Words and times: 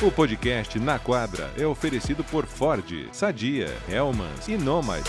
O 0.00 0.12
podcast 0.12 0.78
Na 0.78 0.96
Quadra 0.96 1.52
é 1.58 1.66
oferecido 1.66 2.22
por 2.22 2.46
Ford, 2.46 3.08
Sadia, 3.12 3.66
Hellmans 3.88 4.46
e 4.46 4.56
Nomad. 4.56 5.04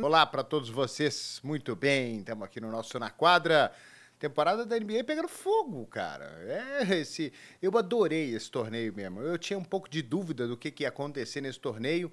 Olá 0.00 0.24
para 0.24 0.44
todos 0.44 0.68
vocês, 0.68 1.40
muito 1.42 1.74
bem, 1.74 2.18
estamos 2.18 2.44
aqui 2.44 2.60
no 2.60 2.70
nosso 2.70 3.00
Na 3.00 3.10
Quadra. 3.10 3.72
Temporada 4.16 4.64
da 4.64 4.78
NBA 4.78 5.02
pegando 5.02 5.26
fogo, 5.26 5.84
cara. 5.86 6.26
É 6.46 6.98
esse, 6.98 7.32
eu 7.60 7.76
adorei 7.76 8.32
esse 8.32 8.48
torneio 8.48 8.94
mesmo. 8.94 9.20
Eu 9.20 9.36
tinha 9.36 9.58
um 9.58 9.64
pouco 9.64 9.90
de 9.90 10.00
dúvida 10.00 10.46
do 10.46 10.56
que, 10.56 10.70
que 10.70 10.84
ia 10.84 10.90
acontecer 10.90 11.40
nesse 11.40 11.58
torneio. 11.58 12.12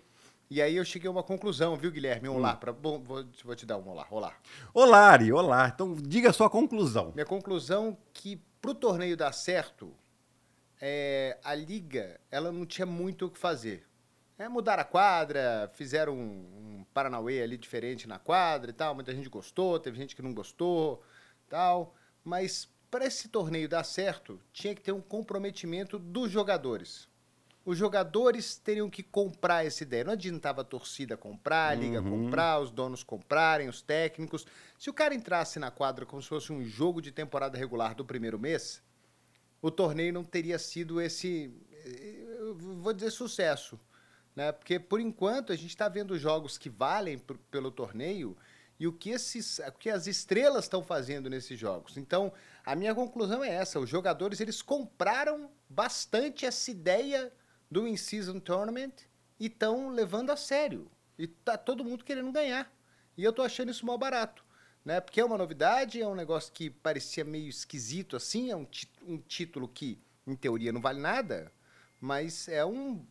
E 0.49 0.63
aí 0.63 0.77
eu 0.77 0.83
cheguei 0.83 1.09
a 1.09 1.11
uma 1.11 1.23
conclusão, 1.23 1.75
viu, 1.75 1.91
Guilherme? 1.91 2.27
Um 2.27 2.37
olá. 2.37 2.53
Hum. 2.53 2.57
Pra, 2.57 2.73
bom, 2.73 2.99
vou, 3.03 3.23
vou, 3.45 3.55
te 3.55 3.67
dar 3.67 3.77
um 3.77 3.87
olá. 3.87 4.07
Olá. 4.09 4.33
Olá, 4.73 5.11
Ari, 5.11 5.31
olá. 5.31 5.71
Então 5.73 5.93
diga 5.95 6.31
a 6.31 6.33
sua 6.33 6.49
conclusão. 6.49 7.11
Minha 7.13 7.25
conclusão 7.25 7.95
que 8.11 8.41
para 8.61 8.71
o 8.71 8.75
torneio 8.75 9.17
dar 9.17 9.33
certo, 9.33 9.93
é, 10.79 11.37
a 11.43 11.55
liga 11.55 12.19
ela 12.29 12.51
não 12.51 12.65
tinha 12.65 12.85
muito 12.85 13.25
o 13.25 13.31
que 13.31 13.39
fazer. 13.39 13.87
É, 14.37 14.47
mudaram 14.47 14.81
a 14.81 14.85
quadra, 14.85 15.71
fizeram 15.73 16.13
um, 16.13 16.79
um 16.79 16.85
Paranauê 16.93 17.41
ali 17.41 17.57
diferente 17.57 18.07
na 18.07 18.19
quadra 18.19 18.71
e 18.71 18.73
tal. 18.73 18.95
Muita 18.95 19.13
gente 19.13 19.29
gostou, 19.29 19.79
teve 19.79 19.97
gente 19.97 20.15
que 20.15 20.21
não 20.21 20.33
gostou 20.33 21.03
tal. 21.49 21.95
Mas 22.23 22.67
para 22.89 23.05
esse 23.05 23.29
torneio 23.29 23.69
dar 23.69 23.83
certo, 23.83 24.39
tinha 24.51 24.73
que 24.75 24.81
ter 24.81 24.91
um 24.91 25.01
comprometimento 25.01 25.99
dos 25.99 26.31
jogadores. 26.31 27.07
Os 27.63 27.77
jogadores 27.77 28.57
teriam 28.57 28.89
que 28.89 29.03
comprar 29.03 29.65
essa 29.65 29.83
ideia. 29.83 30.03
Não 30.03 30.13
adiantava 30.13 30.61
a 30.61 30.63
torcida 30.63 31.15
comprar, 31.15 31.69
a 31.69 31.75
liga 31.75 32.01
uhum. 32.01 32.25
comprar, 32.25 32.59
os 32.59 32.71
donos 32.71 33.03
comprarem, 33.03 33.69
os 33.69 33.81
técnicos. 33.81 34.47
Se 34.79 34.89
o 34.89 34.93
cara 34.93 35.13
entrasse 35.13 35.59
na 35.59 35.69
quadra 35.69 36.05
como 36.05 36.21
se 36.21 36.27
fosse 36.27 36.51
um 36.51 36.63
jogo 36.63 37.01
de 37.01 37.11
temporada 37.11 37.57
regular 37.57 37.93
do 37.93 38.03
primeiro 38.03 38.39
mês, 38.39 38.81
o 39.61 39.69
torneio 39.69 40.11
não 40.11 40.23
teria 40.23 40.57
sido 40.57 40.99
esse, 40.99 41.53
vou 42.55 42.93
dizer, 42.93 43.11
sucesso. 43.11 43.79
Né? 44.35 44.51
Porque, 44.51 44.79
por 44.79 44.99
enquanto, 44.99 45.53
a 45.53 45.55
gente 45.55 45.69
está 45.69 45.87
vendo 45.87 46.17
jogos 46.17 46.57
que 46.57 46.69
valem 46.69 47.21
pelo 47.51 47.69
torneio 47.69 48.35
e 48.79 48.87
o 48.87 48.93
que, 48.93 49.11
esses, 49.11 49.59
o 49.59 49.71
que 49.73 49.91
as 49.91 50.07
estrelas 50.07 50.65
estão 50.65 50.81
fazendo 50.81 51.29
nesses 51.29 51.59
jogos. 51.59 51.97
Então, 51.97 52.33
a 52.65 52.75
minha 52.75 52.95
conclusão 52.95 53.43
é 53.43 53.49
essa: 53.49 53.79
os 53.79 53.87
jogadores 53.87 54.39
eles 54.39 54.63
compraram 54.63 55.51
bastante 55.69 56.47
essa 56.47 56.71
ideia 56.71 57.31
do 57.71 57.87
In-Season 57.87 58.39
Tournament 58.39 58.91
e 59.39 59.45
estão 59.45 59.89
levando 59.89 60.29
a 60.29 60.35
sério. 60.35 60.91
E 61.17 61.25
tá 61.25 61.57
todo 61.57 61.85
mundo 61.85 62.03
querendo 62.03 62.31
ganhar. 62.31 62.71
E 63.17 63.23
eu 63.23 63.31
tô 63.31 63.41
achando 63.41 63.71
isso 63.71 63.85
mal 63.85 63.97
barato. 63.97 64.43
Né? 64.83 64.99
Porque 64.99 65.21
é 65.21 65.25
uma 65.25 65.37
novidade, 65.37 66.01
é 66.01 66.07
um 66.07 66.15
negócio 66.15 66.51
que 66.51 66.69
parecia 66.69 67.23
meio 67.23 67.47
esquisito 67.47 68.15
assim, 68.15 68.51
é 68.51 68.55
um, 68.55 68.67
um 69.07 69.17
título 69.19 69.67
que, 69.67 69.97
em 70.27 70.35
teoria, 70.35 70.73
não 70.73 70.81
vale 70.81 70.99
nada, 70.99 71.51
mas 71.99 72.47
é 72.47 72.65
um, 72.65 73.05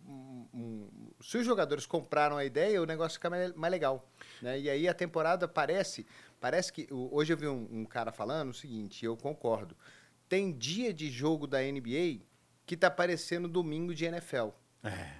um, 0.53 0.89
Se 1.23 1.39
os 1.39 1.47
jogadores 1.47 1.87
compraram 1.87 2.37
a 2.37 2.45
ideia, 2.45 2.83
o 2.83 2.87
negócio 2.87 3.19
fica 3.19 3.31
mais, 3.31 3.55
mais 3.55 3.71
legal. 3.71 4.11
Né? 4.43 4.59
E 4.59 4.69
aí 4.69 4.89
a 4.89 4.95
temporada 4.95 5.47
parece. 5.47 6.05
Parece 6.41 6.73
que. 6.73 6.89
Hoje 6.91 7.33
eu 7.33 7.37
vi 7.37 7.47
um, 7.47 7.69
um 7.71 7.85
cara 7.85 8.11
falando 8.11 8.51
o 8.51 8.55
seguinte, 8.55 9.05
eu 9.05 9.17
concordo. 9.17 9.77
Tem 10.29 10.51
dia 10.53 10.93
de 10.93 11.09
jogo 11.09 11.47
da 11.47 11.61
NBA 11.61 12.21
que 12.71 12.77
tá 12.77 12.89
parecendo 12.89 13.49
domingo 13.49 13.93
de 13.93 14.05
NFL. 14.05 14.51
É. 14.85 15.11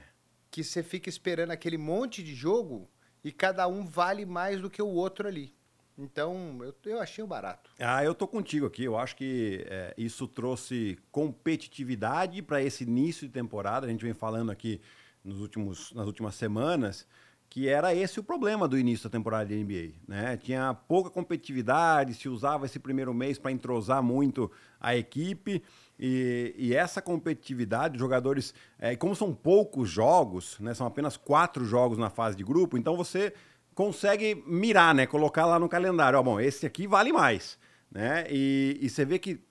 Que 0.53 0.63
você 0.63 0.85
fica 0.85 1.09
esperando 1.09 1.51
aquele 1.51 1.77
monte 1.77 2.23
de 2.23 2.33
jogo 2.33 2.89
e 3.25 3.33
cada 3.33 3.67
um 3.67 3.85
vale 3.85 4.25
mais 4.25 4.61
do 4.61 4.71
que 4.71 4.81
o 4.81 4.87
outro 4.87 5.27
ali. 5.27 5.53
Então, 5.99 6.61
eu, 6.63 6.73
eu 6.85 7.01
achei 7.01 7.25
o 7.25 7.27
barato. 7.27 7.73
Ah, 7.81 8.05
eu 8.05 8.15
tô 8.15 8.29
contigo 8.29 8.67
aqui. 8.67 8.85
Eu 8.85 8.97
acho 8.97 9.17
que 9.17 9.67
é, 9.69 9.93
isso 9.99 10.29
trouxe 10.29 10.97
competitividade 11.11 12.41
para 12.41 12.63
esse 12.63 12.85
início 12.85 13.27
de 13.27 13.33
temporada. 13.33 13.85
A 13.85 13.91
gente 13.91 14.05
vem 14.05 14.15
falando 14.15 14.53
aqui 14.53 14.81
nos 15.25 15.41
últimos, 15.41 15.93
nas 15.93 16.07
últimas 16.07 16.37
semanas 16.37 17.05
que 17.51 17.69
era 17.69 17.93
esse 17.93 18.21
o 18.21 18.23
problema 18.23 18.69
do 18.69 18.79
início 18.79 19.09
da 19.09 19.11
temporada 19.11 19.47
de 19.47 19.57
NBA. 19.57 19.95
Né? 20.07 20.37
Tinha 20.37 20.73
pouca 20.73 21.11
competitividade, 21.11 22.15
se 22.15 22.29
usava 22.29 22.65
esse 22.65 22.79
primeiro 22.79 23.13
mês 23.13 23.41
para 23.41 23.51
entrosar 23.51 24.01
muito 24.01 24.49
a 24.79 24.95
equipe. 24.95 25.61
E, 26.03 26.55
e, 26.57 26.75
essa 26.75 27.03
competitividade, 27.03 27.99
jogadores, 27.99 28.55
é, 28.79 28.97
como 28.97 29.15
são 29.15 29.35
poucos 29.35 29.91
jogos, 29.91 30.59
né, 30.59 30.73
são 30.73 30.87
apenas 30.87 31.19
quatro 31.19 31.63
jogos 31.63 31.99
na 31.99 32.09
fase 32.09 32.35
de 32.35 32.43
grupo, 32.43 32.79
então 32.79 32.97
você 32.97 33.35
consegue 33.75 34.43
mirar, 34.47 34.95
né, 34.95 35.07
colocar 35.07 35.45
lá 35.45 35.59
no 35.59 35.69
calendário, 35.69 36.19
ó, 36.19 36.23
bom, 36.23 36.41
esse 36.41 36.65
aqui 36.65 36.87
vale 36.87 37.13
mais, 37.13 37.59
né? 37.91 38.25
E, 38.31 38.79
e 38.81 38.89
você 38.89 39.05
vê 39.05 39.19
que 39.19 39.45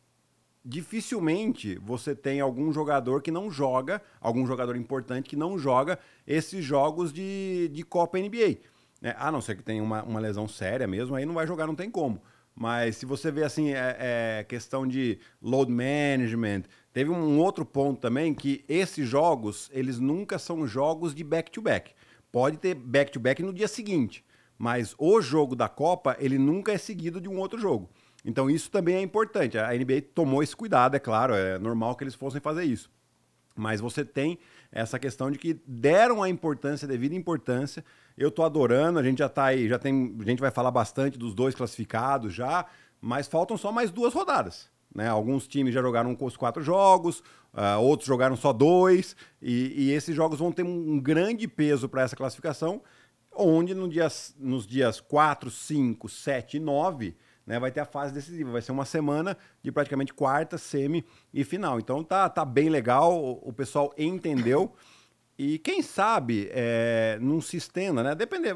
dificilmente 0.65 1.75
você 1.77 2.15
tem 2.15 2.39
algum 2.39 2.73
jogador 2.73 3.21
que 3.21 3.29
não 3.29 3.51
joga, 3.51 4.01
algum 4.19 4.45
jogador 4.47 4.75
importante 4.75 5.29
que 5.29 5.35
não 5.35 5.57
joga 5.57 5.99
esses 6.25 6.65
jogos 6.65 7.13
de, 7.13 7.69
de 7.71 7.83
Copa 7.83 8.17
NBA. 8.17 8.57
Né? 9.01 9.15
A 9.17 9.31
não 9.31 9.39
ser 9.39 9.55
que 9.55 9.63
tenha 9.63 9.83
uma, 9.83 10.03
uma 10.03 10.19
lesão 10.19 10.47
séria 10.47 10.87
mesmo, 10.87 11.15
aí 11.15 11.25
não 11.25 11.33
vai 11.33 11.45
jogar, 11.45 11.67
não 11.67 11.75
tem 11.75 11.89
como. 11.89 12.21
Mas 12.55 12.97
se 12.97 13.05
você 13.05 13.31
vê 13.31 13.43
assim, 13.43 13.71
é, 13.71 13.95
é, 13.99 14.43
questão 14.43 14.85
de 14.85 15.19
load 15.41 15.71
management, 15.71 16.63
teve 16.91 17.09
um 17.09 17.39
outro 17.39 17.65
ponto 17.65 18.01
também 18.01 18.33
que 18.33 18.65
esses 18.67 19.07
jogos, 19.07 19.69
eles 19.73 19.99
nunca 19.99 20.37
são 20.37 20.67
jogos 20.67 21.15
de 21.15 21.23
back-to-back. 21.23 21.91
-back. 21.91 21.95
Pode 22.31 22.57
ter 22.57 22.75
back-to-back 22.75 23.41
-back 23.41 23.45
no 23.45 23.53
dia 23.53 23.67
seguinte, 23.67 24.23
mas 24.57 24.93
o 24.97 25.21
jogo 25.21 25.55
da 25.55 25.69
Copa, 25.69 26.15
ele 26.19 26.37
nunca 26.37 26.71
é 26.71 26.77
seguido 26.77 27.21
de 27.21 27.29
um 27.29 27.39
outro 27.39 27.59
jogo. 27.59 27.89
Então 28.23 28.49
isso 28.49 28.69
também 28.69 28.95
é 28.95 29.01
importante. 29.01 29.57
A 29.57 29.73
NBA 29.73 30.01
tomou 30.13 30.43
esse 30.43 30.55
cuidado, 30.55 30.95
é 30.95 30.99
claro, 30.99 31.33
é 31.33 31.57
normal 31.57 31.95
que 31.95 32.03
eles 32.03 32.15
fossem 32.15 32.41
fazer 32.41 32.65
isso. 32.65 32.91
Mas 33.55 33.81
você 33.81 34.05
tem 34.05 34.37
essa 34.71 34.99
questão 34.99 35.31
de 35.31 35.37
que 35.37 35.59
deram 35.65 36.21
a 36.21 36.29
importância, 36.29 36.85
a 36.85 36.89
devida 36.89 37.15
importância, 37.15 37.83
eu 38.17 38.29
tô 38.29 38.43
adorando, 38.43 38.99
a 38.99 39.03
gente 39.03 39.19
já 39.19 39.29
tá 39.29 39.45
aí, 39.45 39.67
já 39.67 39.79
tem, 39.79 40.15
a 40.19 40.23
gente 40.23 40.39
vai 40.39 40.51
falar 40.51 40.71
bastante 40.71 41.17
dos 41.17 41.33
dois 41.33 41.55
classificados 41.55 42.33
já, 42.33 42.65
mas 43.01 43.27
faltam 43.27 43.57
só 43.57 43.71
mais 43.71 43.91
duas 43.91 44.13
rodadas. 44.13 44.69
Né? 44.93 45.07
Alguns 45.07 45.47
times 45.47 45.73
já 45.73 45.81
jogaram 45.81 46.15
os 46.19 46.37
quatro 46.37 46.61
jogos, 46.61 47.19
uh, 47.53 47.79
outros 47.79 48.07
jogaram 48.07 48.35
só 48.35 48.51
dois, 48.51 49.15
e, 49.41 49.85
e, 49.85 49.91
esses 49.91 50.15
jogos 50.15 50.39
vão 50.39 50.51
ter 50.51 50.63
um 50.63 50.99
grande 50.99 51.47
peso 51.47 51.87
para 51.87 52.01
essa 52.01 52.15
classificação, 52.15 52.81
onde 53.35 53.73
no 53.73 53.87
dias, 53.87 54.35
nos 54.37 54.67
dias 54.67 54.99
4, 54.99 55.49
5, 55.49 56.09
7 56.09 56.57
e 56.57 56.59
9 56.59 57.15
né, 57.49 57.59
vai 57.59 57.71
ter 57.71 57.79
a 57.79 57.85
fase 57.85 58.13
decisiva. 58.13 58.51
Vai 58.51 58.61
ser 58.61 58.71
uma 58.71 58.85
semana 58.85 59.35
de 59.63 59.71
praticamente 59.71 60.13
quarta, 60.13 60.55
semi 60.55 61.03
e 61.33 61.43
final. 61.43 61.79
Então 61.79 62.03
tá, 62.03 62.29
tá 62.29 62.45
bem 62.45 62.69
legal, 62.69 63.11
o, 63.11 63.49
o 63.49 63.51
pessoal 63.51 63.91
entendeu. 63.97 64.71
E 65.35 65.57
quem 65.57 65.81
sabe 65.81 66.47
é, 66.51 67.17
não 67.19 67.41
se 67.41 67.57
estenda, 67.57 68.03
né? 68.03 68.13
Depender. 68.13 68.55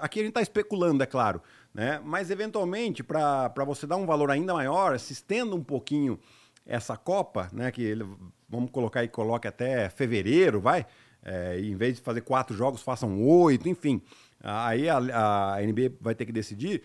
Aqui 0.00 0.20
a 0.20 0.22
gente 0.22 0.30
está 0.30 0.42
especulando, 0.42 1.02
é 1.02 1.06
claro. 1.06 1.42
Né? 1.72 2.00
Mas 2.04 2.30
eventualmente, 2.30 3.02
para 3.02 3.64
você 3.66 3.84
dar 3.84 3.96
um 3.96 4.06
valor 4.06 4.30
ainda 4.30 4.54
maior, 4.54 4.96
se 5.00 5.12
estenda 5.12 5.56
um 5.56 5.64
pouquinho 5.64 6.16
essa 6.64 6.96
Copa, 6.96 7.48
né? 7.52 7.72
Que 7.72 7.82
ele, 7.82 8.06
vamos 8.48 8.70
colocar 8.70 9.02
e 9.02 9.08
coloque 9.08 9.48
até 9.48 9.88
fevereiro, 9.88 10.60
vai. 10.60 10.86
É, 11.20 11.58
em 11.58 11.74
vez 11.74 11.96
de 11.96 12.02
fazer 12.02 12.20
quatro 12.20 12.54
jogos, 12.54 12.80
façam 12.80 13.20
oito, 13.26 13.68
enfim. 13.68 14.00
Aí 14.40 14.88
a, 14.88 14.98
a 15.56 15.62
NBA 15.62 15.96
vai 16.00 16.14
ter 16.14 16.26
que 16.26 16.32
decidir, 16.32 16.82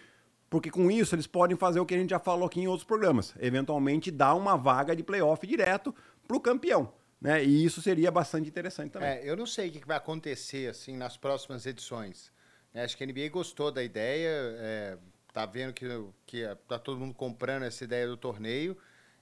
porque 0.50 0.72
com 0.72 0.90
isso 0.90 1.16
eles 1.16 1.28
podem 1.28 1.56
fazer 1.56 1.80
o 1.80 1.86
que 1.86 1.94
a 1.94 1.98
gente 1.98 2.10
já 2.10 2.20
falou 2.20 2.48
aqui 2.48 2.60
em 2.60 2.68
outros 2.68 2.86
programas. 2.86 3.36
Eventualmente 3.40 4.10
dar 4.10 4.36
uma 4.36 4.58
vaga 4.58 4.96
de 4.96 5.04
playoff 5.04 5.46
direto 5.46 5.94
para 6.28 6.36
o 6.36 6.40
campeão. 6.40 6.92
Né? 7.22 7.44
E 7.44 7.66
isso 7.66 7.82
seria 7.82 8.10
bastante 8.10 8.48
interessante 8.48 8.92
também. 8.92 9.10
É, 9.10 9.30
eu 9.30 9.36
não 9.36 9.46
sei 9.46 9.70
o 9.70 9.72
que 9.72 9.86
vai 9.86 9.98
acontecer 9.98 10.70
assim 10.70 10.96
nas 10.96 11.18
próximas 11.18 11.66
edições. 11.66 12.32
É, 12.74 12.84
acho 12.84 12.96
que 12.98 13.04
a 13.04 13.08
NBA 13.08 13.30
gostou 13.30 13.72
da 13.72 13.84
ideia, 13.84 14.30
é, 14.30 14.98
tá 15.34 15.46
vendo 15.46 15.74
que, 15.74 15.86
que 16.26 16.44
tá 16.68 16.80
todo 16.80 17.00
mundo 17.00 17.14
comprando 17.14 17.64
essa 17.64 17.84
ideia 17.84 18.08
do 18.08 18.16
torneio. 18.16 18.78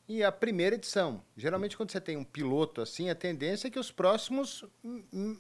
E 0.08 0.24
a 0.24 0.32
primeira 0.32 0.76
edição. 0.76 1.22
Geralmente, 1.36 1.76
quando 1.76 1.92
você 1.92 2.00
tem 2.00 2.16
um 2.16 2.24
piloto 2.24 2.82
assim, 2.82 3.10
a 3.10 3.16
tendência 3.16 3.68
é 3.68 3.72
que 3.72 3.80
os 3.80 3.92
próximos 3.92 4.64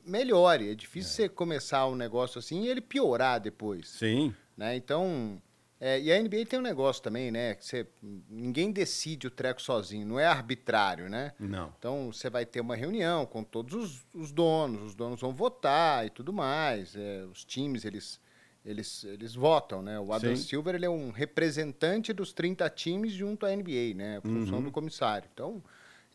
melhore. 0.06 0.72
É 0.72 0.76
difícil 0.76 1.12
é. 1.12 1.28
você 1.28 1.30
começar 1.30 1.88
um 1.88 1.96
negócio 1.96 2.40
assim 2.40 2.64
e 2.64 2.68
ele 2.68 2.82
piorar 2.82 3.40
depois. 3.40 3.88
Sim. 3.88 4.36
Né? 4.58 4.76
Então, 4.76 5.42
é, 5.80 6.00
e 6.00 6.12
a 6.12 6.20
NBA 6.20 6.46
tem 6.48 6.58
um 6.58 6.64
negócio 6.64 7.04
também, 7.04 7.30
né? 7.30 7.54
Que 7.54 7.64
você, 7.64 7.88
ninguém 8.30 8.72
decide 8.72 9.28
o 9.28 9.32
treco 9.32 9.62
sozinho, 9.62 10.08
não 10.08 10.20
é 10.20 10.26
arbitrário, 10.26 11.08
né? 11.08 11.34
Não. 11.40 11.72
Então 11.78 12.12
você 12.12 12.30
vai 12.30 12.46
ter 12.46 12.62
uma 12.62 12.76
reunião 12.76 13.26
com 13.28 13.44
todos 13.44 13.74
os, 13.76 14.06
os 14.12 14.32
donos, 14.32 14.82
os 14.82 14.96
donos 14.96 15.22
vão 15.22 15.34
votar 15.34 16.06
e 16.06 16.10
tudo 16.10 16.34
mais. 16.34 16.96
É, 16.96 17.24
os 17.32 17.46
times, 17.46 17.86
eles, 17.86 18.20
eles, 18.66 19.04
eles 19.04 19.36
votam, 19.36 19.84
né? 19.84 20.00
O 20.00 20.12
Adam 20.12 20.36
Sim. 20.36 20.48
Silver 20.48 20.74
ele 20.74 20.86
é 20.86 20.90
um 20.90 21.12
representante 21.12 22.12
dos 22.12 22.34
30 22.34 22.68
times 22.72 23.12
junto 23.12 23.46
à 23.46 23.56
NBA, 23.56 23.94
né? 23.96 24.18
A 24.18 24.22
função 24.22 24.58
uhum. 24.58 24.64
do 24.64 24.72
comissário. 24.72 25.30
Então, 25.32 25.64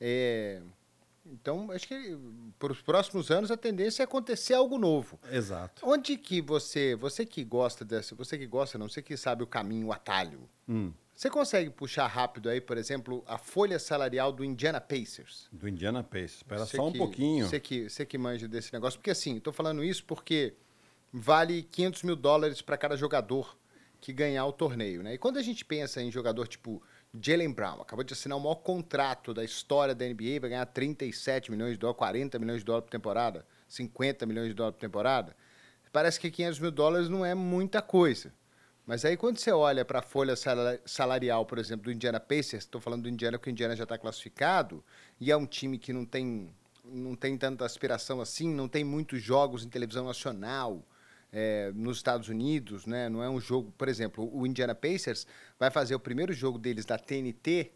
é, 0.01 0.61
então, 1.25 1.71
acho 1.71 1.87
que 1.87 2.17
para 2.59 2.73
os 2.73 2.83
próximos 2.83 3.31
anos 3.31 3.51
a 3.51 3.57
tendência 3.57 4.03
é 4.03 4.05
acontecer 4.05 4.55
algo 4.55 4.77
novo. 4.79 5.19
Exato. 5.31 5.83
Onde 5.87 6.17
que 6.17 6.41
você, 6.41 6.97
você 6.97 7.25
que 7.25 7.45
gosta 7.45 7.85
dessa, 7.85 8.15
você 8.15 8.37
que 8.37 8.47
gosta, 8.47 8.77
não, 8.77 8.89
você 8.89 9.01
que 9.01 9.17
sabe 9.17 9.43
o 9.43 9.47
caminho, 9.47 9.87
o 9.89 9.93
atalho. 9.93 10.49
Hum. 10.69 10.93
Você 11.15 11.31
consegue 11.31 11.71
puxar 11.71 12.07
rápido 12.09 12.49
aí, 12.49 12.61
por 12.61 12.77
exemplo, 12.77 13.23
a 13.27 13.39
folha 13.39 13.79
salarial 13.79 14.33
do 14.33 14.45
Indiana 14.45 14.81
Pacers? 14.81 15.47
Do 15.53 15.69
Indiana 15.69 16.03
Pacers. 16.03 16.37
Espera 16.39 16.67
só 16.67 16.89
um 16.89 16.93
que- 16.93 16.99
pouquinho. 16.99 17.47
Você 17.47 17.61
que, 17.61 17.89
você 17.89 18.05
que 18.05 18.19
manja 18.19 18.49
desse 18.49 18.73
negócio. 18.73 18.99
Porque 18.99 19.11
assim, 19.11 19.39
tô 19.39 19.53
falando 19.53 19.85
isso 19.85 20.05
porque 20.05 20.55
vale 21.13 21.63
500 21.65 22.03
mil 22.03 22.17
dólares 22.17 22.61
para 22.63 22.77
cada 22.77 22.97
jogador 22.97 23.57
que 24.01 24.13
ganhar 24.13 24.45
o 24.47 24.53
torneio, 24.53 25.03
né? 25.03 25.15
E 25.15 25.19
quando 25.19 25.37
a 25.39 25.43
gente 25.43 25.65
pensa 25.65 26.03
em 26.03 26.11
jogador 26.11 26.49
tipo 26.49 26.83
Jalen 27.15 27.53
Brown, 27.53 27.83
acabou 27.83 28.03
de 28.05 28.15
assinar 28.15 28.39
o 28.39 28.41
maior 28.41 28.55
contrato 28.57 29.35
da 29.35 29.45
história 29.45 29.95
da 29.95 30.07
NBA, 30.07 30.41
vai 30.41 30.51
ganhar 30.51 30.65
37 30.65 31.51
milhões 31.51 31.73
de 31.73 31.79
dólares, 31.79 31.99
40 31.99 32.39
milhões 32.39 32.61
de 32.61 32.65
dólares 32.65 32.87
por 32.87 32.91
temporada, 32.91 33.47
50 33.69 34.25
milhões 34.25 34.49
de 34.49 34.55
dólares 34.55 34.77
por 34.77 34.81
temporada. 34.81 35.37
Parece 35.93 36.19
que 36.19 36.31
500 36.31 36.59
mil 36.59 36.71
dólares 36.71 37.11
não 37.11 37.23
é 37.23 37.35
muita 37.35 37.83
coisa. 37.83 38.33
Mas 38.87 39.05
aí 39.05 39.15
quando 39.15 39.37
você 39.39 39.53
olha 39.53 39.85
para 39.85 39.99
a 39.99 40.03
folha 40.03 40.35
sala- 40.35 40.81
salarial, 40.87 41.45
por 41.45 41.59
exemplo, 41.59 41.85
do 41.85 41.93
Indiana 41.93 42.19
Pacers, 42.19 42.65
estou 42.65 42.81
falando 42.81 43.03
do 43.03 43.11
Indiana 43.11 43.39
porque 43.39 43.51
o 43.51 43.53
Indiana 43.53 43.77
já 43.77 43.83
está 43.83 43.99
classificado, 43.99 44.83
e 45.21 45.31
é 45.31 45.37
um 45.37 45.47
time 45.47 45.79
que 45.79 45.93
não 45.93 46.07
tem, 46.07 46.51
não 46.83 47.15
tem 47.15 47.37
tanta 47.37 47.67
aspiração 47.67 48.23
assim, 48.23 48.53
não 48.53 48.69
tem 48.69 48.85
muitos 48.85 49.23
jogos 49.23 49.65
em 49.65 49.69
televisão 49.69 50.07
nacional 50.07 50.83
é, 51.33 51.73
nos 51.75 51.97
Estados 51.97 52.29
Unidos, 52.29 52.85
né? 52.87 53.09
Não 53.09 53.23
é 53.23 53.31
um 53.31 53.41
jogo, 53.41 53.73
por 53.77 53.89
exemplo, 53.89 54.29
o 54.33 54.47
Indiana 54.47 54.75
Pacers 54.75 55.27
vai 55.59 55.71
fazer 55.71 55.95
o 55.95 56.01
primeiro 56.01 56.33
jogo 56.33 56.59
deles 56.59 56.85
da 56.85 56.99
TNT, 56.99 57.73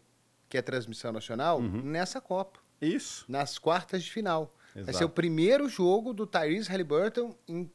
que 0.47 0.57
é 0.57 0.61
transmissão 0.61 1.11
nacional, 1.11 1.61
nessa 1.61 2.21
Copa, 2.21 2.59
Isso. 2.79 3.25
nas 3.27 3.57
quartas 3.57 4.03
de 4.03 4.11
final. 4.11 4.53
Vai 4.73 4.83
Exato. 4.83 4.97
ser 4.99 5.05
o 5.05 5.09
primeiro 5.09 5.67
jogo 5.67 6.13
do 6.13 6.27
Tyrese 6.27 6.69
Halliburton 6.69 7.35
em, 7.47 7.69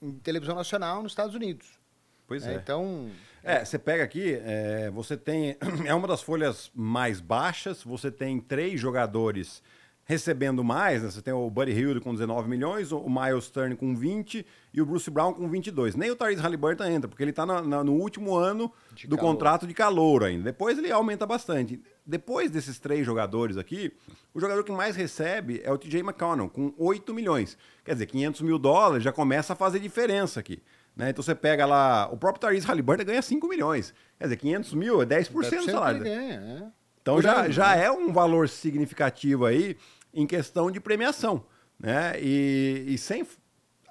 em 0.00 0.12
televisão 0.20 0.54
nacional 0.54 1.02
nos 1.02 1.12
Estados 1.12 1.34
Unidos. 1.34 1.78
Pois 2.26 2.46
É, 2.46 2.54
é. 2.54 2.56
Então, 2.56 3.10
É, 3.42 3.62
você 3.62 3.78
pega 3.78 4.02
aqui, 4.04 4.40
é, 4.42 4.88
você 4.90 5.16
tem. 5.16 5.56
É 5.84 5.94
uma 5.94 6.08
das 6.08 6.22
folhas 6.22 6.70
mais 6.74 7.20
baixas, 7.20 7.82
você 7.82 8.10
tem 8.10 8.40
três 8.40 8.80
jogadores 8.80 9.62
recebendo 10.04 10.62
mais, 10.62 11.02
né? 11.02 11.10
Você 11.10 11.22
tem 11.22 11.32
o 11.32 11.48
Buddy 11.48 11.72
Hield 11.72 12.00
com 12.00 12.12
19 12.12 12.48
milhões, 12.48 12.92
o 12.92 13.08
Miles 13.08 13.48
Turner 13.48 13.76
com 13.76 13.94
20 13.96 14.44
e 14.72 14.82
o 14.82 14.86
Bruce 14.86 15.10
Brown 15.10 15.32
com 15.32 15.48
22. 15.48 15.94
Nem 15.94 16.10
o 16.10 16.16
Tyrese 16.16 16.42
Halliburton 16.42 16.84
entra, 16.84 17.08
porque 17.08 17.22
ele 17.22 17.30
está 17.30 17.46
no 17.46 17.92
último 17.92 18.36
ano 18.36 18.70
De 18.92 19.06
do 19.06 19.16
calor. 19.16 19.30
contrato 19.32 19.66
de 19.66 19.72
calor 19.74 20.24
ainda. 20.24 20.44
Depois 20.44 20.76
ele 20.76 20.90
aumenta 20.92 21.24
bastante. 21.26 21.80
Depois 22.04 22.50
desses 22.50 22.78
três 22.78 23.06
jogadores 23.06 23.56
aqui, 23.56 23.92
o 24.34 24.40
jogador 24.40 24.62
que 24.62 24.72
mais 24.72 24.94
recebe 24.94 25.62
é 25.64 25.72
o 25.72 25.78
TJ 25.78 26.00
McConnell, 26.00 26.50
com 26.50 26.74
8 26.76 27.14
milhões. 27.14 27.56
Quer 27.84 27.94
dizer, 27.94 28.06
500 28.06 28.42
mil 28.42 28.58
dólares 28.58 29.02
já 29.02 29.12
começa 29.12 29.54
a 29.54 29.56
fazer 29.56 29.78
diferença 29.78 30.38
aqui. 30.40 30.62
né? 30.94 31.08
Então 31.10 31.22
você 31.22 31.34
pega 31.34 31.64
lá, 31.64 32.10
o 32.12 32.16
próprio 32.18 32.40
Tyrese 32.46 32.66
Halliburton 32.66 33.04
ganha 33.06 33.22
5 33.22 33.48
milhões. 33.48 33.94
Quer 34.18 34.24
dizer, 34.24 34.36
500 34.36 34.74
mil 34.74 35.00
é 35.00 35.06
10% 35.06 35.30
do 35.32 35.38
10% 35.40 35.70
salário. 35.70 36.02
ganha, 36.04 36.34
é. 36.34 36.84
Então 37.00 37.16
Por 37.16 37.22
já, 37.22 37.40
ano, 37.42 37.52
já 37.52 37.76
né? 37.76 37.84
é 37.84 37.90
um 37.92 38.10
valor 38.12 38.48
significativo 38.48 39.44
aí 39.44 39.76
em 40.14 40.26
questão 40.26 40.70
de 40.70 40.80
premiação. 40.80 41.44
Né? 41.78 42.14
E, 42.20 42.84
e 42.88 42.98
sem, 42.98 43.26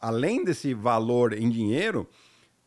além 0.02 0.44
desse 0.44 0.74
valor 0.74 1.34
em 1.34 1.50
dinheiro, 1.50 2.10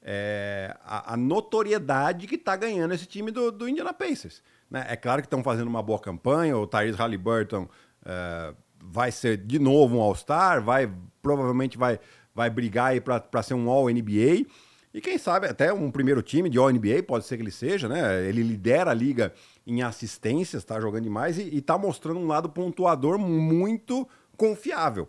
é, 0.03 0.77
a, 0.85 1.15
a 1.15 1.17
notoriedade 1.17 2.27
que 2.27 2.37
está 2.37 2.55
ganhando 2.55 2.95
esse 2.95 3.07
time 3.07 3.31
do, 3.31 3.51
do 3.51 3.69
Indiana 3.69 3.93
Pacers. 3.93 4.43
né? 4.71 4.87
É 4.89 4.97
claro 4.97 5.21
que 5.23 5.27
estão 5.27 5.43
fazendo 5.43 5.67
uma 5.67 5.83
boa 5.83 5.99
campanha, 5.99 6.57
o 6.57 6.67
Tyrese 6.67 6.99
Halliburton 6.99 7.69
é, 8.05 8.55
vai 8.81 9.11
ser 9.11 9.39
de 9.39 9.59
novo 9.59 9.97
um 9.97 10.01
All-Star, 10.01 10.63
vai, 10.63 10.91
provavelmente 11.21 11.77
vai, 11.77 11.99
vai 12.35 12.49
brigar 12.49 12.93
para 13.01 13.43
ser 13.43 13.55
um 13.55 13.69
All-NBA. 13.69 14.47
E 14.95 15.01
quem 15.01 15.19
sabe 15.19 15.47
até 15.47 15.73
um 15.73 15.91
primeiro 15.91 16.23
time 16.23 16.49
de 16.49 16.57
All-NBA, 16.57 17.03
pode 17.03 17.27
ser 17.27 17.37
que 17.37 17.43
ele 17.43 17.51
seja, 17.51 17.89
né? 17.89 18.25
Ele 18.27 18.43
lidera 18.43 18.93
a 18.93 18.95
liga 18.95 19.33
em 19.67 19.83
assistências, 19.83 20.65
tá 20.65 20.81
jogando 20.81 21.05
demais 21.05 21.39
e, 21.39 21.43
e 21.43 21.61
tá 21.61 21.77
mostrando 21.77 22.21
um 22.21 22.27
lado 22.27 22.49
pontuador 22.49 23.19
muito 23.19 24.09
confiável. 24.37 25.09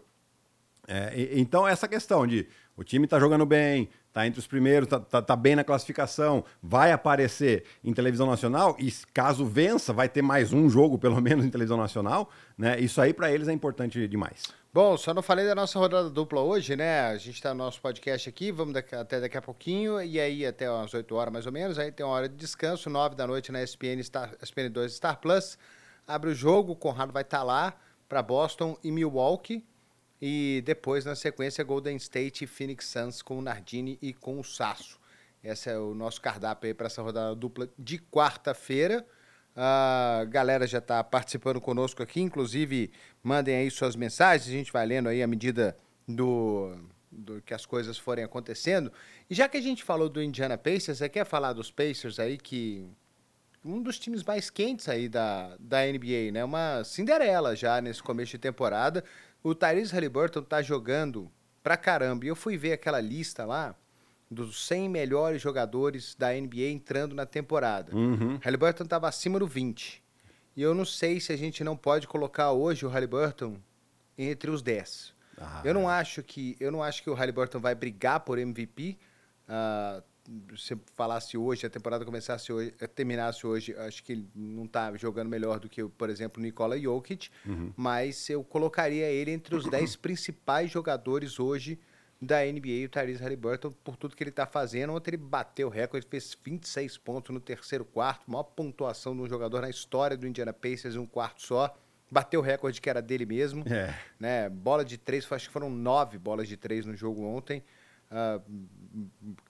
É, 0.87 1.13
e- 1.15 1.39
então, 1.39 1.67
essa 1.67 1.87
questão 1.87 2.25
de 2.25 2.47
o 2.75 2.83
time 2.83 3.07
tá 3.07 3.19
jogando 3.19 3.45
bem, 3.45 3.89
tá 4.17 4.25
entre 4.25 4.39
os 4.39 4.47
primeiros, 4.47 4.89
tá, 4.89 4.99
tá- 4.99 5.21
tá 5.21 5.35
bem 5.35 5.55
na 5.55 5.63
classificação, 5.63 6.43
vai 6.59 6.91
aparecer 6.91 7.65
em 7.83 7.93
televisão 7.93 8.25
nacional 8.25 8.75
e 8.79 8.91
caso 9.13 9.45
vença, 9.45 9.93
vai 9.93 10.09
ter 10.09 10.23
mais 10.23 10.51
um 10.51 10.67
jogo, 10.67 10.97
pelo 10.99 11.21
menos, 11.21 11.45
em 11.45 11.49
televisão 11.51 11.77
nacional, 11.77 12.27
né? 12.57 12.79
Isso 12.79 12.99
aí 12.99 13.13
para 13.13 13.31
eles 13.31 13.47
é 13.47 13.53
importante 13.53 14.07
demais. 14.07 14.41
Bom, 14.73 14.97
só 14.97 15.13
não 15.13 15.21
falei 15.21 15.45
da 15.45 15.53
nossa 15.53 15.77
rodada 15.77 16.09
dupla 16.09 16.41
hoje, 16.41 16.75
né? 16.75 17.01
A 17.01 17.17
gente 17.17 17.39
tá 17.39 17.53
no 17.53 17.63
nosso 17.63 17.79
podcast 17.79 18.27
aqui, 18.27 18.51
vamos 18.51 18.73
daqui- 18.73 18.95
até 18.95 19.21
daqui 19.21 19.37
a 19.37 19.41
pouquinho, 19.41 20.01
e 20.01 20.19
aí 20.19 20.43
até 20.47 20.67
umas 20.69 20.91
8 20.95 21.13
horas 21.13 21.31
mais 21.31 21.45
ou 21.45 21.51
menos, 21.51 21.77
aí 21.77 21.91
tem 21.91 22.03
uma 22.03 22.15
hora 22.15 22.27
de 22.27 22.35
descanso, 22.35 22.89
9 22.89 23.13
da 23.15 23.27
noite 23.27 23.51
na 23.51 23.61
ESPN, 23.61 24.01
Star, 24.01 24.31
ESPN 24.41 24.69
2 24.71 24.93
Star 24.95 25.17
Plus. 25.19 25.59
Abre 26.07 26.31
o 26.31 26.33
jogo, 26.33 26.71
o 26.71 26.75
Conrado 26.75 27.13
vai 27.13 27.21
estar 27.21 27.43
lá 27.43 27.75
para 28.09 28.23
Boston 28.23 28.75
e 28.83 28.91
Milwaukee. 28.91 29.63
E 30.21 30.63
depois, 30.65 31.05
na 31.05 31.15
sequência, 31.15 31.63
Golden 31.63 31.95
State 31.97 32.43
e 32.43 32.47
Phoenix 32.47 32.87
Suns 32.87 33.21
com 33.21 33.37
o 33.37 33.41
Nardini 33.41 33.99
e 34.01 34.13
com 34.13 34.39
o 34.39 34.43
Sasso. 34.43 34.99
Esse 35.43 35.69
é 35.69 35.77
o 35.77 35.93
nosso 35.93 36.19
cardápio 36.19 36.67
aí 36.67 36.73
para 36.73 36.87
essa 36.87 37.01
rodada 37.01 37.35
dupla 37.35 37.69
de 37.77 37.99
quarta-feira. 37.99 39.05
A 39.55 40.25
galera 40.29 40.67
já 40.67 40.79
está 40.79 41.03
participando 41.03 41.59
conosco 41.61 42.03
aqui, 42.03 42.21
inclusive 42.21 42.91
mandem 43.23 43.55
aí 43.55 43.71
suas 43.71 43.95
mensagens, 43.95 44.47
a 44.47 44.51
gente 44.51 44.71
vai 44.71 44.85
lendo 44.85 45.09
aí 45.09 45.23
à 45.23 45.27
medida 45.27 45.75
do, 46.07 46.75
do 47.11 47.41
que 47.41 47.53
as 47.53 47.65
coisas 47.65 47.97
forem 47.97 48.23
acontecendo. 48.23 48.91
E 49.29 49.33
já 49.33 49.47
que 49.47 49.57
a 49.57 49.61
gente 49.61 49.83
falou 49.83 50.09
do 50.09 50.21
Indiana 50.21 50.57
Pacers, 50.57 50.99
você 50.99 51.09
quer 51.09 51.25
falar 51.25 51.53
dos 51.53 51.71
Pacers 51.71 52.19
aí 52.19 52.37
que 52.37 52.87
um 53.65 53.81
dos 53.81 53.99
times 53.99 54.23
mais 54.23 54.49
quentes 54.49 54.87
aí 54.87 55.09
da, 55.09 55.55
da 55.59 55.79
NBA, 55.85 56.31
né? 56.31 56.43
Uma 56.43 56.83
Cinderela 56.83 57.55
já 57.55 57.81
nesse 57.81 58.01
começo 58.01 58.31
de 58.31 58.37
temporada. 58.37 59.03
O 59.47 59.55
Tyrese 59.55 59.93
Halliburton 59.93 60.41
tá 60.41 60.61
jogando 60.61 61.31
pra 61.63 61.77
caramba. 61.77 62.25
E 62.25 62.27
eu 62.27 62.35
fui 62.35 62.57
ver 62.57 62.73
aquela 62.73 62.99
lista 62.99 63.45
lá 63.45 63.73
dos 64.29 64.67
100 64.67 64.89
melhores 64.89 65.41
jogadores 65.41 66.15
da 66.15 66.33
NBA 66.33 66.67
entrando 66.69 67.15
na 67.15 67.25
temporada. 67.25 67.95
Uhum. 67.95 68.37
Halliburton 68.43 68.83
estava 68.83 69.07
acima 69.07 69.39
do 69.39 69.47
20. 69.47 70.03
E 70.53 70.61
eu 70.61 70.75
não 70.75 70.83
sei 70.83 71.21
se 71.21 71.31
a 71.31 71.37
gente 71.37 71.63
não 71.63 71.77
pode 71.77 72.09
colocar 72.09 72.51
hoje 72.51 72.85
o 72.85 72.89
Halliburton 72.89 73.55
entre 74.17 74.51
os 74.51 74.61
10. 74.61 75.13
Ah, 75.39 75.61
eu 75.63 75.73
não 75.73 75.87
acho 75.87 76.21
que 76.21 76.57
eu 76.59 76.69
não 76.69 76.83
acho 76.83 77.01
que 77.01 77.09
o 77.09 77.13
Halliburton 77.13 77.61
vai 77.61 77.73
brigar 77.73 78.19
por 78.19 78.37
MVP. 78.37 78.97
Ah, 79.47 80.03
se 80.57 80.77
falasse 80.95 81.37
hoje, 81.37 81.65
a 81.65 81.69
temporada 81.69 82.03
começasse 82.03 82.51
hoje, 82.51 82.73
eh, 82.79 82.87
terminasse 82.87 83.45
hoje, 83.47 83.73
acho 83.77 84.03
que 84.03 84.11
ele 84.11 84.29
não 84.35 84.65
está 84.65 84.95
jogando 84.97 85.29
melhor 85.29 85.59
do 85.59 85.69
que, 85.69 85.83
por 85.83 86.09
exemplo, 86.09 86.41
o 86.41 86.43
Nikola 86.43 86.77
Jokic, 86.79 87.29
mas 87.75 88.29
eu 88.29 88.43
colocaria 88.43 89.05
ele 89.09 89.31
entre 89.31 89.55
os 89.55 89.65
10 89.69 89.95
principais 89.95 90.69
jogadores 90.71 91.39
hoje 91.39 91.79
da 92.21 92.39
NBA, 92.43 92.85
o 92.85 92.89
Tyrese 92.89 93.21
Halliburton, 93.21 93.71
por 93.83 93.95
tudo 93.95 94.15
que 94.15 94.23
ele 94.23 94.31
está 94.31 94.45
fazendo. 94.47 94.91
Ontem 94.93 95.11
ele 95.11 95.17
bateu 95.17 95.67
o 95.67 95.69
recorde, 95.71 96.05
fez 96.09 96.35
26 96.43 96.97
pontos 96.97 97.33
no 97.33 97.39
terceiro 97.39 97.85
quarto, 97.85 98.29
maior 98.29 98.43
pontuação 98.43 99.15
de 99.15 99.21
um 99.21 99.27
jogador 99.29 99.61
na 99.61 99.69
história 99.69 100.17
do 100.17 100.27
Indiana 100.27 100.51
Pacers 100.51 100.95
em 100.95 100.99
um 100.99 101.05
quarto 101.05 101.43
só. 101.43 101.77
Bateu 102.09 102.39
o 102.39 102.43
recorde 102.43 102.81
que 102.81 102.89
era 102.89 103.01
dele 103.01 103.25
mesmo 103.25 103.63
É. 103.67 103.93
né? 104.19 104.49
Bola 104.49 104.83
de 104.83 104.97
três, 104.97 105.29
acho 105.31 105.47
que 105.47 105.53
foram 105.53 105.69
nove 105.69 106.17
bolas 106.17 106.47
de 106.47 106.57
três 106.57 106.85
no 106.85 106.95
jogo 106.95 107.23
ontem. 107.23 107.61
Ah, 108.09 108.41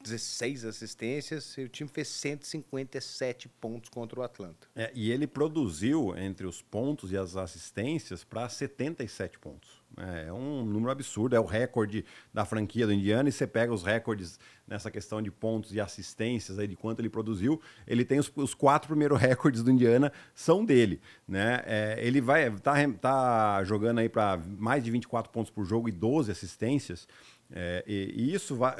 16 0.01 0.65
assistências 0.65 1.57
e 1.57 1.61
o 1.61 1.69
time 1.69 1.89
fez 1.89 2.07
157 2.07 3.47
pontos 3.47 3.89
contra 3.89 4.19
o 4.19 4.23
Atlanta. 4.23 4.67
É, 4.75 4.91
e 4.93 5.11
ele 5.11 5.27
produziu 5.27 6.17
entre 6.17 6.47
os 6.47 6.61
pontos 6.61 7.11
e 7.11 7.17
as 7.17 7.35
assistências 7.35 8.23
para 8.23 8.49
77 8.49 9.39
pontos. 9.39 9.85
É, 9.95 10.27
é 10.27 10.33
um 10.33 10.65
número 10.65 10.91
absurdo, 10.91 11.35
é 11.35 11.39
o 11.39 11.45
recorde 11.45 12.03
da 12.33 12.45
franquia 12.45 12.85
do 12.85 12.93
Indiana. 12.93 13.29
E 13.29 13.31
você 13.31 13.47
pega 13.47 13.73
os 13.73 13.83
recordes 13.83 14.39
nessa 14.67 14.91
questão 14.91 15.21
de 15.21 15.31
pontos 15.31 15.73
e 15.73 15.79
assistências, 15.79 16.59
aí, 16.59 16.67
de 16.67 16.75
quanto 16.75 16.99
ele 16.99 17.09
produziu. 17.09 17.61
Ele 17.87 18.03
tem 18.03 18.19
os, 18.19 18.31
os 18.35 18.53
quatro 18.53 18.89
primeiros 18.89 19.17
recordes 19.21 19.63
do 19.63 19.71
Indiana, 19.71 20.11
são 20.35 20.65
dele. 20.65 20.99
Né? 21.27 21.63
É, 21.65 21.95
ele 21.99 22.19
vai 22.21 22.51
tá, 22.57 22.75
tá 22.99 23.63
jogando 23.63 23.99
aí 23.99 24.09
para 24.09 24.37
mais 24.37 24.83
de 24.83 24.91
24 24.91 25.31
pontos 25.31 25.51
por 25.51 25.63
jogo 25.63 25.87
e 25.87 25.91
12 25.91 26.31
assistências. 26.31 27.07
É, 27.51 27.83
e, 27.87 28.13
e 28.15 28.33
isso 28.33 28.55
vai 28.55 28.75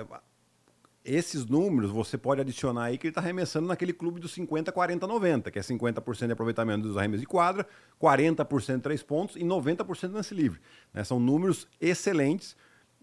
esses 1.08 1.46
números 1.46 1.90
você 1.90 2.18
pode 2.18 2.42
adicionar 2.42 2.84
aí 2.86 2.98
que 2.98 3.08
ele 3.08 3.12
está 3.12 3.22
arremessando 3.22 3.66
naquele 3.66 3.94
clube 3.94 4.20
dos 4.20 4.34
50, 4.34 4.74
40, 4.74 5.08
90, 5.08 5.50
que 5.50 5.58
é 5.58 5.62
50% 5.62 6.26
de 6.28 6.34
aproveitamento 6.34 6.86
dos 6.86 6.98
arremessos 6.98 7.22
de 7.22 7.28
quadra, 7.28 7.66
40% 8.00 8.76
de 8.76 8.82
três 8.82 9.02
pontos 9.02 9.38
e 9.38 9.40
90% 9.40 10.10
de 10.10 10.14
lance 10.14 10.36
livre. 10.36 10.60
né? 10.94 11.06
São 11.06 11.18
números 11.18 11.66
excelentes. 11.80 12.58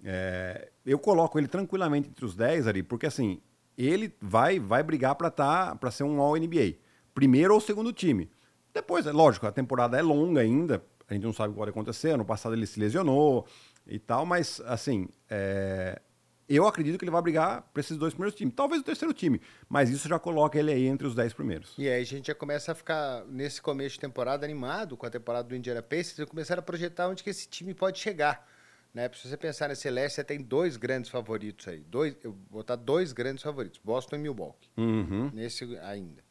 É, 0.05 0.71
eu 0.85 0.99
coloco 0.99 1.39
ele 1.39 1.49
tranquilamente 1.49 2.11
entre 2.11 2.27
os 2.27 2.37
10 2.37 2.67
ali, 2.67 2.83
porque 2.83 3.07
assim, 3.07 3.41
ele 3.77 4.15
vai, 4.21 4.61
vai 4.61 4.83
brigar 4.83 5.15
para 5.15 5.31
tá, 5.31 5.75
para 5.75 5.91
ser 5.91 6.05
um 6.05 6.21
All-NBA. 6.21 6.75
Primeiro 7.15 7.55
ou 7.55 7.61
segundo 7.61 7.91
time. 7.91 8.31
Depois, 8.75 9.07
é 9.07 9.13
lógico, 9.13 9.47
a 9.47 9.53
temporada 9.53 9.99
é 9.99 10.03
longa 10.03 10.43
ainda, 10.43 10.85
a 11.09 11.15
gente 11.15 11.23
não 11.23 11.33
sabe 11.33 11.51
o 11.51 11.53
que 11.53 11.59
pode 11.59 11.71
acontecer. 11.71 12.11
Ano 12.11 12.25
passado 12.25 12.55
ele 12.55 12.67
se 12.67 12.79
lesionou 12.79 13.47
e 13.87 13.99
tal, 13.99 14.25
mas 14.25 14.61
assim, 14.65 15.09
é, 15.29 16.01
eu 16.49 16.67
acredito 16.67 16.99
que 16.99 17.05
ele 17.05 17.11
vai 17.11 17.23
brigar 17.23 17.63
para 17.73 17.81
esses 17.81 17.97
dois 17.97 18.13
primeiros 18.13 18.37
times. 18.37 18.55
Talvez 18.55 18.81
o 18.83 18.85
terceiro 18.85 19.15
time, 19.15 19.41
mas 19.69 19.91
isso 19.91 20.09
já 20.09 20.19
coloca 20.19 20.59
ele 20.59 20.73
aí 20.73 20.87
entre 20.87 21.07
os 21.07 21.15
dez 21.15 21.33
primeiros. 21.33 21.75
E 21.79 21.89
aí 21.89 22.03
a 22.03 22.07
gente 22.07 22.27
já 22.27 22.35
começa 22.35 22.73
a 22.73 22.75
ficar, 22.75 23.25
nesse 23.27 23.61
começo 23.61 23.95
de 23.95 24.01
temporada, 24.01 24.45
animado 24.45 24.97
com 24.97 25.07
a 25.07 25.11
temporada 25.11 25.49
do 25.49 25.57
Indiana 25.57 25.83
Pacers 25.83 26.19
e 26.19 26.27
começar 26.27 26.59
a 26.59 26.63
projetar 26.63 27.09
onde 27.09 27.23
que 27.23 27.31
esse 27.31 27.49
time 27.49 27.73
pode 27.75 27.99
chegar. 27.99 28.47
Né? 28.93 29.11
Se 29.13 29.29
você 29.29 29.37
pensar 29.37 29.69
nesse 29.69 29.91
leste, 29.91 30.17
você 30.17 30.25
tem 30.25 30.41
dois 30.41 30.77
grandes 30.77 31.11
favoritos 31.11 31.67
aí. 31.67 31.81
Dois, 31.81 32.17
eu 32.23 32.33
vou 32.33 32.61
botar 32.61 32.77
dois 32.77 33.13
grandes 33.13 33.43
favoritos, 33.43 33.81
Boston 33.83 34.17
e 34.17 34.19
Milwaukee. 34.21 34.71
Uhum. 34.77 35.31
Nesse 35.35 35.65
ainda. 35.79 36.23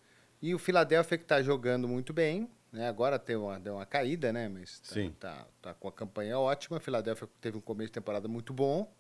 E 0.42 0.54
o 0.56 0.60
Philadelphia 0.60 1.18
que 1.18 1.26
está 1.26 1.42
jogando 1.42 1.88
muito 1.88 2.14
bem, 2.14 2.50
né? 2.74 2.90
Agora 2.90 3.20
deu 3.20 3.46
uma, 3.46 3.60
deu 3.60 3.76
uma 3.76 3.86
caída, 3.86 4.34
né? 4.34 4.50
Mas 4.50 4.80
tá, 4.80 4.94
Sim. 4.94 5.16
Tá, 5.20 5.46
tá 5.62 5.74
com 5.76 5.88
a 5.88 5.92
campanha 5.92 6.40
ótima. 6.40 6.80
Philadelphia 6.80 7.30
teve 7.40 7.58
um 7.58 7.62
começo 7.62 7.90
de 7.90 7.94
temporada 7.94 8.28
muito 8.28 8.52
bom. 8.52 8.92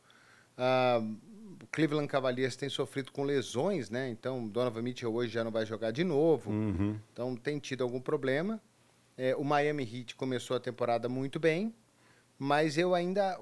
O 1.61 1.67
Cleveland 1.71 2.07
Cavaliers 2.07 2.55
tem 2.55 2.69
sofrido 2.69 3.11
com 3.11 3.23
lesões, 3.23 3.89
né? 3.89 4.07
Então, 4.09 4.47
Donovan 4.47 4.83
Mitchell 4.83 5.13
hoje 5.13 5.33
já 5.33 5.43
não 5.43 5.51
vai 5.51 5.65
jogar 5.65 5.91
de 5.91 6.03
novo. 6.03 6.51
Uhum. 6.51 6.99
Então, 7.11 7.35
tem 7.35 7.57
tido 7.57 7.83
algum 7.83 7.99
problema. 7.99 8.61
É, 9.17 9.35
o 9.35 9.43
Miami 9.43 9.83
Heat 9.83 10.15
começou 10.15 10.55
a 10.55 10.59
temporada 10.59 11.09
muito 11.09 11.39
bem, 11.39 11.73
mas 12.37 12.77
eu 12.77 12.93
ainda 12.93 13.39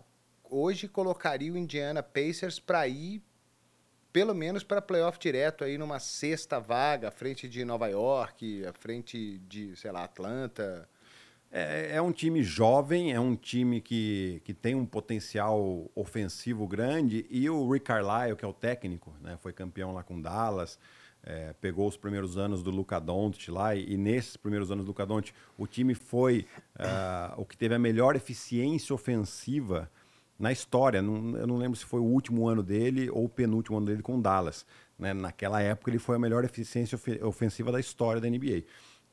hoje 0.50 0.88
colocaria 0.88 1.52
o 1.52 1.58
Indiana 1.58 2.04
Pacers 2.04 2.60
para 2.60 2.88
ir 2.88 3.22
pelo 4.12 4.34
menos 4.34 4.64
para 4.64 4.82
playoff 4.82 5.18
direto 5.20 5.64
aí 5.64 5.78
numa 5.78 6.00
sexta 6.00 6.60
vaga, 6.60 7.08
à 7.08 7.12
frente 7.12 7.48
de 7.48 7.64
Nova 7.64 7.88
York, 7.88 8.66
à 8.66 8.74
frente 8.74 9.40
de, 9.48 9.76
sei 9.76 9.92
lá, 9.92 10.04
Atlanta. 10.04 10.88
É, 11.52 11.96
é 11.96 12.02
um 12.02 12.12
time 12.12 12.44
jovem, 12.44 13.14
é 13.14 13.20
um 13.20 13.36
time 13.36 13.82
que, 13.82 14.42
que 14.46 14.54
tem 14.54 14.74
um 14.74 14.86
potencial 14.86 15.90
ofensivo 15.94 16.66
grande 16.66 17.26
e 17.30 17.50
o 17.50 17.70
Rick 17.70 17.86
Carlisle, 17.86 18.38
que 18.38 18.46
é 18.46 18.48
o 18.48 18.54
técnico, 18.54 19.14
né, 19.22 19.38
foi 19.42 19.52
campeão 19.52 19.94
lá 19.94 20.02
com 20.02 20.22
Dallas, 20.22 20.80
é, 21.24 21.54
pegou 21.60 21.88
os 21.88 21.98
primeiros 21.98 22.38
anos 22.38 22.64
do 22.64 22.72
Luca 22.72 23.00
Doncic 23.00 23.50
lá 23.50 23.76
e, 23.76 23.94
e 23.94 23.98
nesses 23.98 24.38
primeiros 24.38 24.72
anos 24.72 24.86
do 24.86 24.88
Luca 24.88 25.06
Doncic 25.06 25.36
o 25.58 25.68
time 25.68 25.94
foi 25.94 26.48
ah, 26.80 27.36
o 27.38 27.46
que 27.46 27.56
teve 27.56 27.76
a 27.76 27.80
melhor 27.80 28.16
eficiência 28.16 28.96
ofensiva 28.96 29.92
na 30.42 30.52
história. 30.52 31.02
Não, 31.02 31.38
eu 31.38 31.48
não 31.48 31.58
lembro 31.58 31.78
se 31.78 31.86
foi 31.86 32.00
o 32.00 32.04
último 32.04 32.48
ano 32.48 32.64
dele 32.64 33.10
ou 33.10 33.26
o 33.26 33.30
penúltimo 33.30 33.78
ano 33.78 33.86
dele 33.86 34.02
com 34.02 34.20
Dallas. 34.20 34.66
Né? 34.98 35.14
Naquela 35.14 35.62
época 35.62 35.90
ele 35.92 36.00
foi 36.00 36.16
a 36.16 36.20
melhor 36.20 36.44
eficiência 36.44 36.96
ofe- 36.96 37.24
ofensiva 37.24 37.72
da 37.72 37.80
história 37.80 38.20
da 38.22 38.30
NBA. 38.30 38.64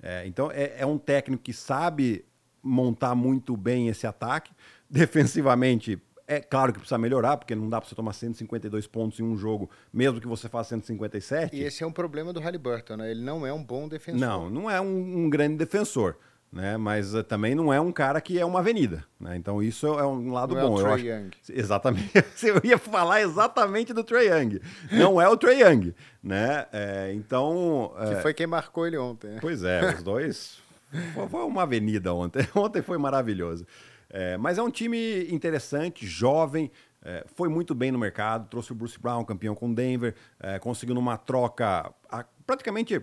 É, 0.03 0.27
então 0.27 0.51
é, 0.51 0.75
é 0.79 0.87
um 0.87 0.97
técnico 0.99 1.43
que 1.43 1.53
sabe 1.53 2.25
montar 2.63 3.15
muito 3.15 3.57
bem 3.57 3.89
esse 3.89 4.07
ataque. 4.07 4.53
Defensivamente, 4.91 6.01
é 6.27 6.41
claro 6.41 6.73
que 6.73 6.79
precisa 6.79 6.99
melhorar, 6.99 7.37
porque 7.37 7.55
não 7.55 7.69
dá 7.69 7.81
para 7.81 7.89
você 7.89 7.95
tomar 7.95 8.13
152 8.13 8.87
pontos 8.87 9.19
em 9.19 9.23
um 9.23 9.37
jogo, 9.37 9.71
mesmo 9.93 10.21
que 10.21 10.27
você 10.27 10.49
faça 10.49 10.71
157. 10.71 11.57
E 11.57 11.63
esse 11.63 11.83
é 11.83 11.87
um 11.87 11.93
problema 11.93 12.33
do 12.33 12.41
Halliburton, 12.41 12.97
né? 12.97 13.11
Ele 13.11 13.23
não 13.23 13.47
é 13.47 13.53
um 13.53 13.63
bom 13.65 13.89
defensor. 13.89 14.21
Não, 14.21 14.51
não 14.51 14.71
é 14.71 14.81
um, 14.81 15.25
um 15.25 15.31
grande 15.31 15.57
defensor. 15.57 16.17
Né? 16.51 16.79
Mas 16.79 17.15
uh, 17.15 17.23
também 17.23 17.55
não 17.55 17.71
é 17.73 17.79
um 17.79 17.93
cara 17.93 18.21
que 18.23 18.39
é 18.39 18.45
uma 18.45 18.61
avenida. 18.61 19.05
Né? 19.21 19.37
Então 19.37 19.63
isso 19.63 19.87
é 19.87 20.07
um 20.07 20.33
lado 20.33 20.55
Não 20.55 20.61
é 20.61 20.65
o 20.65 20.69
bom. 20.71 20.77
Trae 20.79 20.93
acho... 20.95 21.07
Young. 21.07 21.31
Exatamente. 21.51 22.11
Eu 22.43 22.61
ia 22.65 22.79
falar 22.79 23.21
exatamente 23.21 23.93
do 23.93 24.03
Trae 24.03 24.29
Young. 24.29 24.61
Não 24.91 25.21
é 25.21 25.29
o 25.29 25.37
Trae 25.37 25.61
Young. 25.61 25.95
Né? 26.23 26.67
É, 26.73 27.13
então. 27.15 27.93
Que 27.99 28.15
é, 28.15 28.21
foi 28.23 28.33
quem 28.33 28.47
marcou 28.47 28.87
ele 28.87 28.97
ontem, 28.97 29.29
né? 29.33 29.39
Pois 29.41 29.63
é, 29.63 29.95
os 29.95 30.03
dois. 30.03 30.59
Foi 31.13 31.29
foi 31.29 31.43
uma 31.45 31.65
avenida 31.65 32.15
ontem. 32.15 32.49
Ontem 32.57 32.81
foi 32.81 32.97
maravilhoso. 32.97 33.67
É, 34.09 34.39
mas 34.39 34.57
é 34.57 34.63
um 34.63 34.71
time 34.71 35.27
interessante, 35.31 36.07
jovem. 36.07 36.71
é, 37.05 37.27
foi 37.37 37.51
muito 37.51 37.75
bem 37.75 37.93
no 37.93 37.99
mercado. 37.99 38.49
Trouxe 38.49 38.73
o 38.73 38.75
Bruce 38.75 38.99
Brown, 38.99 39.23
campeão 39.23 39.55
com 39.55 39.71
Denver. 39.75 40.15
é, 40.41 40.59
conseguiu 40.59 40.95
numa 40.95 41.19
troca 41.19 41.93
a- 42.11 42.25
praticamente 42.47 42.99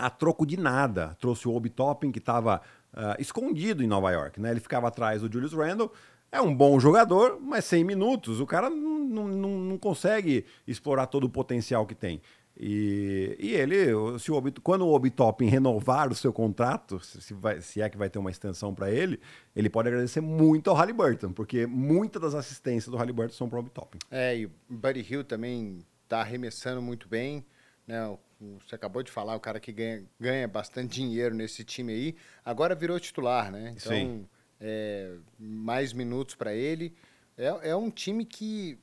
a 0.00 0.10
troco 0.10 0.46
de 0.46 0.56
nada. 0.56 1.16
Trouxe 1.20 1.46
o 1.48 1.54
Obi 1.54 1.70
Toppin, 1.70 2.10
que 2.10 2.18
estava 2.18 2.60
escondido 3.18 3.84
em 3.84 3.86
Nova 3.86 4.10
York. 4.10 4.40
Né? 4.40 4.50
Ele 4.50 4.60
ficava 4.60 4.88
atrás 4.88 5.22
do 5.22 5.32
Julius 5.32 5.52
Randle. 5.52 5.92
É 6.32 6.40
um 6.40 6.54
bom 6.54 6.78
jogador, 6.78 7.38
mas 7.40 7.64
100 7.64 7.84
minutos. 7.84 8.40
O 8.40 8.46
cara 8.46 8.70
não, 8.70 9.28
não, 9.28 9.78
consegue 9.78 10.44
explorar 10.66 11.06
todo 11.06 11.24
o 11.24 11.28
potencial 11.28 11.84
que 11.86 11.94
tem. 11.94 12.20
E, 12.56 13.36
e 13.38 13.54
ele, 13.54 13.86
se 14.18 14.30
o 14.30 14.34
Obi, 14.34 14.52
quando 14.62 14.82
o 14.82 14.92
Obi 14.92 15.10
Toppin 15.10 15.46
renovar 15.46 16.10
o 16.10 16.14
seu 16.14 16.32
contrato, 16.32 17.00
se, 17.00 17.32
vai- 17.32 17.60
se 17.60 17.80
é 17.80 17.88
que 17.88 17.96
vai 17.96 18.10
ter 18.10 18.18
uma 18.18 18.30
extensão 18.30 18.74
para 18.74 18.90
ele, 18.90 19.18
ele 19.56 19.70
pode 19.70 19.88
agradecer 19.88 20.20
muito 20.20 20.68
ao 20.68 20.76
Halliburton, 20.76 21.32
porque 21.32 21.66
muitas 21.66 22.20
das 22.20 22.34
assistências 22.34 22.90
do 22.90 22.96
Halliburton 22.96 23.34
são 23.34 23.48
para 23.48 23.56
o 23.56 23.60
Obi 23.60 23.70
Toppin. 23.70 23.98
É, 24.10 24.36
e 24.36 24.46
o 24.46 24.50
Buddy 24.68 25.06
Hill 25.08 25.24
também 25.24 25.78
tá 26.06 26.20
arremessando 26.20 26.82
muito 26.82 27.08
bem, 27.08 27.44
né? 27.90 28.18
Você 28.60 28.74
acabou 28.74 29.02
de 29.02 29.10
falar, 29.10 29.36
o 29.36 29.40
cara 29.40 29.60
que 29.60 29.72
ganha, 29.72 30.04
ganha 30.18 30.48
bastante 30.48 30.94
dinheiro 30.94 31.34
nesse 31.34 31.62
time 31.62 31.92
aí, 31.92 32.16
agora 32.44 32.74
virou 32.74 32.98
titular, 32.98 33.50
né? 33.50 33.74
Então, 33.76 33.92
Sim. 33.92 34.26
é, 34.60 35.14
mais 35.38 35.92
minutos 35.92 36.34
para 36.34 36.54
ele. 36.54 36.94
É, 37.36 37.70
é 37.70 37.76
um 37.76 37.90
time 37.90 38.24
que 38.24 38.78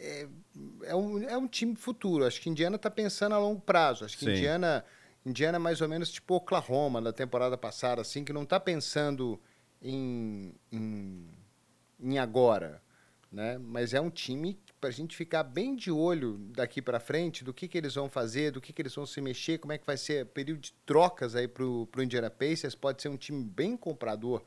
é, 0.00 0.28
é 0.84 0.94
um, 0.94 1.22
é 1.22 1.36
um 1.36 1.46
time 1.46 1.74
futuro. 1.74 2.24
Acho 2.24 2.40
que 2.40 2.48
Indiana 2.48 2.76
está 2.76 2.90
pensando 2.90 3.34
a 3.34 3.38
longo 3.38 3.60
prazo. 3.60 4.04
Acho 4.04 4.16
que 4.16 4.24
Sim. 4.24 4.30
Indiana, 4.30 4.84
Indiana 5.26 5.56
é 5.56 5.58
mais 5.58 5.80
ou 5.80 5.88
menos 5.88 6.10
tipo 6.10 6.34
Oklahoma 6.34 7.02
da 7.02 7.12
temporada 7.12 7.58
passada, 7.58 8.00
assim, 8.00 8.24
que 8.24 8.32
não 8.32 8.44
está 8.44 8.58
pensando 8.58 9.38
em, 9.82 10.54
em, 10.72 11.28
em 12.00 12.18
agora, 12.18 12.80
né? 13.30 13.58
Mas 13.58 13.92
é 13.94 14.00
um 14.00 14.10
time 14.10 14.58
para 14.80 14.88
a 14.88 14.92
gente 14.92 15.16
ficar 15.16 15.42
bem 15.42 15.74
de 15.76 15.90
olho 15.90 16.38
daqui 16.54 16.80
para 16.80 16.98
frente 17.00 17.44
do 17.44 17.52
que, 17.52 17.68
que 17.68 17.76
eles 17.76 17.94
vão 17.94 18.08
fazer, 18.08 18.52
do 18.52 18.60
que, 18.60 18.72
que 18.72 18.80
eles 18.82 18.94
vão 18.94 19.04
se 19.04 19.20
mexer, 19.20 19.58
como 19.58 19.72
é 19.72 19.78
que 19.78 19.86
vai 19.86 19.96
ser 19.96 20.24
o 20.24 20.26
período 20.26 20.60
de 20.60 20.72
trocas 20.86 21.34
aí 21.34 21.46
para 21.48 21.64
o 21.64 21.88
Indiana 21.98 22.30
Pacers. 22.30 22.74
Pode 22.74 23.02
ser 23.02 23.08
um 23.08 23.16
time 23.16 23.44
bem 23.44 23.76
comprador 23.76 24.42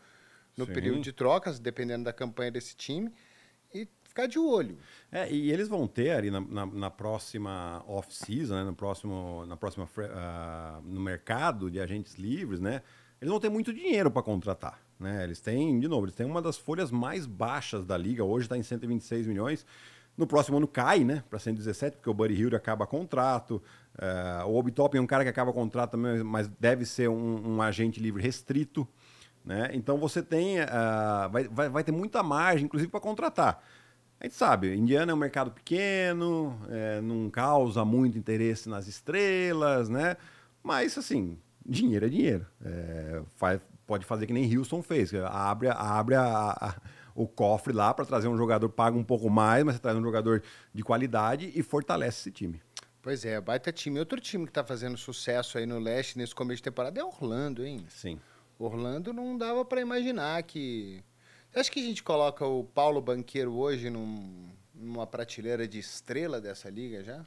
no 0.57 0.65
Sim. 0.65 0.73
período 0.73 1.01
de 1.01 1.11
trocas, 1.11 1.59
dependendo 1.59 2.03
da 2.05 2.13
campanha 2.13 2.51
desse 2.51 2.75
time, 2.75 3.11
e 3.73 3.87
ficar 4.03 4.27
de 4.27 4.37
olho. 4.37 4.77
É, 5.11 5.31
e 5.31 5.51
eles 5.51 5.67
vão 5.67 5.87
ter 5.87 6.11
ali 6.11 6.29
na, 6.29 6.41
na- 6.41 6.65
na 6.65 6.89
próxima 6.89 7.83
off-season, 7.87 8.55
né, 8.55 8.63
no 8.63 8.75
próximo, 8.75 9.45
na 9.45 9.55
próxima 9.55 9.87
ah, 10.13 10.81
no 10.83 10.99
mercado 10.99 11.69
de 11.71 11.79
agentes 11.79 12.15
livres, 12.15 12.59
né? 12.59 12.81
Eles 13.21 13.29
vão 13.31 13.39
ter 13.39 13.49
muito 13.49 13.71
dinheiro 13.71 14.09
para 14.09 14.23
contratar, 14.23 14.81
né? 15.01 15.23
Eles 15.23 15.41
têm, 15.41 15.79
de 15.79 15.87
novo, 15.87 16.05
eles 16.05 16.15
têm 16.15 16.25
uma 16.25 16.41
das 16.41 16.57
folhas 16.57 16.91
mais 16.91 17.25
baixas 17.25 17.85
da 17.85 17.97
liga. 17.97 18.23
Hoje 18.23 18.45
está 18.45 18.57
em 18.57 18.63
126 18.63 19.27
milhões. 19.27 19.65
No 20.17 20.27
próximo 20.27 20.57
ano 20.57 20.67
cai, 20.67 21.03
né, 21.03 21.23
para 21.29 21.39
117, 21.39 21.97
porque 21.97 22.09
o 22.09 22.13
Buddy 22.13 22.35
Hill 22.35 22.55
acaba 22.55 22.85
contrato. 22.85 23.61
eh, 23.97 24.43
o 24.45 24.55
Obi 24.55 24.73
é 24.97 25.01
um 25.01 25.07
cara 25.07 25.23
que 25.23 25.29
acaba 25.29 25.51
contrato 25.53 25.91
também, 25.91 26.21
mas 26.23 26.47
deve 26.59 26.85
ser 26.85 27.09
um, 27.09 27.55
um 27.55 27.61
agente 27.61 27.99
livre 27.99 28.21
restrito. 28.21 28.87
Né? 29.43 29.69
Então 29.73 29.97
você 29.97 30.21
tem, 30.21 30.59
ah, 30.59 31.27
vai, 31.31 31.45
vai, 31.47 31.69
vai 31.69 31.83
ter 31.83 31.91
muita 31.91 32.21
margem, 32.21 32.65
inclusive, 32.65 32.91
para 32.91 32.99
contratar. 32.99 33.63
A 34.19 34.25
gente 34.25 34.35
sabe, 34.35 34.75
Indiana 34.75 35.11
é 35.11 35.15
um 35.15 35.17
mercado 35.17 35.49
pequeno, 35.49 36.55
é, 36.69 37.01
não 37.01 37.27
causa 37.29 37.83
muito 37.83 38.17
interesse 38.19 38.69
nas 38.69 38.87
estrelas, 38.87 39.89
né? 39.89 40.15
Mas, 40.61 40.95
assim, 40.95 41.39
dinheiro 41.65 42.05
é 42.05 42.09
dinheiro. 42.09 42.45
É, 42.63 43.21
faz- 43.37 43.61
pode 43.91 44.05
fazer 44.05 44.25
que 44.25 44.31
nem 44.31 44.57
Houston 44.57 44.81
fez, 44.81 45.13
abre, 45.13 45.67
abre 45.67 46.15
a- 46.15 46.51
a- 46.61 46.81
o 47.13 47.27
cofre 47.27 47.73
lá 47.73 47.93
para 47.93 48.05
trazer 48.05 48.29
um 48.29 48.37
jogador, 48.37 48.69
paga 48.69 48.97
um 48.97 49.03
pouco 49.03 49.29
mais, 49.29 49.65
mas 49.65 49.75
você 49.75 49.81
traz 49.81 49.97
um 49.97 50.01
jogador 50.01 50.41
de 50.73 50.81
qualidade 50.81 51.51
e 51.53 51.61
fortalece 51.61 52.21
esse 52.21 52.31
time. 52.31 52.61
Pois 53.01 53.25
é, 53.25 53.41
baita 53.41 53.69
time. 53.69 53.99
Outro 53.99 54.17
time 54.21 54.45
que 54.45 54.51
está 54.51 54.63
fazendo 54.63 54.95
sucesso 54.97 55.57
aí 55.57 55.65
no 55.65 55.77
leste 55.77 56.17
nesse 56.17 56.33
começo 56.33 56.57
de 56.57 56.63
temporada 56.63 57.01
é 57.01 57.03
Orlando, 57.03 57.65
hein? 57.65 57.85
Sim. 57.89 58.17
Orlando 58.57 59.11
não 59.11 59.37
dava 59.37 59.65
para 59.65 59.81
imaginar 59.81 60.41
que. 60.43 61.03
Acha 61.53 61.69
que 61.69 61.81
a 61.81 61.83
gente 61.83 62.01
coloca 62.01 62.45
o 62.45 62.63
Paulo 62.63 63.01
Banqueiro 63.01 63.51
hoje 63.57 63.89
num- 63.89 64.47
numa 64.73 65.05
prateleira 65.05 65.67
de 65.67 65.79
estrela 65.79 66.39
dessa 66.39 66.69
liga 66.69 67.03
já? 67.03 67.25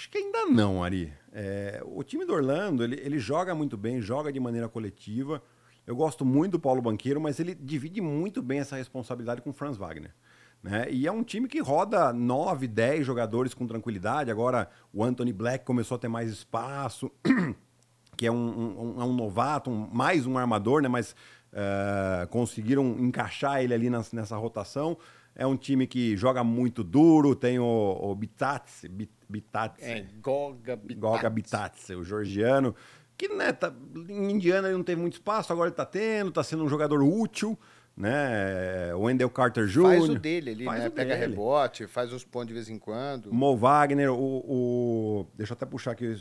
Acho 0.00 0.08
que 0.08 0.16
ainda 0.16 0.46
não, 0.46 0.82
Ari. 0.82 1.12
É, 1.30 1.82
o 1.84 2.02
time 2.02 2.24
do 2.24 2.32
Orlando, 2.32 2.82
ele, 2.82 2.98
ele 3.04 3.18
joga 3.18 3.54
muito 3.54 3.76
bem, 3.76 4.00
joga 4.00 4.32
de 4.32 4.40
maneira 4.40 4.66
coletiva. 4.66 5.42
Eu 5.86 5.94
gosto 5.94 6.24
muito 6.24 6.52
do 6.52 6.58
Paulo 6.58 6.80
Banqueiro, 6.80 7.20
mas 7.20 7.38
ele 7.38 7.54
divide 7.54 8.00
muito 8.00 8.40
bem 8.40 8.60
essa 8.60 8.76
responsabilidade 8.76 9.42
com 9.42 9.50
o 9.50 9.52
Franz 9.52 9.76
Wagner. 9.76 10.14
Né? 10.62 10.86
E 10.90 11.06
é 11.06 11.12
um 11.12 11.22
time 11.22 11.46
que 11.46 11.60
roda 11.60 12.14
9, 12.14 12.66
10 12.66 13.04
jogadores 13.04 13.52
com 13.52 13.66
tranquilidade. 13.66 14.30
Agora 14.30 14.70
o 14.90 15.04
Anthony 15.04 15.34
Black 15.34 15.66
começou 15.66 15.96
a 15.96 15.98
ter 15.98 16.08
mais 16.08 16.30
espaço, 16.30 17.10
que 18.16 18.26
é 18.26 18.32
um, 18.32 18.94
um- 18.96 19.02
é 19.02 19.04
um 19.04 19.12
novato, 19.12 19.70
um- 19.70 19.86
mais 19.92 20.26
um 20.26 20.38
armador, 20.38 20.80
né? 20.80 20.88
mas 20.88 21.14
eh, 21.52 22.26
conseguiram 22.30 22.96
encaixar 23.00 23.62
ele 23.62 23.74
ali 23.74 23.90
nas- 23.90 24.14
nessa 24.14 24.34
rotação. 24.38 24.96
É 25.34 25.46
um 25.46 25.58
time 25.58 25.86
que 25.86 26.16
joga 26.16 26.42
muito 26.42 26.82
duro, 26.82 27.34
tem 27.36 27.58
o, 27.58 27.98
o 28.00 28.14
Bitatse, 28.14 28.88
Bit- 28.88 29.19
Bitatse, 29.30 29.84
É, 29.84 30.04
Goga 30.20 30.76
Bittats. 30.76 30.98
Goga 31.00 31.30
Bitatse, 31.30 31.94
o 31.94 32.04
georgiano, 32.04 32.74
que 33.16 33.28
né, 33.28 33.52
tá, 33.52 33.72
em 34.08 34.32
Indiana 34.32 34.68
ele 34.68 34.76
não 34.76 34.84
teve 34.84 35.00
muito 35.00 35.14
espaço, 35.14 35.52
agora 35.52 35.68
ele 35.68 35.72
está 35.74 35.84
tendo, 35.86 36.28
está 36.30 36.42
sendo 36.42 36.64
um 36.64 36.68
jogador 36.68 37.02
útil. 37.02 37.58
né? 37.96 38.94
O 38.94 39.00
Wendell 39.02 39.28
Carter 39.30 39.66
Jr. 39.66 39.82
Faz 39.82 40.08
o 40.08 40.18
dele 40.18 40.50
ali, 40.50 40.64
Faz 40.64 40.82
né? 40.84 40.90
Pega 40.90 41.14
dele. 41.16 41.26
rebote, 41.32 41.86
faz 41.86 42.12
uns 42.12 42.24
pontos 42.24 42.48
de 42.48 42.54
vez 42.54 42.68
em 42.68 42.78
quando. 42.78 43.32
Mo 43.32 43.56
Wagner, 43.56 44.10
o, 44.12 44.16
o- 44.16 45.26
deixa 45.34 45.52
eu 45.52 45.54
até 45.56 45.66
puxar 45.66 45.92
aqui, 45.92 46.16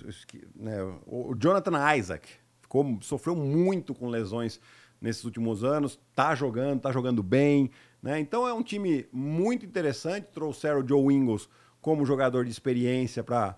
né, 0.55 0.81
o, 1.05 1.31
o 1.31 1.35
Jonathan 1.39 1.95
Isaac 1.95 2.27
ficou, 2.61 2.97
sofreu 3.01 3.35
muito 3.35 3.93
com 3.93 4.07
lesões 4.09 4.59
nesses 5.01 5.23
últimos 5.23 5.63
anos, 5.63 5.97
tá 6.13 6.35
jogando, 6.35 6.81
tá 6.81 6.91
jogando 6.91 7.23
bem, 7.23 7.71
né? 8.03 8.19
Então 8.19 8.45
é 8.45 8.53
um 8.53 8.61
time 8.63 9.07
muito 9.13 9.65
interessante, 9.65 10.27
trouxeram 10.33 10.81
o 10.81 10.87
Joe 10.87 11.13
Ingles 11.13 11.47
como 11.81 12.05
jogador 12.05 12.45
de 12.45 12.51
experiência 12.51 13.23
para 13.23 13.55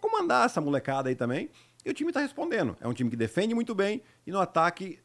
comandar 0.00 0.46
essa 0.46 0.60
molecada 0.60 1.08
aí 1.08 1.14
também, 1.14 1.50
e 1.84 1.90
o 1.90 1.94
time 1.94 2.12
tá 2.12 2.20
respondendo. 2.20 2.76
É 2.80 2.88
um 2.88 2.92
time 2.92 3.10
que 3.10 3.16
defende 3.16 3.54
muito 3.54 3.74
bem 3.74 4.02
e 4.26 4.30
no 4.30 4.38
ataque 4.38 4.98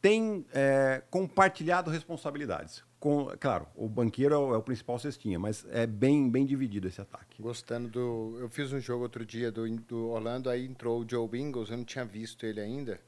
tem 0.00 0.44
é, 0.52 1.02
compartilhado 1.10 1.90
responsabilidades. 1.90 2.84
Com, 2.98 3.26
claro, 3.38 3.66
o 3.74 3.88
banqueiro 3.88 4.34
é 4.34 4.38
o, 4.38 4.54
é 4.54 4.56
o 4.56 4.62
principal 4.62 4.98
cestinha, 4.98 5.38
mas 5.38 5.66
é 5.70 5.86
bem, 5.86 6.30
bem 6.30 6.46
dividido 6.46 6.88
esse 6.88 7.00
ataque. 7.00 7.42
Gostando 7.42 7.88
do. 7.88 8.38
Eu 8.40 8.48
fiz 8.48 8.72
um 8.72 8.80
jogo 8.80 9.02
outro 9.02 9.24
dia 9.24 9.52
do, 9.52 9.68
do 9.80 10.08
Orlando, 10.08 10.48
aí 10.48 10.64
entrou 10.66 11.00
o 11.00 11.06
Joe 11.08 11.28
Bingles, 11.28 11.70
eu 11.70 11.76
não 11.76 11.84
tinha 11.84 12.04
visto 12.04 12.46
ele 12.46 12.60
ainda. 12.60 13.00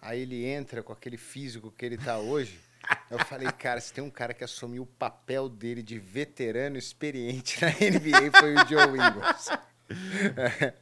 Aí 0.00 0.20
ele 0.20 0.44
entra 0.44 0.82
com 0.82 0.92
aquele 0.92 1.16
físico 1.16 1.70
que 1.70 1.84
ele 1.84 1.96
tá 1.96 2.18
hoje. 2.18 2.58
Eu 3.10 3.18
falei, 3.20 3.50
cara, 3.52 3.80
se 3.80 3.92
tem 3.92 4.02
um 4.02 4.10
cara 4.10 4.32
que 4.32 4.42
assumiu 4.42 4.82
o 4.82 4.86
papel 4.86 5.48
dele 5.48 5.82
de 5.82 5.98
veterano 5.98 6.76
experiente 6.76 7.60
na 7.60 7.68
NBA 7.68 8.38
foi 8.38 8.54
o 8.54 8.66
Joe 8.66 8.88
Ingles. 8.88 9.48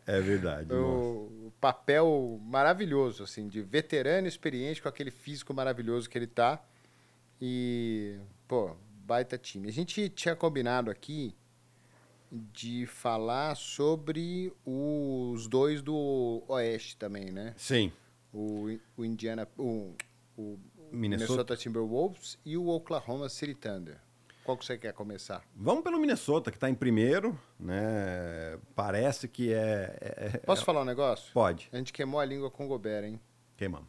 É 0.06 0.20
verdade. 0.20 0.68
nossa. 0.68 0.78
o, 0.78 1.46
o 1.48 1.52
papel 1.60 2.38
maravilhoso, 2.42 3.24
assim, 3.24 3.48
de 3.48 3.60
veterano 3.60 4.28
experiente 4.28 4.80
com 4.80 4.88
aquele 4.88 5.10
físico 5.10 5.52
maravilhoso 5.52 6.08
que 6.08 6.16
ele 6.16 6.28
tá. 6.28 6.62
E, 7.40 8.18
pô, 8.46 8.76
baita 9.04 9.36
time. 9.36 9.68
A 9.68 9.72
gente 9.72 10.08
tinha 10.10 10.36
combinado 10.36 10.90
aqui 10.90 11.34
de 12.30 12.86
falar 12.86 13.56
sobre 13.56 14.52
os 14.64 15.48
dois 15.48 15.82
do 15.82 16.44
Oeste 16.46 16.96
também, 16.96 17.32
né? 17.32 17.54
Sim. 17.56 17.90
O, 18.32 18.78
o 18.96 19.04
Indiana, 19.04 19.48
o, 19.58 19.94
o 20.36 20.58
Minnesota. 20.92 21.32
Minnesota 21.32 21.56
Timberwolves 21.56 22.38
e 22.44 22.56
o 22.56 22.68
Oklahoma 22.68 23.28
City 23.28 23.54
Thunder. 23.54 23.98
Qual 24.44 24.56
que 24.56 24.64
você 24.64 24.76
quer 24.78 24.92
começar? 24.92 25.44
Vamos 25.54 25.84
pelo 25.84 25.98
Minnesota, 25.98 26.50
que 26.50 26.56
está 26.56 26.68
em 26.68 26.74
primeiro, 26.74 27.38
né? 27.58 28.58
Parece 28.74 29.28
que 29.28 29.52
é. 29.52 29.96
é- 30.00 30.30
é- 30.34 30.38
Posso 30.38 30.64
falar 30.64 30.80
um 30.82 30.84
negócio? 30.84 31.32
Pode. 31.32 31.68
A 31.72 31.76
gente 31.76 31.92
queimou 31.92 32.18
a 32.20 32.24
língua 32.24 32.50
com 32.50 32.64
o 32.64 32.68
Gobert, 32.68 33.04
hein? 33.04 33.20
Queimamos. 33.56 33.88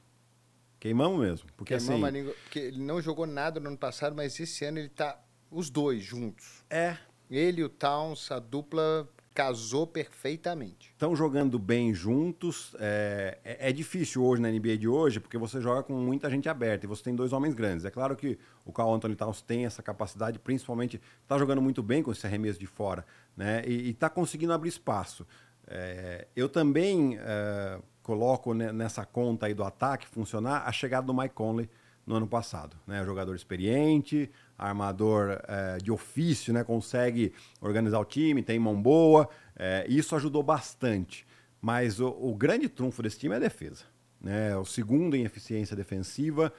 Queimamos 0.80 1.20
mesmo. 1.20 1.50
Porque 1.56 1.76
Queimamos 1.78 2.04
assim. 2.04 2.06
a 2.06 2.10
língua, 2.20 2.36
porque 2.44 2.60
ele 2.60 2.80
não 2.82 3.02
jogou 3.02 3.26
nada 3.26 3.60
no 3.60 3.70
ano 3.70 3.78
passado, 3.78 4.16
mas 4.16 4.40
esse 4.40 4.66
ano 4.66 4.80
ele 4.80 4.90
tá 4.90 5.20
os 5.50 5.70
dois 5.70 6.04
juntos. 6.04 6.64
É. 6.70 6.98
Ele 7.30 7.62
e 7.62 7.64
o 7.64 7.70
Towns, 7.70 8.30
a 8.32 8.40
dupla 8.40 9.08
casou 9.34 9.88
perfeitamente. 9.88 10.90
Estão 10.92 11.16
jogando 11.16 11.58
bem 11.58 11.94
juntos. 11.94 12.76
É, 12.80 13.38
é- 13.44 13.70
é 13.70 13.72
difícil 13.72 14.24
hoje 14.24 14.42
na 14.42 14.50
NBA 14.50 14.78
de 14.78 14.88
hoje, 14.88 15.20
porque 15.20 15.38
você 15.38 15.62
joga 15.62 15.84
com 15.84 15.94
muita 15.94 16.30
gente 16.30 16.50
aberta 16.50 16.86
e 16.86 16.88
você 16.90 17.02
tem 17.04 17.16
dois 17.16 17.32
homens 17.34 17.54
grandes. 17.54 17.86
É 17.86 17.90
claro 17.92 18.16
que 18.16 18.38
o 18.66 18.72
Carl 18.72 18.94
Anthony 18.94 19.16
Towns 19.16 19.42
tem 19.42 19.66
essa 19.66 19.82
capacidade, 19.82 20.38
principalmente 20.40 21.02
está 21.24 21.38
jogando 21.38 21.62
muito 21.62 21.82
bem 21.82 22.04
com 22.04 22.12
esse 22.12 22.26
arremesso 22.28 22.60
de 22.60 22.68
fora, 22.68 23.06
né? 23.36 23.64
E 23.66 23.90
está 23.92 24.10
conseguindo 24.10 24.52
abrir 24.54 24.70
espaço. 24.70 25.26
É, 25.68 26.28
eu 26.36 26.50
também 26.50 27.18
é, 27.20 27.80
coloco 28.04 28.54
ne- 28.54 28.72
nessa 28.74 29.06
conta 29.06 29.46
aí 29.46 29.54
do 29.54 29.64
ataque 29.64 30.06
funcionar 30.08 30.68
a 30.68 30.72
chegada 30.72 31.08
do 31.08 31.14
Mike 31.14 31.34
Conley 31.36 31.70
no 32.06 32.16
ano 32.16 32.28
passado. 32.28 32.76
Né? 32.86 33.06
Jogador 33.06 33.36
experiente, 33.36 34.30
armador 34.62 35.40
é, 35.48 35.78
de 35.78 35.92
ofício, 35.92 36.54
né? 36.54 36.64
consegue 36.64 37.34
organizar 37.60 38.00
o 38.00 38.06
time, 38.06 38.44
tem 38.44 38.60
mão 38.60 38.82
boa. 38.82 39.28
é, 39.56 39.86
isso 39.90 40.16
ajudou 40.16 40.42
bastante. 40.44 41.26
Mas 41.62 42.00
o, 42.00 42.08
o 42.08 42.34
grande 42.36 42.68
trunfo 42.70 43.04
desse 43.04 43.20
time 43.20 43.34
é 43.34 43.38
a 43.38 43.40
defesa. 43.42 43.84
Né? 44.20 44.56
O 44.58 44.66
segundo 44.66 45.16
em 45.16 45.24
eficiência 45.24 45.76
defensiva, 45.76 46.52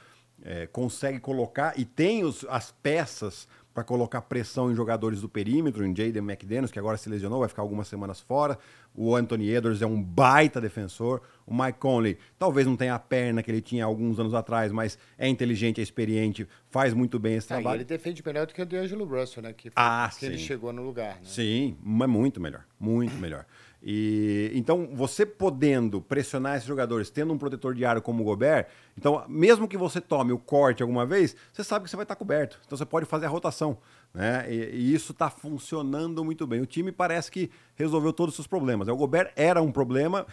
é, 0.45 0.67
consegue 0.67 1.21
colocar 1.21 1.79
e 1.79 1.85
tem 1.85 2.25
os- 2.25 2.45
as 2.49 2.73
peças 2.83 3.47
para 3.75 3.83
colocar 3.85 4.21
pressão 4.23 4.71
em 4.71 4.75
jogadores 4.75 5.21
do 5.23 5.29
perímetro, 5.29 5.85
em 5.87 5.97
Jaden 5.97 6.23
McDaniels, 6.23 6.71
que 6.71 6.79
agora 6.79 6.97
se 6.97 7.09
lesionou, 7.09 7.41
vai 7.41 7.49
ficar 7.49 7.63
algumas 7.63 7.89
semanas 7.89 8.21
fora. 8.21 8.59
O 8.95 9.17
Anthony 9.17 9.49
Edwards 9.49 9.81
é 9.81 9.87
um 9.87 10.03
baita 10.03 10.61
defensor. 10.61 11.23
O 11.47 11.55
Mike 11.55 11.79
Conley 11.79 12.19
talvez 12.39 12.67
não 12.67 12.77
tenha 12.77 12.95
a 12.95 12.99
perna 12.99 13.43
que 13.43 13.51
ele 13.51 13.63
tinha 13.63 13.85
alguns 13.85 14.19
anos 14.19 14.35
atrás, 14.35 14.71
mas 14.71 14.99
é 15.17 15.27
inteligente, 15.27 15.81
é 15.81 15.83
experiente, 15.83 16.47
faz 16.71 16.93
muito 16.93 17.19
bem 17.19 17.37
esse 17.37 17.47
Ah, 17.53 17.57
trabalho. 17.57 17.79
ele 17.79 17.85
defende 17.85 18.23
melhor 18.25 18.47
do 18.47 18.53
que 18.53 18.61
o 18.61 18.67
D'Angelo 18.67 19.05
Russell, 19.07 19.43
né? 19.43 19.53
Que, 19.55 19.71
Ah, 19.75 20.11
que 20.19 20.27
ele 20.27 20.37
sim. 20.39 20.45
chegou 20.45 20.73
no 20.73 20.83
lugar, 20.83 21.15
né? 21.15 21.21
Sim, 21.25 21.77
mas 21.83 22.09
muito 22.09 22.41
melhor, 22.41 22.65
muito 22.79 23.15
melhor. 23.17 23.47
E 23.85 24.53
então 24.55 24.91
você 24.93 25.27
podendo 25.27 26.01
pressionar 26.01 26.57
esses 26.57 26.69
jogadores, 26.69 27.11
tendo 27.11 27.33
um 27.33 27.39
protetor 27.39 27.75
de 27.75 27.85
aro 27.85 28.01
como 28.01 28.23
o 28.23 28.25
Gobert, 28.25 28.67
então 28.97 29.25
mesmo 29.29 29.67
que 29.67 29.77
você 29.77 30.01
tome 30.01 30.33
o 30.33 30.39
corte 30.39 30.83
alguma 30.83 31.05
vez, 31.05 31.35
você 31.53 31.65
sabe 31.65 31.85
que 31.85 31.91
você 31.91 31.97
vai 31.97 32.05
estar 32.05 32.15
coberto. 32.15 32.61
Então 32.65 32.79
você 32.79 32.87
pode 32.87 33.07
fazer 33.07 33.27
a 33.27 33.29
rotação, 33.29 33.79
né? 34.15 34.47
E, 34.49 34.77
e 34.77 34.95
isso 34.95 35.11
está 35.11 35.29
funcionando 35.29 36.25
muito 36.25 36.47
bem. 36.47 36.61
O 36.61 36.67
time 36.67 36.93
parece 36.93 37.31
que 37.31 37.51
resolveu 37.75 38.13
todos 38.13 38.33
os 38.33 38.37
seus 38.37 38.47
problemas. 38.47 38.87
O 38.87 38.97
Gobert 38.97 39.33
era 39.35 39.61
um 39.61 39.73
problema 39.73 40.27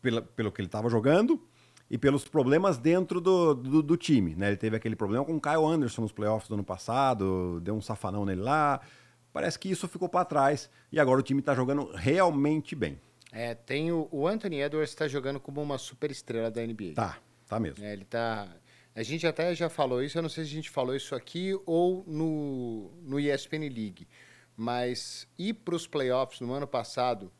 pela- 0.00 0.22
pelo 0.22 0.50
que 0.50 0.60
ele 0.60 0.68
estava 0.68 0.88
jogando 0.88 1.38
e 1.90 1.96
pelos 1.96 2.26
problemas 2.26 2.78
dentro 2.78 3.20
do, 3.20 3.54
do, 3.54 3.82
do 3.82 3.96
time. 3.96 4.34
Né? 4.34 4.48
Ele 4.48 4.56
teve 4.56 4.76
aquele 4.76 4.96
problema 4.96 5.24
com 5.24 5.36
o 5.36 5.40
Kyle 5.40 5.64
Anderson 5.64 6.02
nos 6.02 6.12
playoffs 6.12 6.48
do 6.48 6.54
ano 6.54 6.64
passado, 6.64 7.60
deu 7.60 7.74
um 7.74 7.80
safanão 7.80 8.24
nele 8.24 8.42
lá. 8.42 8.80
Parece 9.32 9.58
que 9.58 9.70
isso 9.70 9.86
ficou 9.88 10.08
para 10.08 10.24
trás 10.24 10.70
e 10.90 10.98
agora 10.98 11.20
o 11.20 11.22
time 11.22 11.40
está 11.40 11.54
jogando 11.54 11.90
realmente 11.92 12.74
bem. 12.74 13.00
É, 13.30 13.54
tem 13.54 13.92
o, 13.92 14.08
o 14.10 14.26
Anthony 14.26 14.60
Edwards 14.60 14.90
está 14.90 15.06
jogando 15.06 15.38
como 15.38 15.62
uma 15.62 15.78
super 15.78 16.10
estrela 16.10 16.50
da 16.50 16.64
NBA. 16.64 16.94
Tá, 16.94 17.18
tá 17.46 17.60
mesmo. 17.60 17.84
É, 17.84 17.92
ele 17.92 18.04
tá. 18.04 18.48
A 18.94 19.02
gente 19.02 19.26
até 19.26 19.54
já 19.54 19.68
falou 19.68 20.02
isso, 20.02 20.18
eu 20.18 20.22
não 20.22 20.28
sei 20.28 20.44
se 20.44 20.50
a 20.50 20.54
gente 20.54 20.70
falou 20.70 20.96
isso 20.96 21.14
aqui 21.14 21.58
ou 21.66 22.02
no, 22.06 22.90
no 23.02 23.20
ESPN 23.20 23.68
League. 23.68 24.08
Mas 24.56 25.28
ir 25.38 25.54
para 25.54 25.76
os 25.76 25.86
playoffs 25.86 26.40
no 26.40 26.52
ano 26.52 26.66
passado, 26.66 27.30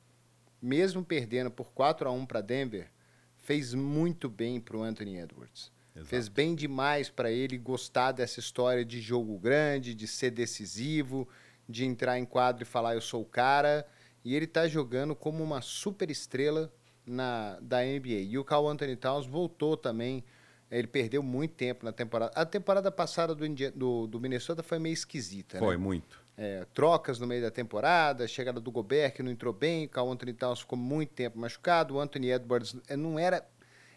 mesmo 0.63 1.05
perdendo 1.05 1.51
por 1.51 1.73
4 1.73 2.09
a 2.09 2.13
1 2.13 2.27
para 2.27 2.41
Denver, 2.41 2.89
fez 3.37 3.75
muito 3.75 4.29
bem 4.29 4.61
para 4.61 4.77
o 4.77 4.83
Anthony 4.83 5.19
Edwards. 5.19 5.73
Exato. 5.97 6.09
Fez 6.09 6.29
bem 6.29 6.55
demais 6.55 7.11
para 7.11 7.31
ele 7.31 7.59
gostar 7.59 8.13
dessa 8.13 8.39
história 8.39 8.85
de 8.85 9.01
jogo 9.01 9.37
grande, 9.39 9.95
de 9.95 10.07
ser 10.07 10.31
decisivo, 10.31 11.29
de 11.69 11.85
entrar 11.85 12.19
em 12.19 12.25
quadro 12.25 12.63
e 12.63 12.67
falar 12.67 12.95
eu 12.95 13.01
sou 13.01 13.23
o 13.23 13.27
cara. 13.27 13.87
E 14.25 14.35
ele 14.35 14.47
está 14.47 14.67
jogando 14.67 15.15
como 15.15 15.43
uma 15.43 15.61
super 15.61 16.11
estrela 16.11 16.73
na, 17.07 17.59
da 17.61 17.83
NBA. 17.83 18.21
E 18.29 18.39
o 18.39 18.45
Carl 18.45 18.69
Anthony 18.69 18.97
Towns 18.97 19.27
voltou 19.27 19.77
também. 19.77 20.25
Ele 20.71 20.87
perdeu 20.87 21.23
muito 21.23 21.55
tempo 21.55 21.85
na 21.85 21.93
temporada. 21.93 22.33
A 22.35 22.45
temporada 22.45 22.91
passada 22.91 23.35
do, 23.35 23.49
do, 23.75 24.07
do 24.07 24.21
Minnesota 24.21 24.63
foi 24.63 24.79
meio 24.79 24.93
esquisita, 24.93 25.59
Foi 25.59 25.77
né? 25.77 25.83
muito. 25.83 26.23
É, 26.37 26.65
trocas 26.73 27.19
no 27.19 27.27
meio 27.27 27.43
da 27.43 27.51
temporada, 27.51 28.29
chegada 28.29 28.61
do 28.61 28.71
Gobert, 28.71 29.13
que 29.13 29.23
não 29.23 29.33
entrou 29.33 29.53
bem, 29.53 29.87
o 29.87 29.89
Carl 29.89 30.13
Anthony 30.13 30.35
Towns 30.35 30.61
ficou 30.61 30.79
muito 30.79 31.13
tempo 31.13 31.37
machucado, 31.37 31.95
o 31.95 32.01
Anthony 32.01 32.31
Edwards 32.31 32.77
eh, 32.87 32.97
não 32.97 33.19
era... 33.19 33.45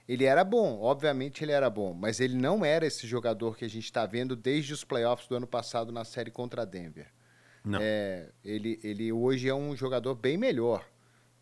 Ele 0.08 0.26
era 0.26 0.44
bom, 0.44 0.82
obviamente 0.82 1.44
ele 1.44 1.52
era 1.52 1.70
bom, 1.70 1.94
mas 1.94 2.20
ele 2.20 2.36
não 2.36 2.66
era 2.66 2.86
esse 2.86 3.06
jogador 3.06 3.56
que 3.56 3.64
a 3.64 3.70
gente 3.70 3.84
está 3.84 4.06
vendo 4.08 4.36
desde 4.36 4.74
os 4.74 4.84
playoffs 4.84 5.28
do 5.28 5.36
ano 5.36 5.46
passado 5.46 5.92
na 5.92 6.04
série 6.04 6.32
contra 6.32 6.64
a 6.64 6.66
Denver. 6.66 7.08
Não. 7.64 7.80
É, 7.82 8.30
ele, 8.44 8.80
ele 8.84 9.12
hoje 9.12 9.48
é 9.48 9.54
um 9.54 9.76
jogador 9.76 10.16
bem 10.16 10.38
melhor 10.38 10.86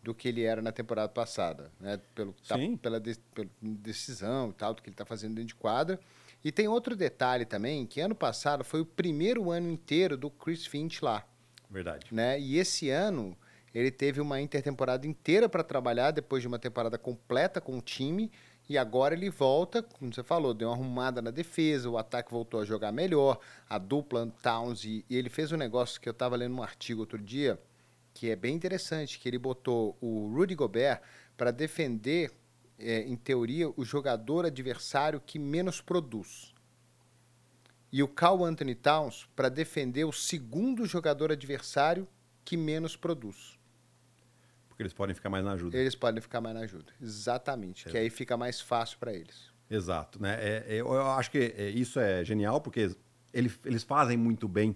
do 0.02 0.14
que 0.14 0.28
ele 0.28 0.42
era 0.42 0.62
na 0.62 0.72
temporada 0.72 1.08
passada, 1.08 1.70
né? 1.80 2.00
Pelo, 2.14 2.34
tá- 2.46 2.56
pela, 2.80 2.98
de- 3.00 3.18
pela 3.34 3.48
decisão 3.60 4.50
e 4.50 4.52
tal, 4.54 4.74
do 4.74 4.82
que 4.82 4.88
ele 4.88 4.94
está 4.94 5.04
fazendo 5.04 5.34
dentro 5.34 5.48
de 5.48 5.54
quadra. 5.54 5.98
E 6.42 6.50
tem 6.50 6.66
outro 6.68 6.96
detalhe 6.96 7.44
também, 7.44 7.84
que 7.86 8.00
ano 8.00 8.14
passado 8.14 8.64
foi 8.64 8.80
o 8.80 8.86
primeiro 8.86 9.50
ano 9.50 9.70
inteiro 9.70 10.16
do 10.16 10.30
Chris 10.30 10.66
Finch 10.66 11.02
lá, 11.04 11.26
Verdade. 11.70 12.06
né? 12.10 12.40
E 12.40 12.56
esse 12.58 12.88
ano 12.88 13.36
ele 13.74 13.90
teve 13.90 14.20
uma 14.20 14.40
intertemporada 14.40 15.06
inteira 15.06 15.48
para 15.48 15.62
trabalhar 15.62 16.10
depois 16.12 16.40
de 16.42 16.48
uma 16.48 16.58
temporada 16.58 16.96
completa 16.98 17.60
com 17.60 17.76
o 17.76 17.80
time. 17.82 18.30
E 18.70 18.78
agora 18.78 19.14
ele 19.16 19.28
volta, 19.28 19.82
como 19.82 20.14
você 20.14 20.22
falou, 20.22 20.54
deu 20.54 20.68
uma 20.68 20.76
arrumada 20.76 21.20
na 21.20 21.32
defesa, 21.32 21.90
o 21.90 21.98
ataque 21.98 22.30
voltou 22.30 22.60
a 22.60 22.64
jogar 22.64 22.92
melhor, 22.92 23.40
a 23.68 23.78
dupla 23.78 24.32
Towns, 24.40 24.84
e, 24.84 25.04
e 25.10 25.16
ele 25.16 25.28
fez 25.28 25.50
um 25.50 25.56
negócio 25.56 26.00
que 26.00 26.08
eu 26.08 26.12
estava 26.12 26.36
lendo 26.36 26.54
um 26.54 26.62
artigo 26.62 27.00
outro 27.00 27.18
dia, 27.18 27.60
que 28.14 28.30
é 28.30 28.36
bem 28.36 28.54
interessante, 28.54 29.18
que 29.18 29.28
ele 29.28 29.38
botou 29.38 29.98
o 30.00 30.32
Rudy 30.32 30.54
Gobert 30.54 31.00
para 31.36 31.50
defender, 31.50 32.30
é, 32.78 33.00
em 33.00 33.16
teoria, 33.16 33.68
o 33.76 33.84
jogador 33.84 34.46
adversário 34.46 35.20
que 35.20 35.36
menos 35.36 35.80
produz. 35.80 36.54
E 37.90 38.04
o 38.04 38.06
Carl 38.06 38.44
Anthony 38.44 38.76
Towns 38.76 39.28
para 39.34 39.48
defender 39.48 40.04
o 40.04 40.12
segundo 40.12 40.86
jogador 40.86 41.32
adversário 41.32 42.06
que 42.44 42.56
menos 42.56 42.94
produz. 42.94 43.58
Porque 44.80 44.84
eles 44.84 44.94
podem 44.94 45.14
ficar 45.14 45.28
mais 45.28 45.44
na 45.44 45.52
ajuda. 45.52 45.76
Eles 45.76 45.94
podem 45.94 46.22
ficar 46.22 46.40
mais 46.40 46.54
na 46.54 46.62
ajuda. 46.62 46.90
Exatamente. 47.02 47.86
Que 47.86 47.98
aí 47.98 48.08
fica 48.08 48.34
mais 48.34 48.62
fácil 48.62 48.98
para 48.98 49.12
eles. 49.12 49.50
Exato, 49.68 50.20
né? 50.22 50.38
É, 50.40 50.64
é, 50.68 50.74
eu 50.76 50.90
eu 50.94 51.10
acho 51.10 51.30
que 51.30 51.54
é, 51.54 51.68
isso 51.68 52.00
é 52.00 52.24
genial, 52.24 52.62
porque 52.62 52.90
ele, 53.30 53.52
eles 53.66 53.82
fazem 53.82 54.16
muito 54.16 54.48
bem 54.48 54.74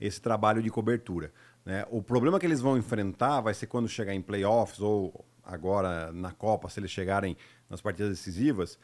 esse 0.00 0.20
trabalho 0.20 0.60
de 0.60 0.68
cobertura. 0.70 1.32
Né? 1.64 1.86
O 1.88 2.02
problema 2.02 2.40
que 2.40 2.44
eles 2.44 2.60
vão 2.60 2.76
enfrentar 2.76 3.40
vai 3.42 3.54
ser 3.54 3.68
quando 3.68 3.88
chegar 3.88 4.12
em 4.12 4.20
playoffs 4.20 4.80
ou 4.80 5.24
agora 5.44 6.10
na 6.10 6.32
Copa, 6.32 6.68
se 6.68 6.80
eles 6.80 6.90
chegarem 6.90 7.36
nas 7.70 7.80
partidas 7.80 8.10
decisivas, 8.10 8.76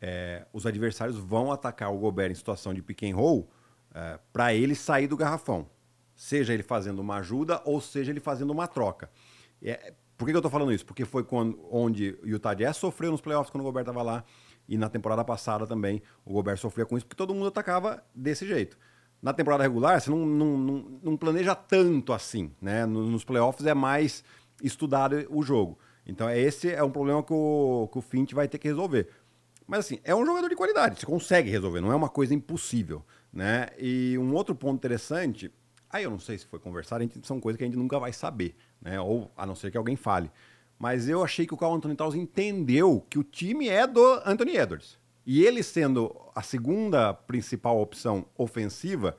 é, 0.00 0.46
os 0.52 0.66
adversários 0.66 1.16
vão 1.16 1.50
atacar 1.50 1.92
o 1.92 1.98
Gobert 1.98 2.30
em 2.30 2.34
situação 2.36 2.72
de 2.72 2.80
pick 2.80 3.02
and 3.02 3.16
roll 3.16 3.50
é, 3.92 4.20
para 4.32 4.54
ele 4.54 4.76
sair 4.76 5.08
do 5.08 5.16
garrafão. 5.16 5.68
Seja 6.14 6.54
ele 6.54 6.62
fazendo 6.62 7.00
uma 7.00 7.16
ajuda 7.16 7.60
ou 7.64 7.80
seja 7.80 8.12
ele 8.12 8.20
fazendo 8.20 8.50
uma 8.50 8.68
troca. 8.68 9.10
É, 9.62 9.94
por 10.16 10.24
que, 10.24 10.32
que 10.32 10.36
eu 10.36 10.40
estou 10.40 10.50
falando 10.50 10.72
isso? 10.72 10.86
Porque 10.86 11.04
foi 11.04 11.24
quando, 11.24 11.58
onde 11.70 12.18
o 12.22 12.28
Utah 12.28 12.54
Jazz 12.54 12.76
sofreu 12.76 13.10
nos 13.10 13.20
playoffs 13.20 13.50
quando 13.50 13.62
o 13.62 13.64
Gobert 13.64 13.82
estava 13.82 14.02
lá 14.02 14.24
e 14.68 14.76
na 14.76 14.88
temporada 14.88 15.24
passada 15.24 15.66
também 15.66 16.02
o 16.24 16.32
Gobert 16.32 16.58
sofria 16.58 16.86
com 16.86 16.96
isso 16.96 17.06
porque 17.06 17.16
todo 17.16 17.34
mundo 17.34 17.48
atacava 17.48 18.02
desse 18.14 18.46
jeito. 18.46 18.78
Na 19.22 19.32
temporada 19.32 19.62
regular, 19.62 20.00
você 20.00 20.10
não, 20.10 20.24
não, 20.24 20.58
não, 20.58 21.00
não 21.02 21.16
planeja 21.16 21.54
tanto 21.54 22.12
assim, 22.12 22.52
né? 22.60 22.84
Nos 22.86 23.24
playoffs 23.24 23.66
é 23.66 23.74
mais 23.74 24.22
estudado 24.62 25.26
o 25.30 25.42
jogo. 25.42 25.78
Então, 26.06 26.30
esse 26.30 26.70
é 26.70 26.82
um 26.82 26.90
problema 26.90 27.22
que 27.22 27.32
o, 27.32 27.88
que 27.90 27.98
o 27.98 28.02
Fint 28.02 28.32
vai 28.32 28.46
ter 28.46 28.58
que 28.58 28.68
resolver. 28.68 29.08
Mas, 29.66 29.80
assim, 29.80 29.98
é 30.04 30.14
um 30.14 30.24
jogador 30.24 30.48
de 30.48 30.54
qualidade, 30.54 31.00
você 31.00 31.06
consegue 31.06 31.50
resolver, 31.50 31.80
não 31.80 31.90
é 31.90 31.96
uma 31.96 32.08
coisa 32.08 32.32
impossível, 32.32 33.04
né? 33.32 33.68
E 33.78 34.16
um 34.16 34.32
outro 34.32 34.54
ponto 34.54 34.76
interessante, 34.76 35.52
aí 35.90 36.04
eu 36.04 36.10
não 36.10 36.20
sei 36.20 36.38
se 36.38 36.46
foi 36.46 36.60
conversado, 36.60 37.04
são 37.24 37.40
coisas 37.40 37.58
que 37.58 37.64
a 37.64 37.66
gente 37.66 37.76
nunca 37.76 37.98
vai 37.98 38.12
saber, 38.12 38.54
né? 38.80 39.00
Ou 39.00 39.30
a 39.36 39.46
não 39.46 39.54
ser 39.54 39.70
que 39.70 39.78
alguém 39.78 39.96
fale. 39.96 40.30
Mas 40.78 41.08
eu 41.08 41.24
achei 41.24 41.46
que 41.46 41.54
o 41.54 41.56
Carl 41.56 41.74
Anthony 41.74 41.94
Towns 41.94 42.14
entendeu 42.14 43.04
que 43.08 43.18
o 43.18 43.24
time 43.24 43.68
é 43.68 43.86
do 43.86 44.20
Anthony 44.24 44.56
Edwards. 44.56 44.98
E 45.26 45.44
ele 45.44 45.62
sendo 45.62 46.14
a 46.34 46.42
segunda 46.42 47.12
principal 47.12 47.80
opção 47.80 48.26
ofensiva, 48.36 49.16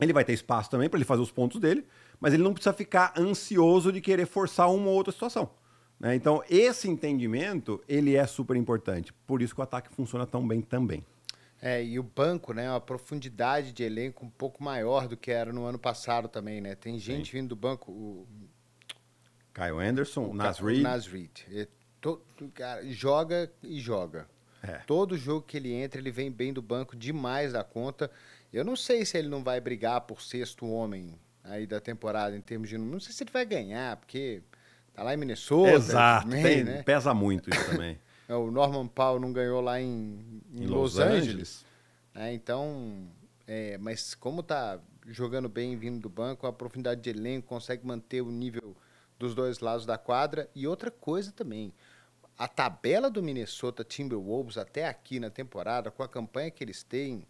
ele 0.00 0.12
vai 0.12 0.24
ter 0.24 0.32
espaço 0.32 0.70
também 0.70 0.88
para 0.88 0.98
ele 0.98 1.04
fazer 1.04 1.22
os 1.22 1.30
pontos 1.30 1.60
dele, 1.60 1.84
mas 2.20 2.32
ele 2.32 2.42
não 2.42 2.54
precisa 2.54 2.72
ficar 2.72 3.12
ansioso 3.18 3.92
de 3.92 4.00
querer 4.00 4.26
forçar 4.26 4.70
uma 4.72 4.88
ou 4.88 4.94
outra 4.94 5.12
situação. 5.12 5.50
Né? 5.98 6.14
Então, 6.14 6.42
esse 6.48 6.88
entendimento, 6.88 7.82
ele 7.88 8.16
é 8.16 8.26
super 8.26 8.56
importante. 8.56 9.12
Por 9.26 9.42
isso 9.42 9.54
que 9.54 9.60
o 9.60 9.64
ataque 9.64 9.94
funciona 9.94 10.26
tão 10.26 10.46
bem 10.46 10.60
também. 10.60 11.04
É, 11.66 11.82
e 11.82 11.98
o 11.98 12.02
banco, 12.02 12.52
né, 12.52 12.68
uma 12.68 12.78
profundidade 12.78 13.72
de 13.72 13.82
elenco 13.82 14.26
um 14.26 14.28
pouco 14.28 14.62
maior 14.62 15.08
do 15.08 15.16
que 15.16 15.30
era 15.30 15.50
no 15.50 15.64
ano 15.64 15.78
passado 15.78 16.28
também, 16.28 16.60
né? 16.60 16.74
Tem 16.74 16.98
gente 16.98 17.30
Sim. 17.30 17.38
vindo 17.38 17.48
do 17.48 17.56
banco, 17.56 17.90
o 17.90 18.28
Kyle 19.54 19.80
Anderson, 19.80 20.26
o 20.26 20.34
Nas 20.34 20.58
Reed. 20.58 20.82
Nas 20.82 21.06
Reed. 21.06 21.30
cara, 22.52 22.86
joga 22.86 23.50
e 23.62 23.80
joga. 23.80 24.28
É. 24.62 24.72
Todo 24.86 25.16
jogo 25.16 25.46
que 25.46 25.56
ele 25.56 25.72
entra, 25.72 25.98
ele 25.98 26.10
vem 26.10 26.30
bem 26.30 26.52
do 26.52 26.60
banco 26.60 26.94
demais 26.94 27.54
da 27.54 27.64
conta. 27.64 28.10
Eu 28.52 28.62
não 28.62 28.76
sei 28.76 29.06
se 29.06 29.16
ele 29.16 29.28
não 29.28 29.42
vai 29.42 29.58
brigar 29.58 30.02
por 30.02 30.20
sexto 30.20 30.68
homem 30.68 31.18
aí 31.42 31.66
da 31.66 31.80
temporada 31.80 32.36
em 32.36 32.42
termos 32.42 32.68
de. 32.68 32.76
Não 32.76 33.00
sei 33.00 33.14
se 33.14 33.24
ele 33.24 33.30
vai 33.30 33.46
ganhar, 33.46 33.96
porque 33.96 34.42
tá 34.92 35.02
lá 35.02 35.14
em 35.14 35.16
Minnesota. 35.16 35.72
Exato, 35.72 36.26
também, 36.26 36.42
tem, 36.42 36.64
né? 36.64 36.82
pesa 36.82 37.14
muito 37.14 37.48
isso 37.48 37.70
também. 37.70 37.98
É, 38.28 38.34
o 38.34 38.50
Norman 38.50 38.86
Powell 38.86 39.20
não 39.20 39.32
ganhou 39.32 39.60
lá 39.60 39.80
em, 39.80 40.42
em, 40.52 40.66
Los, 40.66 40.94
Los, 40.94 40.98
Angeles. 40.98 41.22
Angeles. 41.22 41.64
É, 42.14 42.32
então, 42.32 43.08
é, 43.46 43.76
mas 43.78 44.14
como 44.14 44.42
tá 44.42 44.80
jogando 45.06 45.48
bem 45.48 45.76
vindo 45.76 46.00
do 46.00 46.08
banco, 46.08 46.46
a 46.46 46.52
profundidade 46.52 47.00
de 47.00 47.10
elenco, 47.10 47.48
consegue 47.48 47.86
manter 47.86 48.22
o 48.22 48.30
nível 48.30 48.76
dos 49.18 49.34
dois 49.34 49.60
lados 49.60 49.84
da 49.84 49.98
quadra. 49.98 50.48
E 50.54 50.66
outra 50.66 50.90
coisa 50.90 51.32
também, 51.32 51.72
a 52.38 52.48
tabela 52.48 53.10
do 53.10 53.22
Minnesota 53.22 53.84
Timberwolves 53.84 54.56
até 54.56 54.88
aqui 54.88 55.20
na 55.20 55.30
temporada, 55.30 55.90
com 55.90 56.02
a 56.02 56.08
campanha 56.08 56.50
que 56.50 56.64
eles 56.64 56.82
têm, 56.82 57.26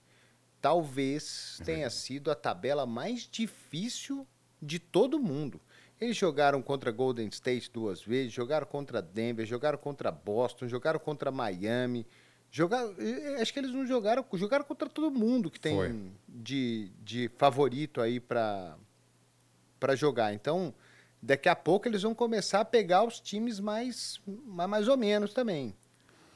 talvez 0.60 1.60
tenha 1.64 1.88
sido 1.90 2.30
a 2.30 2.34
tabela 2.34 2.86
mais 2.86 3.28
difícil 3.30 4.26
de 4.60 4.78
todo 4.78 5.18
mundo. 5.18 5.60
Eles 6.00 6.16
jogaram 6.16 6.60
contra 6.60 6.90
Golden 6.90 7.28
State 7.28 7.70
duas 7.72 8.02
vezes, 8.02 8.32
jogaram 8.32 8.66
contra 8.66 9.00
Denver, 9.00 9.46
jogaram 9.46 9.78
contra 9.78 10.10
Boston, 10.10 10.68
jogaram 10.68 10.98
contra 10.98 11.30
Miami. 11.30 12.06
Jogaram, 12.50 12.94
acho 13.40 13.52
que 13.52 13.58
eles 13.58 13.72
não 13.72 13.86
jogaram, 13.86 14.24
jogaram 14.34 14.64
contra 14.64 14.88
todo 14.88 15.10
mundo 15.10 15.50
que 15.50 15.58
tem 15.58 16.12
de, 16.28 16.90
de 17.02 17.28
favorito 17.36 18.00
aí 18.00 18.20
para 18.20 18.76
jogar. 19.96 20.32
Então, 20.34 20.74
daqui 21.20 21.48
a 21.48 21.56
pouco 21.56 21.88
eles 21.88 22.02
vão 22.02 22.14
começar 22.14 22.60
a 22.60 22.64
pegar 22.64 23.04
os 23.04 23.18
times 23.18 23.58
mais, 23.58 24.20
mais 24.26 24.88
ou 24.88 24.96
menos 24.96 25.32
também. 25.32 25.74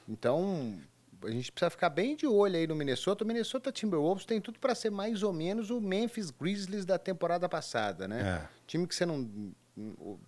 Então, 0.09 0.81
a 1.24 1.31
gente 1.31 1.50
precisa 1.50 1.70
ficar 1.70 1.90
bem 1.90 2.16
de 2.16 2.26
olho 2.26 2.57
aí 2.57 2.66
no 2.66 2.74
Minnesota. 2.74 3.24
O 3.24 3.26
Minnesota 3.26 3.72
Timberwolves 3.72 4.24
tem 4.24 4.40
tudo 4.40 4.59
para 4.59 4.74
ser 4.74 4.90
mais 4.90 5.22
ou 5.22 5.33
menos 5.33 5.70
o 5.70 5.81
Memphis 5.81 6.31
Grizzlies 6.31 6.85
da 6.85 6.98
temporada 6.98 7.48
passada, 7.48 8.07
né? 8.07 8.42
É. 8.42 8.48
Time 8.66 8.87
que 8.87 8.94
você 8.94 9.07
não. 9.07 9.28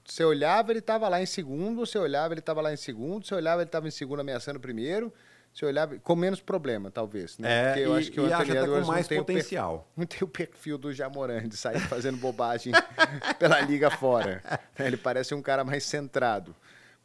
Você 0.05 0.25
olhava, 0.25 0.71
ele 0.71 0.79
estava 0.79 1.09
lá 1.09 1.21
em 1.21 1.27
segundo, 1.27 1.85
você 1.85 1.99
olhava, 1.99 2.33
ele 2.33 2.41
estava 2.41 2.61
lá 2.61 2.73
em 2.73 2.77
segundo, 2.77 3.27
você 3.27 3.35
olhava, 3.35 3.63
ele 3.63 3.69
estava 3.69 3.89
em 3.89 3.91
segundo 3.91 4.21
ameaçando 4.21 4.59
o 4.59 4.63
primeiro 4.63 5.13
se 5.53 5.65
olhar 5.65 5.89
com 6.01 6.15
menos 6.15 6.41
problema, 6.41 6.91
talvez. 6.91 7.39
Né? 7.39 7.49
É, 7.51 7.67
Porque 7.67 7.81
eu 7.81 7.95
e, 7.95 7.99
acho 7.99 8.13
que 8.13 8.21
o 8.21 8.27
Anthony 8.27 8.57
Edwards 8.57 8.89
mais 8.89 9.09
não 9.09 9.17
potencial. 9.19 9.89
não 9.97 10.07
tem 10.07 10.21
o 10.23 10.29
perfil 10.29 10.79
do 10.79 10.93
Jamoran 10.93 11.49
de 11.49 11.57
sair 11.57 11.81
fazendo 11.81 12.19
bobagem 12.19 12.73
pela 13.39 13.61
liga 13.61 13.91
fora. 13.91 14.43
Ele 14.79 14.97
parece 14.97 15.35
um 15.35 15.43
cara 15.43 15.65
mais 15.65 15.85
centrado. 15.85 16.55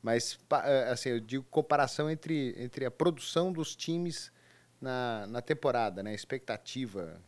Mas, 0.06 0.38
é, 0.64 0.92
assim, 0.92 1.10
eu 1.10 1.20
digo 1.20 1.44
comparação 1.50 2.08
entre, 2.12 2.54
entre 2.60 2.86
a 2.86 2.92
produção 2.92 3.52
dos 3.52 3.76
times 3.76 4.32
na, 4.80 5.26
na 5.26 5.42
temporada, 5.42 6.04
né? 6.04 6.14
Expectativa 6.14 7.20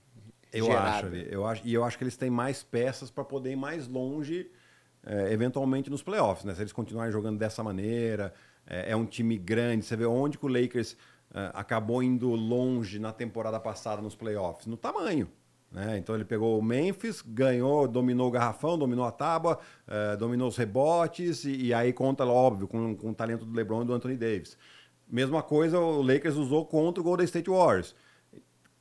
eu 0.54 0.66
gerada. 0.66 1.08
acho, 1.08 1.16
eu 1.16 1.48
acho, 1.48 1.62
e 1.66 1.74
eu 1.74 1.84
acho 1.84 1.98
que 1.98 2.04
eles 2.04 2.16
têm 2.16 2.30
mais 2.30 2.62
peças 2.62 3.10
para 3.10 3.26
poder 3.26 3.52
ir 3.52 3.56
mais 3.56 3.88
longe, 3.88 4.52
é, 5.04 5.34
eventualmente 5.34 5.90
nos 5.90 6.04
playoffs, 6.04 6.46
né? 6.46 6.54
Se 6.54 6.62
eles 6.62 6.72
continuarem 6.72 7.12
jogando 7.12 7.40
dessa 7.40 7.63
maneira, 7.63 8.32
é, 8.68 8.92
é 8.92 8.96
um 8.96 9.08
time 9.08 9.40
grande. 9.40 9.84
Você 9.84 9.96
vê 9.96 10.06
onde 10.06 10.38
que 10.38 10.46
o 10.46 10.48
Lakers 10.48 10.92
uh, 10.92 11.50
acabou 11.56 12.04
indo 12.04 12.30
longe 12.30 13.00
na 13.00 13.12
temporada 13.12 13.60
passada 13.60 14.04
nos 14.04 14.16
playoffs? 14.16 14.68
No 14.68 14.78
tamanho. 14.78 15.28
Né? 15.78 16.00
Então 16.00 16.16
ele 16.16 16.26
pegou 16.26 16.58
o 16.58 16.63
Memphis, 16.63 17.22
ganhou, 17.22 17.88
dominou 17.88 18.30
o 18.30 18.32
garrafão, 18.32 18.80
dominou 18.80 19.06
a 19.06 19.12
tábua, 19.12 19.60
uh, 19.88 20.18
dominou 20.18 20.48
os 20.48 20.58
rebotes 20.58 21.46
e, 21.46 21.68
e, 21.68 21.74
aí 21.74 21.94
conta, 21.94 22.26
óbvio, 22.26 22.68
com, 22.68 22.96
com 22.96 23.12
o 23.12 23.13
talento 23.13 23.46
do 23.46 23.56
LeBron 23.56 23.84
e 23.84 23.86
do 23.86 23.94
Anthony 23.94 24.18
Davis. 24.18 24.58
Mesma 25.08 25.44
coisa 25.44 25.80
o 25.80 26.02
Lakers 26.02 26.36
usou 26.36 26.66
contra 26.66 27.00
o 27.00 27.04
Golden 27.04 27.26
State 27.26 27.48
Warriors. 27.48 27.94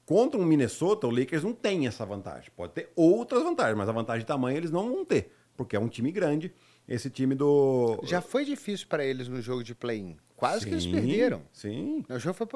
Contra 0.06 0.40
o 0.40 0.44
Minnesota, 0.46 1.06
o 1.06 1.10
Lakers 1.10 1.44
não 1.44 1.52
tem 1.52 1.86
essa 1.86 2.06
vantagem. 2.06 2.50
Pode 2.56 2.72
ter 2.72 2.90
outras 2.96 3.42
vantagens, 3.42 3.76
mas 3.76 3.90
a 3.90 3.92
vantagem 3.92 4.20
de 4.20 4.26
tamanho 4.26 4.56
eles 4.56 4.70
não 4.70 4.88
vão 4.88 5.04
ter, 5.04 5.34
porque 5.54 5.76
é 5.76 5.78
um 5.78 5.88
time 5.88 6.10
grande 6.10 6.50
esse 6.88 7.10
time 7.10 7.34
do. 7.34 8.00
Já 8.04 8.22
foi 8.22 8.46
difícil 8.46 8.86
para 8.88 9.04
eles 9.04 9.28
no 9.28 9.42
jogo 9.42 9.62
de 9.62 9.74
play-in. 9.74 10.16
Quase 10.34 10.60
sim, 10.60 10.68
que 10.68 10.74
eles 10.74 10.86
perderam. 10.86 11.42
Sim. 11.52 12.06
O 12.08 12.18
jogo 12.18 12.34
foi 12.34 12.46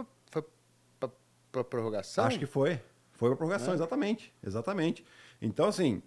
para 1.50 1.64
prorrogação? 1.64 2.24
Acho 2.24 2.38
que 2.38 2.46
foi. 2.46 2.80
Foi 3.20 3.28
para 3.28 3.36
prorrogação, 3.36 3.74
é. 3.74 3.76
exatamente. 3.76 4.32
Exatamente. 4.42 5.04
Então, 5.42 5.68
assim, 5.68 6.02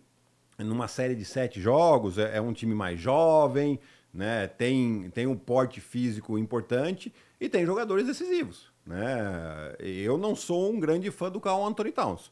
numa 0.58 0.88
série 0.88 1.14
de 1.14 1.24
sete 1.24 1.62
jogos, 1.62 2.18
é, 2.18 2.38
é, 2.38 2.42
um 2.42 2.52
time 2.52 2.74
mais 2.74 3.00
jovem, 3.00 3.80
né? 4.12 4.48
tem, 4.48 5.12
tem 5.12 5.28
um 5.28 5.38
porte 5.38 5.80
físico 5.80 6.40
importante 6.40 7.14
e 7.40 7.48
tem 7.48 7.68
jogadores 7.68 8.08
decisivos. 8.08 8.72
Né? 8.84 9.76
Eu 9.80 10.18
não 10.18 10.36
sou 10.36 10.74
um 10.74 10.80
grande 10.80 11.12
fã 11.12 11.30
do 11.30 11.40
Carl 11.40 11.64
Anthony 11.64 11.92
Towns. 11.92 12.32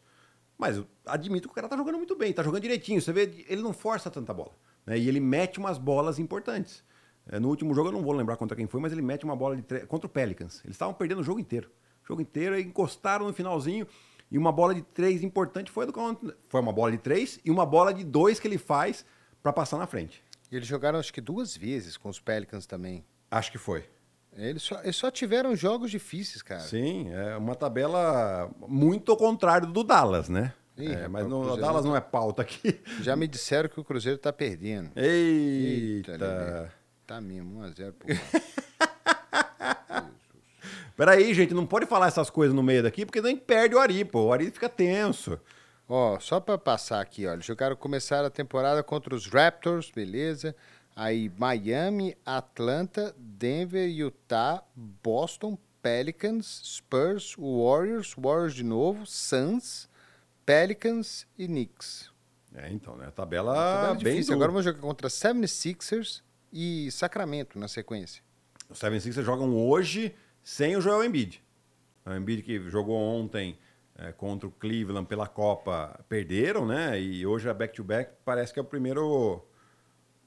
Mas 0.57 0.81
admito 1.05 1.47
que 1.47 1.51
o 1.51 1.55
cara 1.55 1.69
tá 1.69 1.77
jogando 1.77 1.97
muito 1.97 2.15
bem, 2.15 2.33
tá 2.33 2.41
jogando 2.41 2.63
direitinho. 2.63 2.99
Você 2.99 3.13
vê, 3.13 3.45
ele 3.47 3.61
não 3.61 3.73
força 3.73 4.09
tanta 4.09 4.33
bola. 4.33 4.51
Né? 4.83 4.97
E 4.97 5.07
ele 5.07 5.19
mete 5.19 5.59
umas 5.59 5.77
bolas 5.77 6.17
importantes. 6.17 6.83
É, 7.27 7.39
no 7.39 7.49
último 7.49 7.75
jogo, 7.75 7.89
eu 7.89 7.93
não 7.93 8.01
vou 8.01 8.13
lembrar 8.13 8.35
contra 8.35 8.57
quem 8.57 8.65
foi, 8.65 8.81
mas 8.81 8.91
ele 8.91 9.03
mete 9.03 9.25
uma 9.25 9.35
bola 9.35 9.61
tre... 9.61 9.81
contra 9.81 10.07
o 10.07 10.09
Pelicans. 10.09 10.59
Eles 10.65 10.73
estavam 10.73 10.95
perdendo 10.95 11.21
o 11.21 11.23
jogo 11.23 11.39
inteiro. 11.39 11.69
O 12.03 12.07
jogo 12.07 12.21
inteiro, 12.21 12.57
e 12.57 12.63
encostaram 12.63 13.27
no 13.27 13.33
finalzinho. 13.33 13.87
E 14.31 14.37
uma 14.37 14.51
bola 14.51 14.73
de 14.73 14.81
três 14.81 15.21
importante 15.23 15.69
foi 15.69 15.85
do 15.85 15.93
Foi 16.47 16.61
uma 16.61 16.71
bola 16.71 16.91
de 16.91 16.97
três 16.97 17.39
e 17.43 17.51
uma 17.51 17.65
bola 17.65 17.93
de 17.93 18.03
dois 18.03 18.39
que 18.39 18.47
ele 18.47 18.57
faz 18.57 19.05
para 19.43 19.51
passar 19.51 19.77
na 19.77 19.85
frente. 19.85 20.23
E 20.49 20.55
eles 20.55 20.67
jogaram 20.67 20.97
acho 20.97 21.13
que 21.13 21.19
duas 21.19 21.55
vezes 21.55 21.97
com 21.97 22.07
os 22.07 22.19
Pelicans 22.19 22.65
também. 22.65 23.03
Acho 23.29 23.51
que 23.51 23.57
foi. 23.57 23.83
Eles 24.33 24.63
só, 24.63 24.81
eles 24.81 24.95
só 24.95 25.11
tiveram 25.11 25.55
jogos 25.55 25.91
difíceis, 25.91 26.41
cara. 26.41 26.61
Sim, 26.61 27.11
é 27.11 27.35
uma 27.35 27.55
tabela 27.55 28.49
muito 28.65 29.11
ao 29.11 29.17
contrário 29.17 29.67
do 29.67 29.83
Dallas, 29.83 30.29
né? 30.29 30.53
Ih, 30.77 30.93
é, 30.93 31.07
mas 31.09 31.27
no, 31.27 31.57
Dallas 31.57 31.83
não 31.83 31.95
é 31.95 31.99
pauta 31.99 32.41
aqui. 32.41 32.79
Já 33.01 33.15
me 33.15 33.27
disseram 33.27 33.67
que 33.67 33.79
o 33.79 33.83
Cruzeiro 33.83 34.17
tá 34.17 34.31
perdendo. 34.31 34.89
Eita! 34.95 36.13
Eita 36.13 36.73
tá 37.05 37.19
mesmo, 37.19 37.59
1x0 37.59 37.91
pro 37.91 38.07
Peraí, 40.95 41.33
gente, 41.33 41.53
não 41.53 41.65
pode 41.65 41.85
falar 41.85 42.07
essas 42.07 42.29
coisas 42.29 42.55
no 42.55 42.61
meio 42.61 42.83
daqui, 42.83 43.05
porque 43.05 43.21
nem 43.21 43.35
perde 43.35 43.75
o 43.75 43.79
Ari, 43.79 44.05
pô. 44.05 44.25
O 44.25 44.33
Ari 44.33 44.51
fica 44.51 44.69
tenso. 44.69 45.39
Ó, 45.87 46.19
só 46.19 46.39
para 46.39 46.57
passar 46.57 47.01
aqui, 47.01 47.27
ó. 47.27 47.33
Eles 47.33 47.45
jogaram, 47.45 47.75
começaram 47.75 48.27
a 48.27 48.29
temporada 48.29 48.81
contra 48.83 49.13
os 49.13 49.27
Raptors, 49.27 49.91
beleza. 49.91 50.55
Aí 50.95 51.31
Miami, 51.37 52.15
Atlanta, 52.25 53.15
Denver, 53.17 53.89
Utah, 53.89 54.63
Boston, 54.75 55.57
Pelicans, 55.81 56.61
Spurs, 56.63 57.35
Warriors, 57.37 58.13
Warriors 58.17 58.53
de 58.53 58.63
novo, 58.63 59.05
Suns, 59.05 59.89
Pelicans 60.45 61.25
e 61.37 61.47
Knicks. 61.47 62.09
É, 62.53 62.69
então, 62.69 62.95
né? 62.97 63.07
A 63.07 63.11
tabela, 63.11 63.53
Tabela 63.53 63.95
bem 63.95 64.13
difícil. 64.15 64.25
dura. 64.25 64.35
Agora 64.35 64.51
vamos 64.51 64.65
jogar 64.65 64.79
contra 64.79 65.07
76ers 65.07 66.21
e 66.51 66.91
Sacramento 66.91 67.57
na 67.57 67.67
sequência. 67.67 68.21
Os 68.69 68.79
76ers 68.79 69.23
jogam 69.23 69.55
hoje 69.55 70.13
sem 70.43 70.75
o 70.75 70.81
Joel 70.81 71.03
Embiid. 71.03 71.41
O 72.05 72.11
Embiid 72.11 72.41
que 72.43 72.69
jogou 72.69 72.95
ontem 72.95 73.57
é, 73.95 74.11
contra 74.11 74.47
o 74.47 74.51
Cleveland 74.51 75.07
pela 75.07 75.27
Copa, 75.27 76.03
perderam, 76.09 76.65
né? 76.65 76.99
E 76.99 77.25
hoje 77.25 77.49
a 77.49 77.53
back-to-back 77.53 78.13
parece 78.25 78.53
que 78.53 78.59
é 78.59 78.61
o 78.61 78.65
primeiro... 78.65 79.45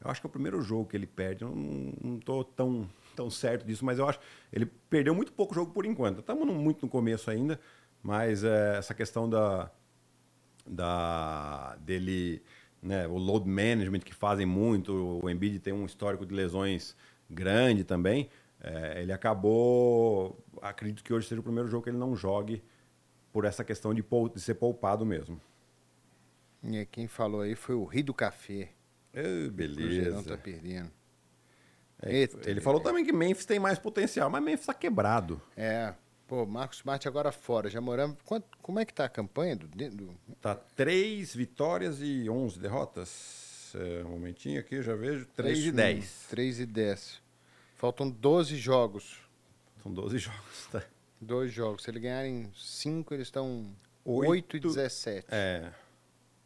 Eu 0.04 0.10
acho 0.10 0.20
que 0.20 0.26
é 0.26 0.28
o 0.28 0.30
primeiro 0.30 0.60
jogo 0.60 0.88
que 0.88 0.96
ele 0.96 1.06
perde. 1.06 1.42
Eu 1.44 1.54
não, 1.54 2.18
tô 2.18 2.44
tão, 2.44 2.88
tão 3.16 3.30
certo 3.30 3.66
disso, 3.66 3.84
mas 3.84 3.98
eu 3.98 4.08
acho... 4.08 4.20
Ele 4.52 4.66
perdeu 4.66 5.14
muito 5.14 5.32
pouco 5.32 5.54
jogo 5.54 5.72
por 5.72 5.86
enquanto. 5.86 6.20
Estamos 6.20 6.46
muito 6.46 6.86
no 6.86 6.90
começo 6.90 7.30
ainda, 7.30 7.58
mas 8.02 8.44
é, 8.44 8.76
essa 8.78 8.94
questão 8.94 9.28
da, 9.28 9.70
da 10.66 11.76
dele... 11.76 12.42
Né, 12.82 13.06
o 13.06 13.16
load 13.16 13.48
management 13.48 14.00
que 14.00 14.14
fazem 14.14 14.44
muito, 14.44 15.18
o 15.22 15.30
Embiid 15.30 15.58
tem 15.58 15.72
um 15.72 15.86
histórico 15.86 16.26
de 16.26 16.34
lesões 16.34 16.94
grande 17.30 17.82
também. 17.82 18.28
É, 18.66 19.02
ele 19.02 19.12
acabou. 19.12 20.42
Acredito 20.62 21.04
que 21.04 21.12
hoje 21.12 21.28
seja 21.28 21.40
o 21.40 21.44
primeiro 21.44 21.68
jogo 21.68 21.84
que 21.84 21.90
ele 21.90 21.98
não 21.98 22.16
jogue 22.16 22.62
por 23.30 23.44
essa 23.44 23.62
questão 23.62 23.92
de, 23.92 24.02
de 24.32 24.40
ser 24.40 24.54
poupado 24.54 25.04
mesmo. 25.04 25.38
E 26.62 26.86
quem 26.86 27.06
falou 27.06 27.42
aí 27.42 27.54
foi 27.54 27.74
o 27.74 27.84
Rio 27.84 28.04
do 28.04 28.14
Café. 28.14 28.70
Oh, 29.14 29.18
O 29.18 29.90
Gerão 29.90 30.22
tá 30.22 30.30
beleza. 30.30 30.36
perdendo. 30.38 30.90
É, 32.00 32.12
Eita, 32.16 32.50
ele 32.50 32.60
falou 32.60 32.80
também 32.80 33.04
que 33.04 33.12
Memphis 33.12 33.44
tem 33.44 33.58
mais 33.58 33.78
potencial, 33.78 34.30
mas 34.30 34.42
Memphis 34.42 34.60
está 34.60 34.74
quebrado. 34.74 35.40
É. 35.56 35.92
Pô, 36.26 36.46
Marcos 36.46 36.78
Smart 36.78 37.06
agora 37.06 37.30
fora. 37.30 37.68
Já 37.68 37.82
moramos. 37.82 38.16
Quanto, 38.24 38.46
como 38.62 38.78
é 38.80 38.84
que 38.86 38.94
tá 38.94 39.04
a 39.04 39.08
campanha 39.10 39.56
do. 39.56 39.68
do 39.68 40.10
Tá 40.40 40.54
três 40.54 41.34
vitórias 41.34 42.00
e 42.00 42.28
11 42.30 42.58
derrotas. 42.58 43.72
É, 43.74 44.04
um 44.04 44.10
momentinho 44.10 44.58
aqui, 44.58 44.80
já 44.82 44.94
vejo. 44.94 45.26
3 45.36 45.66
e 45.66 45.72
10. 45.72 46.26
3 46.30 46.60
e 46.60 46.66
10. 46.66 47.23
Faltam 47.74 48.08
12 48.10 48.56
jogos. 48.56 49.18
São 49.82 49.92
12 49.92 50.18
jogos. 50.18 50.66
Tá? 50.70 50.82
Dois 51.20 51.52
jogos. 51.52 51.82
Se 51.82 51.90
eles 51.90 52.02
ganharem 52.02 52.50
5, 52.54 53.14
eles 53.14 53.26
estão 53.28 53.66
Oito. 54.04 54.30
8 54.30 54.56
e 54.56 54.60
17. 54.60 55.26
É. 55.30 55.72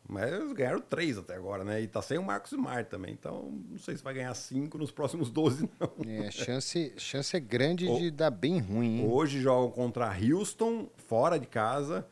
Mas 0.09 0.33
eles 0.33 0.53
ganharam 0.53 0.81
3 0.81 1.19
até 1.19 1.35
agora, 1.35 1.63
né? 1.65 1.83
E 1.83 1.87
tá 1.87 2.01
sem 2.01 2.17
o 2.17 2.23
Marcos 2.23 2.53
Smart 2.53 2.89
também. 2.89 3.13
Então, 3.13 3.51
não 3.69 3.79
sei 3.79 3.95
se 3.97 4.03
vai 4.03 4.15
ganhar 4.15 4.33
5 4.35 4.79
nos 4.79 4.91
próximos 4.91 5.31
12, 5.31 5.69
não. 5.79 5.91
É, 6.11 6.31
chance, 6.31 6.95
chance 6.97 7.37
é 7.37 7.41
grande 7.41 7.87
O- 7.87 7.99
de 7.99 8.11
dar 8.11 8.31
bem 8.31 8.59
ruim, 8.59 9.01
hein? 9.01 9.07
Hoje 9.07 9.41
jogam 9.41 9.71
contra 9.71 10.11
Houston, 10.11 10.89
fora 10.97 11.39
de 11.39 11.47
casa. 11.47 12.07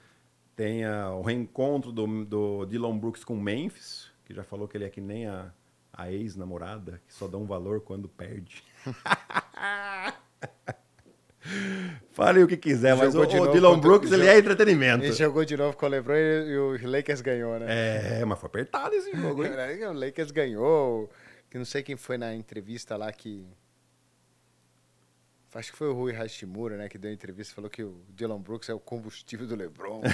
Tem 0.55 0.85
ah, 0.85 1.11
o 1.15 1.23
reencontro 1.23 1.91
do, 1.91 2.25
do 2.25 2.67
Dylan 2.67 2.99
Brooks 2.99 3.25
com 3.25 3.35
Memphis, 3.37 4.11
que 4.27 4.35
já 4.35 4.45
falou 4.45 4.69
que 4.69 4.77
ele 4.77 4.85
é 4.85 4.91
que 4.91 5.01
nem 5.01 5.27
a, 5.27 5.51
a 5.93 6.13
ex-namorada, 6.13 7.01
que 7.07 7.15
só 7.15 7.27
dá 7.27 7.39
um 7.39 7.47
valor 7.47 7.81
quando 7.81 8.09
perde. 8.09 8.63
Fale 12.13 12.43
o 12.43 12.49
que 12.49 12.57
quiser, 12.57 12.97
mas 12.97 13.15
o, 13.15 13.21
o 13.21 13.53
Dylan 13.53 13.79
Brooks 13.79 14.11
ele 14.11 14.27
é 14.27 14.39
entretenimento. 14.39 15.05
Ele 15.05 15.13
jogou 15.13 15.45
de 15.45 15.57
novo 15.57 15.77
com 15.77 15.87
o 15.87 15.89
LeBron 15.89 16.15
e, 16.15 16.49
e 16.49 16.57
o 16.57 16.91
Lakers 16.91 17.21
ganhou, 17.21 17.59
né? 17.59 17.67
É, 18.21 18.25
mas 18.25 18.39
foi 18.39 18.47
apertado 18.49 18.95
esse 18.95 19.15
jogo, 19.15 19.45
hein? 19.45 19.53
O 19.87 19.93
Lakers 19.93 20.31
ganhou. 20.31 21.11
Que 21.51 21.59
não 21.59 21.65
sei 21.65 21.83
quem 21.83 21.97
foi 21.97 22.19
na 22.19 22.35
entrevista 22.35 22.97
lá 22.97 23.13
que. 23.13 23.47
Acho 25.55 25.73
que 25.73 25.79
foi 25.79 25.89
o 25.89 25.95
Rui 25.95 26.13
Hashimura, 26.13 26.77
né? 26.77 26.89
Que 26.89 26.99
deu 26.99 27.11
a 27.11 27.15
entrevista 27.15 27.53
e 27.53 27.55
falou 27.55 27.71
que 27.71 27.83
o 27.83 28.05
Dylan 28.11 28.41
Brooks 28.41 28.69
é 28.69 28.75
o 28.75 28.81
combustível 28.81 29.47
do 29.47 29.55
LeBron. 29.55 30.03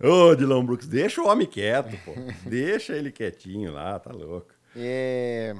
Ô, 0.00 0.34
Dylan 0.36 0.64
Brooks, 0.64 0.86
deixa 0.86 1.20
o 1.20 1.26
homem 1.26 1.46
quieto, 1.46 1.96
pô. 2.04 2.12
deixa 2.48 2.94
ele 2.94 3.10
quietinho 3.10 3.72
lá, 3.72 3.98
tá 3.98 4.12
louco. 4.12 4.53
É, 4.76 5.54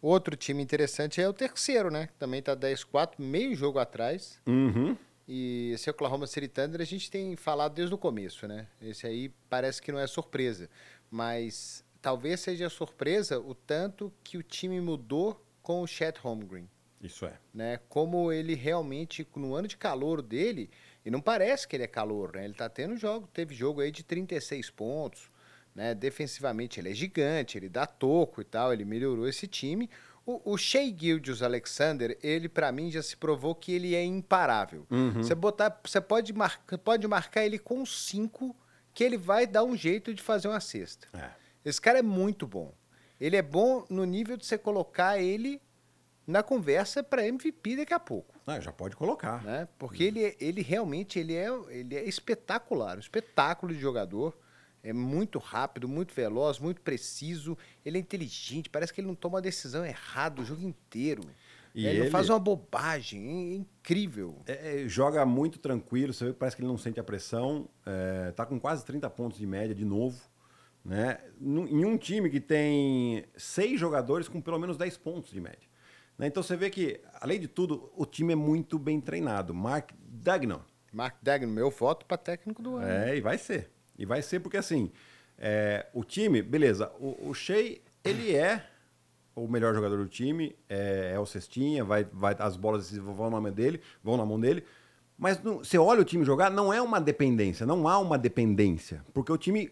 Outro 0.00 0.36
time 0.36 0.62
interessante 0.62 1.20
é 1.20 1.28
o 1.28 1.32
terceiro, 1.32 1.90
né? 1.90 2.08
Também 2.18 2.40
tá 2.42 2.54
10-4, 2.54 3.14
meio 3.18 3.54
jogo 3.56 3.78
atrás. 3.80 4.40
Uhum. 4.46 4.96
E 5.26 5.72
esse 5.74 5.90
Oklahoma 5.90 6.28
City 6.28 6.46
Thunder 6.46 6.80
a 6.80 6.84
gente 6.84 7.10
tem 7.10 7.34
falado 7.34 7.74
desde 7.74 7.92
o 7.92 7.98
começo, 7.98 8.46
né? 8.46 8.68
Esse 8.80 9.06
aí 9.06 9.32
parece 9.48 9.82
que 9.82 9.90
não 9.90 9.98
é 9.98 10.06
surpresa. 10.06 10.70
Mas 11.10 11.84
talvez 12.00 12.40
seja 12.40 12.68
surpresa 12.68 13.40
o 13.40 13.52
tanto 13.52 14.12
que 14.22 14.36
o 14.36 14.42
time 14.42 14.80
mudou 14.80 15.44
com 15.60 15.82
o 15.82 15.86
Chet 15.86 16.20
Holmgren. 16.20 16.68
Isso 17.02 17.26
é. 17.26 17.38
Né? 17.52 17.80
Como 17.88 18.32
ele 18.32 18.54
realmente, 18.54 19.26
no 19.34 19.56
ano 19.56 19.66
de 19.66 19.76
calor 19.76 20.22
dele, 20.22 20.70
e 21.04 21.10
não 21.10 21.20
parece 21.20 21.66
que 21.66 21.74
ele 21.74 21.82
é 21.82 21.88
calor, 21.88 22.32
né? 22.36 22.44
Ele 22.44 22.54
tá 22.54 22.68
tendo 22.68 22.96
jogo, 22.96 23.26
teve 23.32 23.54
jogo 23.54 23.80
aí 23.80 23.90
de 23.90 24.04
36 24.04 24.70
pontos, 24.70 25.30
né? 25.76 25.94
Defensivamente 25.94 26.80
ele 26.80 26.90
é 26.90 26.94
gigante, 26.94 27.58
ele 27.58 27.68
dá 27.68 27.86
toco 27.86 28.40
e 28.40 28.44
tal, 28.44 28.72
ele 28.72 28.84
melhorou 28.84 29.28
esse 29.28 29.46
time. 29.46 29.88
O, 30.24 30.54
o 30.54 30.56
Shea 30.56 30.92
Gildius 30.96 31.42
Alexander, 31.42 32.18
ele 32.22 32.48
para 32.48 32.72
mim 32.72 32.90
já 32.90 33.02
se 33.02 33.16
provou 33.16 33.54
que 33.54 33.70
ele 33.72 33.94
é 33.94 34.02
imparável. 34.04 34.86
Uhum. 34.90 35.22
Você 35.22 35.34
botar, 35.34 35.78
você 35.84 36.00
pode 36.00 36.32
marcar, 36.32 36.78
pode 36.78 37.06
marcar 37.06 37.44
ele 37.44 37.58
com 37.58 37.84
cinco 37.86 38.56
que 38.94 39.04
ele 39.04 39.18
vai 39.18 39.46
dar 39.46 39.62
um 39.62 39.76
jeito 39.76 40.12
de 40.14 40.22
fazer 40.22 40.48
uma 40.48 40.58
cesta. 40.58 41.06
É. 41.12 41.30
Esse 41.64 41.80
cara 41.80 41.98
é 41.98 42.02
muito 42.02 42.46
bom. 42.46 42.72
Ele 43.20 43.36
é 43.36 43.42
bom 43.42 43.84
no 43.90 44.04
nível 44.04 44.36
de 44.36 44.46
você 44.46 44.56
colocar 44.58 45.18
ele 45.18 45.60
na 46.26 46.42
conversa 46.42 47.04
para 47.04 47.24
MVP 47.26 47.76
daqui 47.76 47.94
a 47.94 48.00
pouco, 48.00 48.34
Ah, 48.46 48.58
já 48.58 48.72
pode 48.72 48.96
colocar. 48.96 49.44
né? 49.44 49.68
Porque 49.78 50.02
ele, 50.02 50.36
ele 50.40 50.60
realmente 50.60 51.18
ele 51.20 51.34
é, 51.36 51.46
ele 51.68 51.94
é 51.94 52.02
espetacular, 52.04 52.96
um 52.96 53.00
espetáculo 53.00 53.72
de 53.72 53.78
jogador. 53.80 54.36
É 54.86 54.92
muito 54.92 55.38
rápido, 55.40 55.88
muito 55.88 56.14
veloz, 56.14 56.60
muito 56.60 56.80
preciso. 56.80 57.58
Ele 57.84 57.98
é 57.98 58.00
inteligente, 58.00 58.70
parece 58.70 58.92
que 58.92 59.00
ele 59.00 59.08
não 59.08 59.16
toma 59.16 59.38
a 59.38 59.40
decisão 59.40 59.84
errada 59.84 60.40
o 60.40 60.44
jogo 60.44 60.62
inteiro. 60.62 61.22
E 61.74 61.84
ele, 61.84 61.98
não 61.98 62.04
ele- 62.04 62.10
faz 62.12 62.30
uma 62.30 62.38
bobagem, 62.38 63.52
é 63.52 63.54
incrível. 63.56 64.40
É, 64.46 64.84
é, 64.84 64.88
joga 64.88 65.26
muito 65.26 65.58
tranquilo, 65.58 66.12
você 66.12 66.26
vê 66.26 66.32
que 66.32 66.38
parece 66.38 66.54
que 66.54 66.62
ele 66.62 66.68
não 66.68 66.78
sente 66.78 67.00
a 67.00 67.04
pressão. 67.04 67.68
É, 67.84 68.30
tá 68.30 68.46
com 68.46 68.60
quase 68.60 68.84
30 68.84 69.10
pontos 69.10 69.38
de 69.38 69.46
média 69.46 69.74
de 69.74 69.84
novo. 69.84 70.18
Né? 70.84 71.18
Em 71.40 71.84
um 71.84 71.98
time 71.98 72.30
que 72.30 72.40
tem 72.40 73.24
seis 73.36 73.80
jogadores 73.80 74.28
com 74.28 74.40
pelo 74.40 74.58
menos 74.58 74.76
10 74.76 74.96
pontos 74.98 75.32
de 75.32 75.40
média. 75.40 75.68
Né? 76.16 76.28
Então 76.28 76.42
você 76.44 76.56
vê 76.56 76.70
que, 76.70 77.00
além 77.20 77.40
de 77.40 77.48
tudo, 77.48 77.90
o 77.96 78.06
time 78.06 78.34
é 78.34 78.36
muito 78.36 78.78
bem 78.78 79.00
treinado. 79.00 79.52
Mark 79.52 79.90
Dagnon. 79.98 80.60
Mark 80.92 81.16
Dagno, 81.20 81.52
meu 81.52 81.70
voto 81.70 82.06
para 82.06 82.16
técnico 82.16 82.62
do 82.62 82.76
ano. 82.76 82.88
É, 82.88 83.16
e 83.16 83.20
vai 83.20 83.36
ser. 83.36 83.70
E 83.98 84.04
vai 84.04 84.22
ser 84.22 84.40
porque 84.40 84.56
assim, 84.56 84.90
é, 85.38 85.86
o 85.92 86.04
time, 86.04 86.42
beleza, 86.42 86.90
o, 87.00 87.28
o 87.30 87.34
Shea, 87.34 87.78
ele 88.04 88.34
é 88.34 88.64
o 89.34 89.46
melhor 89.46 89.74
jogador 89.74 89.98
do 89.98 90.08
time, 90.08 90.56
é, 90.68 91.12
é 91.14 91.18
o 91.20 91.26
cestinha, 91.26 91.84
vai, 91.84 92.04
vai, 92.10 92.34
as 92.38 92.56
bolas 92.56 92.90
vão 92.96 93.28
na 93.30 93.40
mão 93.40 93.52
dele, 93.52 93.80
vão 94.02 94.16
na 94.16 94.24
mão 94.24 94.40
dele. 94.40 94.64
Mas 95.18 95.42
não- 95.42 95.58
você 95.58 95.76
olha 95.78 96.00
o 96.00 96.04
time 96.04 96.24
jogar, 96.24 96.50
não 96.50 96.72
é 96.72 96.80
uma 96.80 97.00
dependência, 97.00 97.66
não 97.66 97.86
há 97.88 97.98
uma 97.98 98.16
dependência, 98.18 99.02
porque 99.12 99.30
o 99.32 99.36
time 99.36 99.70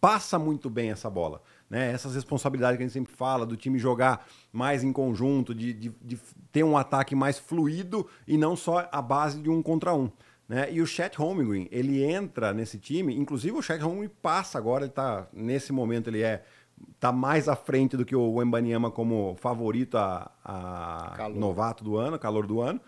passa 0.00 0.38
muito 0.38 0.70
bem 0.70 0.90
essa 0.90 1.10
bola. 1.10 1.42
Né? 1.68 1.90
Essas 1.92 2.14
responsabilidades 2.14 2.76
que 2.76 2.82
a 2.82 2.86
gente 2.86 2.92
sempre 2.94 3.12
fala, 3.12 3.44
do 3.44 3.56
time 3.56 3.78
jogar 3.78 4.26
mais 4.52 4.82
em 4.84 4.92
conjunto, 4.92 5.54
de, 5.54 5.72
de- 5.72 5.94
de 6.00 6.18
ter 6.52 6.62
um 6.64 6.76
ataque 6.76 7.14
mais 7.14 7.38
fluido 7.38 8.08
e 8.26 8.36
não 8.38 8.56
só 8.56 8.88
a 8.90 9.02
base 9.02 9.40
de 9.40 9.50
um 9.50 9.60
contra 9.62 9.92
um. 9.94 10.10
Né? 10.48 10.72
E 10.72 10.80
o 10.80 10.86
Chet 10.86 11.14
Holmgren, 11.16 11.68
ele 11.70 12.02
entra 12.02 12.54
nesse 12.54 12.78
time, 12.78 13.14
inclusive 13.14 13.56
o 13.56 13.62
Chet 13.62 13.82
Holmgren 13.82 14.10
passa 14.22 14.56
agora, 14.56 14.84
ele 14.84 14.92
tá, 14.92 15.28
nesse 15.32 15.72
momento 15.72 16.08
ele 16.08 16.22
é 16.22 16.42
tá 16.98 17.12
mais 17.12 17.48
à 17.48 17.56
frente 17.56 17.96
do 17.96 18.04
que 18.04 18.14
o 18.14 18.34
Wembanyama 18.34 18.90
como 18.90 19.36
favorito 19.40 19.98
a, 19.98 20.30
a 20.44 21.28
novato 21.34 21.82
do 21.84 21.96
ano, 21.96 22.18
calor 22.18 22.46
do 22.46 22.60
ano, 22.60 22.80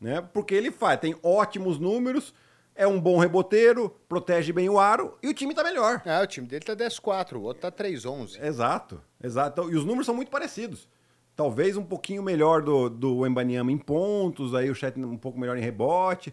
né? 0.00 0.20
Porque 0.20 0.54
ele 0.54 0.70
faz, 0.70 1.00
tem 1.00 1.16
ótimos 1.22 1.78
números, 1.78 2.34
é 2.74 2.86
um 2.86 3.00
bom 3.00 3.18
reboteiro, 3.18 3.90
protege 4.08 4.52
bem 4.52 4.68
o 4.68 4.78
aro 4.78 5.18
e 5.22 5.28
o 5.28 5.34
time 5.34 5.54
tá 5.54 5.64
melhor. 5.64 6.02
Ah, 6.06 6.20
o 6.22 6.26
time 6.26 6.46
dele 6.46 6.64
tá 6.64 6.76
10-4, 6.76 7.32
o 7.36 7.42
outro 7.42 7.62
tá 7.62 7.72
3-11. 7.72 8.40
Exato, 8.40 9.00
exato. 9.22 9.60
Então, 9.60 9.72
E 9.72 9.76
os 9.76 9.84
números 9.84 10.06
são 10.06 10.14
muito 10.14 10.30
parecidos. 10.30 10.88
Talvez 11.34 11.76
um 11.76 11.84
pouquinho 11.84 12.22
melhor 12.22 12.62
do, 12.62 12.88
do 12.88 13.26
Embanyama 13.26 13.72
em 13.72 13.78
pontos, 13.78 14.54
aí 14.54 14.70
o 14.70 14.74
Chet 14.74 14.96
um 14.98 15.16
pouco 15.16 15.38
melhor 15.38 15.56
em 15.56 15.62
rebote. 15.62 16.32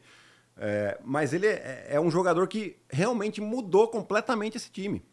É, 0.58 0.98
mas 1.04 1.34
ele 1.34 1.48
é, 1.48 1.88
é 1.90 2.00
um 2.00 2.10
jogador 2.10 2.48
que 2.48 2.78
realmente 2.90 3.42
mudou 3.42 3.88
completamente 3.88 4.56
esse 4.58 4.72
time. 4.72 5.04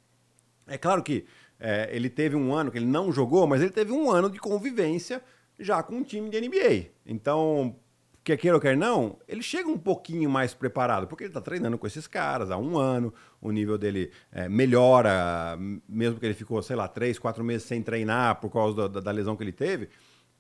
É 0.67 0.79
claro 0.79 1.03
que 1.03 1.25
é, 1.59 1.89
ele 1.93 2.09
teve 2.09 2.37
um 2.37 2.55
ano 2.55 2.71
que 2.71 2.79
ele 2.79 2.87
não 2.87 3.13
jogou, 3.13 3.47
mas 3.47 3.61
ele 3.61 3.71
teve 3.73 3.93
um 3.93 4.11
ano 4.11 4.31
de 4.31 4.39
convivência 4.39 5.23
já 5.59 5.83
com 5.83 5.97
um 5.97 6.03
time 6.05 6.31
de 6.31 6.41
NBA. 6.41 6.91
Então, 7.05 7.77
quer 8.25 8.37
queira 8.37 8.57
ou 8.57 8.61
quer 8.61 8.77
não, 8.77 9.19
ele 9.27 9.43
chega 9.43 9.69
um 9.69 9.79
pouquinho 9.79 10.31
mais 10.31 10.55
preparado, 10.55 11.07
porque 11.09 11.25
ele 11.25 11.31
está 11.31 11.41
treinando 11.41 11.77
com 11.77 11.87
esses 11.87 12.07
caras 12.07 12.51
há 12.51 12.57
um 12.57 12.79
ano, 12.79 13.13
o 13.41 13.51
nível 13.51 13.77
dele 13.77 14.13
é, 14.31 14.49
melhora, 14.49 15.57
mesmo 15.89 16.21
que 16.21 16.27
ele 16.27 16.35
ficou, 16.35 16.63
sei 16.63 16.77
lá, 16.77 16.87
três, 16.87 17.19
quatro 17.19 17.43
meses 17.43 17.67
sem 17.67 17.83
treinar 17.83 18.41
por 18.41 18.51
causa 18.51 18.89
da, 18.89 19.01
da- 19.01 19.11
lesão 19.11 19.37
que 19.37 19.43
ele 19.43 19.53
teve, 19.53 19.89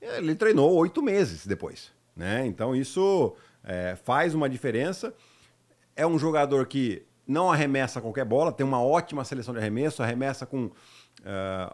ele 0.00 0.34
treinou 0.34 0.72
oito 0.76 1.02
meses 1.02 1.46
depois. 1.46 1.92
Né? 2.16 2.46
Então, 2.46 2.74
isso 2.76 3.34
é, 3.64 3.96
faz 3.96 4.34
uma 4.34 4.48
diferença. 4.48 5.14
é 5.94 6.06
um 6.06 6.18
jogador 6.18 6.66
que 6.66 7.06
não 7.26 7.50
arremessa 7.50 8.00
qualquer 8.00 8.24
bola, 8.24 8.52
tem 8.52 8.66
uma 8.66 8.82
ótima 8.82 9.24
seleção 9.24 9.54
de 9.54 9.60
arremesso, 9.60 10.02
arremessa 10.02 10.44
com 10.44 10.66
uh, 10.66 10.72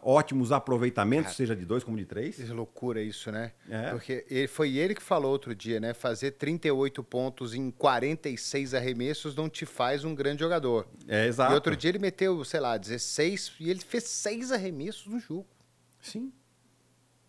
ótimos 0.02 0.52
aproveitamentos, 0.52 1.34
seja 1.34 1.56
de 1.56 1.64
dois 1.64 1.82
como 1.82 1.96
de 1.96 2.04
três. 2.04 2.36
Que 2.36 2.44
loucura 2.52 3.02
isso, 3.02 3.32
né? 3.32 3.52
É. 3.68 3.90
Porque 3.90 4.24
ele, 4.28 4.46
foi 4.46 4.76
ele 4.76 4.94
que 4.94 5.02
falou 5.02 5.30
outro 5.30 5.54
dia, 5.54 5.80
né? 5.80 5.94
Fazer 5.94 6.32
38 6.32 7.02
pontos 7.02 7.54
em 7.54 7.70
46 7.70 8.74
arremessos 8.74 9.34
não 9.34 9.48
te 9.48 9.64
faz 9.64 10.04
um 10.04 10.14
grande 10.14 10.40
jogador. 10.40 10.86
É, 11.06 11.26
exato. 11.26 11.52
E 11.52 11.54
outro 11.54 11.76
dia 11.76 11.90
ele 11.90 11.98
meteu, 11.98 12.44
sei 12.44 12.60
lá, 12.60 12.76
16 12.76 13.54
e 13.60 13.70
ele 13.70 13.80
fez 13.80 14.04
seis 14.04 14.52
arremessos 14.52 15.06
no 15.06 15.18
jogo. 15.18 15.46
Sim. 16.00 16.32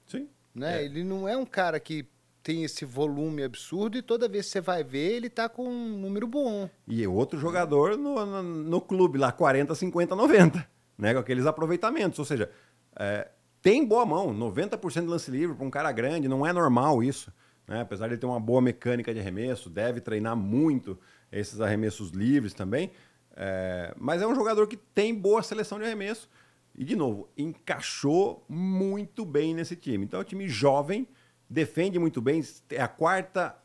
Sim. 0.06 0.30
Né? 0.54 0.82
É. 0.82 0.86
Ele 0.86 1.04
não 1.04 1.28
é 1.28 1.38
um 1.38 1.46
cara 1.46 1.80
que 1.80 2.06
tem 2.50 2.64
esse 2.64 2.84
volume 2.84 3.44
absurdo 3.44 3.96
e 3.96 4.02
toda 4.02 4.28
vez 4.28 4.48
que 4.48 4.54
você 4.54 4.60
vai 4.60 4.84
ver, 4.84 5.12
ele 5.12 5.30
tá 5.30 5.48
com 5.48 5.70
um 5.70 6.00
número 6.00 6.26
bom. 6.26 6.68
E 6.88 7.06
outro 7.06 7.38
jogador 7.38 7.96
no, 7.96 8.26
no, 8.26 8.42
no 8.42 8.82
clube 8.82 9.20
lá, 9.20 9.32
40, 9.32 9.76
50, 9.76 10.16
90, 10.16 10.68
né? 10.98 11.14
Com 11.14 11.20
aqueles 11.20 11.46
aproveitamentos. 11.46 12.18
Ou 12.18 12.26
seja, 12.26 12.50
é, 12.96 13.28
tem 13.62 13.86
boa 13.86 14.04
mão, 14.04 14.34
90% 14.34 15.02
de 15.02 15.06
lance 15.06 15.30
livre 15.30 15.56
para 15.56 15.64
um 15.64 15.70
cara 15.70 15.92
grande, 15.92 16.28
não 16.28 16.44
é 16.44 16.52
normal 16.52 17.04
isso. 17.04 17.32
Né? 17.68 17.82
Apesar 17.82 18.08
de 18.08 18.16
ele 18.16 18.20
ter 18.20 18.26
uma 18.26 18.40
boa 18.40 18.64
mecânica 18.64 19.14
de 19.14 19.20
arremesso, 19.20 19.70
deve 19.70 20.02
treinar 20.02 20.36
muito 20.36 20.98
esses 21.32 21.62
arremessos 21.62 22.10
livres 22.10 22.56
também. 22.56 22.90
É, 23.36 23.94
mas 23.96 24.24
é 24.24 24.28
um 24.28 24.34
jogador 24.34 24.66
que 24.66 24.76
tem 24.76 25.14
boa 25.14 25.44
seleção 25.44 25.78
de 25.78 25.86
arremesso. 25.86 26.28
E, 26.76 26.84
de 26.84 26.96
novo, 26.96 27.30
encaixou 27.38 28.44
muito 28.50 29.24
bem 29.24 29.54
nesse 29.54 29.76
time. 29.76 30.06
Então, 30.06 30.20
é 30.20 30.24
um 30.24 30.26
time 30.26 30.50
jovem, 30.50 31.08
defende 31.50 31.98
muito 31.98 32.22
bem, 32.22 32.44
é 32.70 32.82
a 32.82 32.88
quarta 32.88 33.56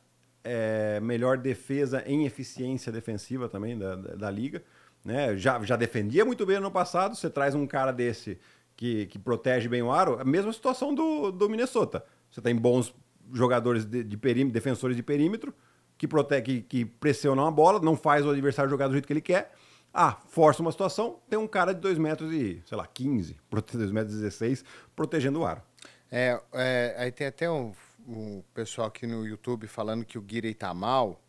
é, 0.42 1.01
melhor 1.01 1.37
defesa 1.38 2.03
em 2.07 2.25
eficiência 2.25 2.90
defensiva 2.90 3.49
também 3.49 3.79
da, 3.79 3.97
da, 3.97 4.14
da, 4.14 4.31
liga. 4.31 4.62
Né? 5.05 5.37
Já, 5.37 5.62
já 5.62 5.77
defendia 5.77 6.25
muito 6.25 6.47
bem 6.47 6.59
no 6.61 6.70
passado, 6.70 7.14
você 7.14 7.29
traz 7.29 7.55
um 7.55 7.66
cara 7.66 7.92
desse 7.92 8.38
que, 8.77 9.07
que 9.07 9.18
protege 9.18 9.68
bem 9.68 9.83
o 9.83 9.92
aro, 9.92 10.20
a 10.20 10.25
mesma 10.25 10.53
situação 10.53 10.94
do, 10.94 11.31
do 11.31 11.49
Minnesota. 11.49 12.05
Você 12.31 12.40
tem 12.40 12.55
bons 12.55 12.94
jogadores 13.33 13.85
de, 13.85 14.03
de 14.03 14.16
perímetro, 14.16 14.53
defensores 14.53 14.97
de 14.97 15.03
perímetro, 15.03 15.55
que, 15.97 16.09
protege, 16.09 16.42
que, 16.42 16.62
que 16.62 16.85
pressionam 16.85 17.47
a 17.47 17.51
bola, 17.51 17.81
não 17.81 17.97
faz 17.97 18.25
o 18.25 18.31
adversário 18.31 18.70
jogar 18.70 18.88
do 18.88 18.92
jeito 18.92 19.07
que 19.07 19.12
ele 19.12 19.20
quer. 19.20 19.55
Ah, 19.92 20.18
força 20.29 20.61
uma 20.61 20.73
situação, 20.73 21.20
tem 21.31 21.38
um 21.38 21.47
cara 21.47 21.73
de 21.73 21.81
2 21.81 21.99
metros 21.99 22.33
e, 22.33 22.61
sei 22.66 22.77
lá, 22.77 22.85
15, 22.85 23.37
2 23.73 23.92
metros 23.92 24.16
e 24.16 24.23
16, 24.23 24.64
protegendo 24.97 25.40
o 25.40 25.47
aro. 25.47 25.62
É, 26.16 26.40
é, 26.53 26.94
aí 26.96 27.11
tem 27.11 27.27
até 27.27 27.50
um, 27.50 27.72
um, 28.07 28.40
pessoal 28.55 28.87
aqui 28.87 29.05
no 29.05 29.27
YouTube 29.27 29.66
falando 29.66 30.05
que 30.05 30.16
o 30.16 30.22
Guirey 30.22 30.55
tá 30.55 30.72
mal. 30.72 31.20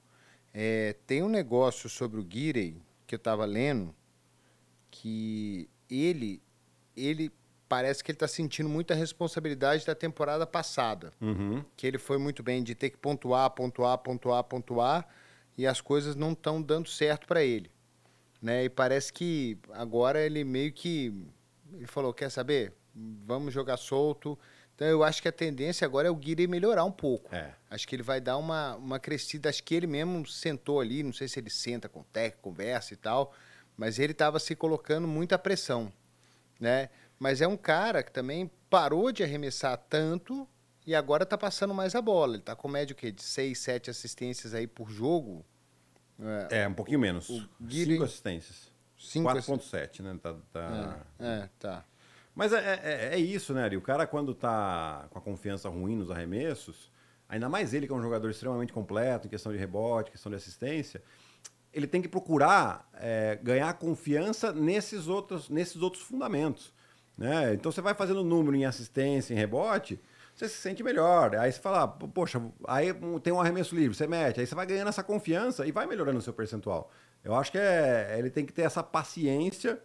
É, 0.54 0.96
tem 1.08 1.24
um 1.24 1.28
negócio 1.28 1.90
sobre 1.90 2.20
o 2.20 2.24
Guirey 2.24 2.80
que 3.08 3.16
eu 3.16 3.20
tava 3.20 3.46
lendo 3.46 3.96
que 4.92 5.68
ele, 5.90 6.40
ele 6.96 7.32
parece 7.68 8.04
que 8.04 8.12
ele 8.12 8.18
tá 8.20 8.28
sentindo 8.28 8.70
muita 8.70 8.94
responsabilidade 8.94 9.84
da 9.88 9.96
temporada 9.96 10.46
passada. 10.46 11.12
Uhum. 11.20 11.66
Que 11.76 11.88
ele 11.88 11.98
foi 11.98 12.20
muito 12.20 12.44
bem 12.44 12.62
de 12.62 12.76
ter 12.76 12.92
que 12.92 12.98
pontuar, 12.98 13.50
pontuar, 13.50 13.98
pontuar, 13.98 14.44
pontuar 14.44 15.08
e 15.58 15.66
as 15.66 15.82
coisas 15.82 16.16
não 16.16 16.34
estão 16.34 16.62
dando 16.62 16.88
certo 16.88 17.26
para 17.26 17.44
ele. 17.44 17.72
Né? 18.40 18.66
E 18.66 18.70
parece 18.70 19.12
que 19.12 19.58
agora 19.72 20.24
ele 20.24 20.44
meio 20.44 20.72
que 20.72 21.12
ele 21.74 21.88
falou, 21.88 22.14
quer 22.14 22.30
saber? 22.30 22.72
Vamos 23.26 23.52
jogar 23.52 23.78
solto 23.78 24.38
então 24.76 24.88
eu 24.88 25.04
acho 25.04 25.22
que 25.22 25.28
a 25.28 25.32
tendência 25.32 25.86
agora 25.86 26.10
é 26.10 26.12
o 26.12 26.16
Guiri 26.16 26.48
melhorar 26.48 26.84
um 26.84 26.92
pouco. 26.92 27.34
É. 27.34 27.54
Acho 27.70 27.88
que 27.88 27.96
ele 27.96 28.04
vai 28.04 28.20
dar 28.20 28.38
uma, 28.38 28.76
uma 28.76 29.00
crescida. 29.00 29.50
Acho 29.50 29.64
que 29.64 29.74
ele 29.74 29.88
mesmo 29.88 30.28
sentou 30.28 30.82
ali, 30.82 31.02
não 31.02 31.14
sei 31.14 31.30
se 31.30 31.40
ele 31.40 31.50
senta 31.50 31.88
com 31.88 32.02
o 32.02 32.04
técnico, 32.04 32.50
conversa 32.50 32.94
e 32.94 32.98
tal, 32.98 33.34
mas 33.78 34.00
ele 34.00 34.12
estava 34.12 34.38
se 34.38 34.54
colocando 34.54 35.08
muita 35.08 35.40
pressão, 35.40 35.92
né? 36.60 36.90
Mas 37.18 37.40
é 37.40 37.48
um 37.48 37.56
cara 37.56 38.04
que 38.04 38.12
também 38.12 38.52
parou 38.70 39.14
de 39.14 39.24
arremessar 39.24 39.78
tanto 39.90 40.46
e 40.86 40.94
agora 40.94 41.24
está 41.24 41.38
passando 41.38 41.74
mais 41.74 41.96
a 41.96 42.02
bola. 42.02 42.34
Ele 42.34 42.42
está 42.42 42.54
com 42.54 42.68
média 42.68 42.94
o 42.94 42.98
quê? 42.98 43.14
De 43.14 43.24
6, 43.24 43.58
7 43.58 43.90
assistências 43.90 44.54
aí 44.54 44.68
por 44.68 44.92
jogo. 44.92 45.46
É, 46.50 46.64
é 46.64 46.68
um 46.68 46.74
pouquinho 46.74 47.00
menos. 47.00 47.30
Guiri... 47.62 47.94
Cinco 47.94 48.04
assistências. 48.04 48.76
4.7, 48.98 50.02
né? 50.02 50.20
Tá, 50.22 50.36
tá... 50.52 51.06
É, 51.20 51.26
é, 51.26 51.50
tá. 51.60 51.86
Mas 52.36 52.52
é, 52.52 52.82
é, 52.84 53.10
é, 53.14 53.18
isso, 53.18 53.54
né, 53.54 53.64
Ari? 53.64 53.78
O 53.78 53.82
cara, 53.82 54.06
quando 54.06 54.36
tá 54.36 55.08
com 55.10 55.18
a 55.18 55.22
confiança 55.22 55.70
ruim 55.70 55.96
nos 55.96 56.12
arremessos, 56.12 56.92
ainda 57.30 57.48
mais 57.48 57.74
ele, 57.74 57.88
que 57.88 57.94
é 57.94 57.96
um 57.96 58.02
jogador 58.02 58.30
extremamente 58.30 58.74
completo 58.74 59.26
em 59.26 59.30
questão 59.30 59.54
de 59.54 59.58
rebote, 59.58 60.12
questão 60.12 60.30
de 60.30 60.36
assistência, 60.36 61.02
ele 61.74 61.88
tem 61.88 62.02
que 62.02 62.10
procurar 62.10 62.90
é, 62.96 63.40
ganhar 63.42 63.74
confiança 63.76 64.52
nesses 64.52 65.08
outros, 65.08 65.50
nesses 65.50 65.82
outros 65.82 66.04
fundamentos. 66.04 66.74
Né? 67.18 67.54
Então 67.54 67.72
você 67.72 67.82
vai 67.82 67.94
fazendo 67.94 68.22
número 68.22 68.56
em 68.58 68.66
assistência, 68.66 69.34
em 69.34 69.38
rebote, 69.38 70.00
você 70.36 70.50
se 70.50 70.58
sente 70.58 70.84
melhor. 70.84 71.36
Aí 71.38 71.50
você 71.50 71.60
fala, 71.60 71.88
poxa, 71.88 72.42
aí 72.68 72.94
tem 73.24 73.32
um 73.32 73.40
arremesso 73.40 73.74
livre, 73.74 73.96
você 73.96 74.08
mete, 74.08 74.42
aí 74.42 74.48
você 74.48 74.54
vai 74.54 74.66
ganhando 74.66 74.90
essa 74.90 75.04
confiança 75.04 75.66
e 75.66 75.72
vai 75.72 75.86
melhorando 75.86 76.20
o 76.20 76.22
seu 76.22 76.34
percentual. 76.34 76.92
Eu 77.24 77.34
acho 77.34 77.52
que 77.52 77.58
é, 77.58 78.16
ele 78.20 78.30
tem 78.30 78.46
que 78.46 78.52
ter 78.52 78.64
essa 78.64 78.84
paciência 78.84 79.82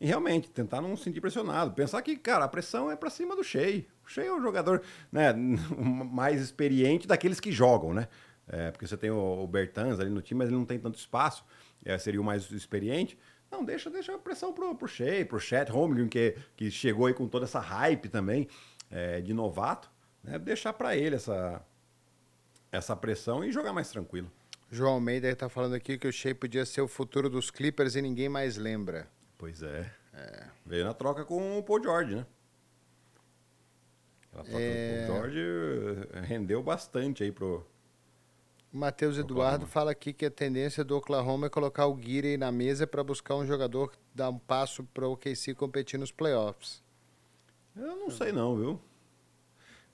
e 0.00 0.06
realmente, 0.06 0.50
tentar 0.50 0.82
não 0.82 0.94
se 0.96 1.04
sentir 1.04 1.20
pressionado. 1.20 1.72
Pensar 1.72 2.02
que, 2.02 2.16
cara, 2.16 2.44
a 2.44 2.48
pressão 2.48 2.90
é 2.90 2.96
para 2.96 3.08
cima 3.08 3.34
do 3.34 3.42
Shea. 3.42 3.84
O 4.04 4.08
Shea 4.08 4.26
é 4.26 4.32
o 4.32 4.40
jogador 4.40 4.82
né, 5.10 5.32
mais 6.12 6.40
experiente 6.40 7.06
daqueles 7.06 7.40
que 7.40 7.50
jogam, 7.50 7.94
né? 7.94 8.08
É, 8.46 8.70
porque 8.70 8.86
você 8.86 8.96
tem 8.96 9.10
o, 9.10 9.46
Bertans 9.46 9.98
ali 9.98 10.10
no 10.10 10.20
time, 10.20 10.38
mas 10.38 10.48
ele 10.48 10.58
não 10.58 10.66
tem 10.66 10.78
tanto 10.78 10.98
espaço. 10.98 11.44
É, 11.84 11.96
seria 11.98 12.20
o 12.20 12.24
mais 12.24 12.50
experiente. 12.50 13.18
Não, 13.50 13.64
deixa, 13.64 13.88
deixa 13.88 14.14
a 14.14 14.18
pressão 14.18 14.52
pro, 14.52 14.74
pro 14.74 14.86
Shea, 14.86 15.24
pro 15.24 15.40
Chet 15.40 15.70
Holmgren, 15.70 16.08
que, 16.08 16.36
que 16.56 16.70
chegou 16.70 17.06
aí 17.06 17.14
com 17.14 17.26
toda 17.26 17.46
essa 17.46 17.60
hype 17.60 18.08
também 18.08 18.48
é, 18.90 19.20
de 19.20 19.32
novato. 19.32 19.90
Né? 20.22 20.38
Deixar 20.38 20.74
para 20.74 20.94
ele 20.94 21.16
essa, 21.16 21.64
essa 22.70 22.94
pressão 22.94 23.42
e 23.42 23.50
jogar 23.50 23.72
mais 23.72 23.88
tranquilo. 23.88 24.30
João 24.70 24.94
Almeida 24.94 25.28
está 25.28 25.48
falando 25.48 25.74
aqui 25.74 25.96
que 25.96 26.06
o 26.06 26.12
Shea 26.12 26.34
podia 26.34 26.66
ser 26.66 26.82
o 26.82 26.88
futuro 26.88 27.30
dos 27.30 27.50
Clippers 27.50 27.94
e 27.94 28.02
ninguém 28.02 28.28
mais 28.28 28.56
lembra. 28.56 29.08
Pois 29.38 29.62
é. 29.62 29.92
é. 30.14 30.46
Veio 30.64 30.84
na 30.84 30.94
troca 30.94 31.24
com 31.24 31.58
o 31.58 31.62
Paul 31.62 31.82
George, 31.82 32.16
né? 32.16 32.26
Aquela 34.32 34.44
troca 34.44 34.60
é... 34.60 35.00
do 35.00 35.06
Paul 35.06 35.30
George 35.30 36.08
eh, 36.12 36.20
rendeu 36.20 36.62
bastante 36.62 37.22
aí 37.22 37.32
pro. 37.32 37.66
O 38.72 38.78
Matheus 38.78 39.16
Eduardo 39.16 39.66
fala 39.66 39.92
aqui 39.92 40.12
que 40.12 40.26
a 40.26 40.30
tendência 40.30 40.84
do 40.84 40.96
Oklahoma 40.96 41.46
é 41.46 41.50
colocar 41.50 41.86
o 41.86 41.94
Guiri 41.94 42.36
na 42.36 42.52
mesa 42.52 42.86
para 42.86 43.02
buscar 43.02 43.34
um 43.36 43.46
jogador 43.46 43.90
que 43.90 43.98
dá 44.14 44.28
um 44.28 44.38
passo 44.38 44.84
para 44.84 45.08
o 45.08 45.12
OKC 45.12 45.54
competir 45.54 45.98
nos 45.98 46.12
playoffs. 46.12 46.82
Eu 47.74 47.96
não 47.96 48.10
sei 48.10 48.32
não, 48.32 48.56
viu? 48.56 48.80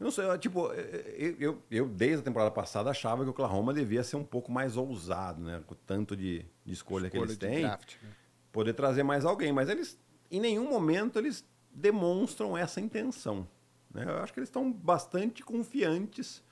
Eu 0.01 0.05
não 0.05 0.11
sei, 0.11 0.25
tipo, 0.39 0.67
eu, 0.73 1.37
eu, 1.39 1.63
eu, 1.71 1.89
desde 1.89 2.23
a 2.23 2.23
temporada 2.23 2.51
passada 2.51 2.91
achava 2.91 3.23
que 3.23 3.29
o 3.29 3.31
Oklahoma 3.31 3.73
devia 3.73 4.03
ser 4.03 4.17
um 4.17 4.25
pouco 4.25 4.51
mais 4.51 4.77
ousado, 4.77 5.41
né? 5.41 5.63
Com 5.65 5.75
o 5.75 5.79
tanto 5.87 6.17
de, 6.17 6.45
de 6.65 6.73
escolha, 6.73 7.07
escolha 7.07 7.11
que 7.11 7.19
eles 7.19 7.37
têm. 7.37 7.61
Draft, 7.61 7.95
né? 8.03 8.11
Poder 8.53 8.75
trazer 8.75 9.03
mais 9.03 9.25
alguém, 9.25 9.53
mas 9.53 9.69
eles, 9.69 9.99
em 10.31 10.41
nenhum 10.41 10.69
momento, 10.69 11.19
eles 11.19 11.45
demonstram 11.73 12.57
essa 12.57 12.81
intenção. 12.81 13.49
Né? 13.93 14.05
Eu 14.07 14.19
acho 14.19 14.33
que 14.33 14.39
eles 14.39 14.49
estão 14.49 14.71
bastante 14.71 15.43
confiantes 15.43 16.43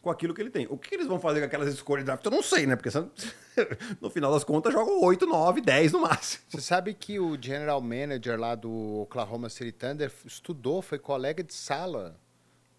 com 0.00 0.10
aquilo 0.10 0.34
que 0.34 0.40
ele 0.40 0.50
tem. 0.50 0.66
O 0.68 0.76
que 0.76 0.94
eles 0.94 1.06
vão 1.06 1.20
fazer 1.20 1.40
com 1.40 1.46
aquelas 1.46 1.72
escolhas 1.72 2.04
de 2.04 2.06
draft, 2.06 2.24
eu 2.24 2.30
não 2.30 2.42
sei, 2.42 2.66
né? 2.66 2.76
Porque 2.76 2.90
no 4.00 4.10
final 4.10 4.32
das 4.32 4.42
contas 4.42 4.72
jogam 4.72 5.00
8, 5.00 5.26
9, 5.26 5.60
10 5.60 5.92
no 5.92 6.00
máximo. 6.00 6.44
Você 6.48 6.60
sabe 6.60 6.94
que 6.94 7.20
o 7.20 7.40
general 7.40 7.80
manager 7.80 8.38
lá 8.38 8.54
do 8.54 9.00
Oklahoma 9.02 9.48
City 9.48 9.72
Thunder 9.72 10.12
estudou, 10.24 10.82
foi 10.82 10.98
colega 10.98 11.42
de 11.42 11.54
sala 11.54 12.18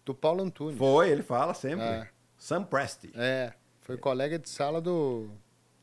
do 0.04 0.14
Paulo 0.14 0.42
Antunes. 0.42 0.76
Foi, 0.76 1.08
ele 1.08 1.22
fala 1.22 1.54
sempre. 1.54 1.84
É. 1.84 2.08
Sam 2.36 2.64
Presti. 2.64 3.10
É, 3.14 3.54
foi 3.80 3.96
colega 3.96 4.38
de 4.38 4.50
sala 4.50 4.80
do, 4.80 5.30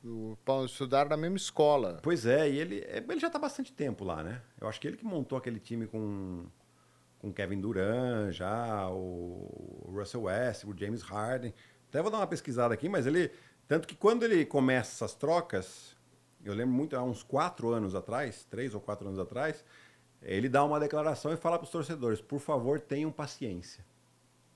o, 0.03 0.37
estudaram 0.65 1.09
na 1.09 1.17
mesma 1.17 1.37
escola. 1.37 1.99
Pois 2.01 2.25
é, 2.25 2.49
e 2.49 2.57
ele, 2.57 2.79
é, 2.79 2.97
ele 2.97 3.19
já 3.19 3.27
está 3.27 3.37
bastante 3.37 3.71
tempo 3.71 4.03
lá, 4.03 4.23
né? 4.23 4.41
Eu 4.59 4.67
acho 4.67 4.79
que 4.79 4.87
ele 4.87 4.97
que 4.97 5.05
montou 5.05 5.37
aquele 5.37 5.59
time 5.59 5.87
com 5.87 6.45
com 7.19 7.31
Kevin 7.31 7.61
Durant, 7.61 8.31
já 8.31 8.89
o 8.89 9.91
Russell 9.93 10.23
West, 10.23 10.63
o 10.63 10.75
James 10.75 11.03
Harden. 11.03 11.53
Até 11.87 12.01
vou 12.01 12.09
dar 12.09 12.17
uma 12.17 12.25
pesquisada 12.25 12.73
aqui, 12.73 12.89
mas 12.89 13.05
ele 13.05 13.31
tanto 13.67 13.87
que 13.87 13.95
quando 13.95 14.23
ele 14.23 14.43
começa 14.43 14.91
essas 14.91 15.13
trocas, 15.13 15.95
eu 16.43 16.53
lembro 16.53 16.73
muito 16.73 16.95
há 16.95 17.03
uns 17.03 17.21
quatro 17.21 17.69
anos 17.69 17.93
atrás, 17.93 18.43
três 18.49 18.73
ou 18.73 18.81
quatro 18.81 19.07
anos 19.07 19.19
atrás, 19.19 19.63
ele 20.19 20.49
dá 20.49 20.63
uma 20.63 20.79
declaração 20.79 21.31
e 21.31 21.37
fala 21.37 21.59
para 21.59 21.65
os 21.65 21.71
torcedores: 21.71 22.19
por 22.19 22.39
favor, 22.39 22.79
tenham 22.79 23.11
paciência, 23.11 23.85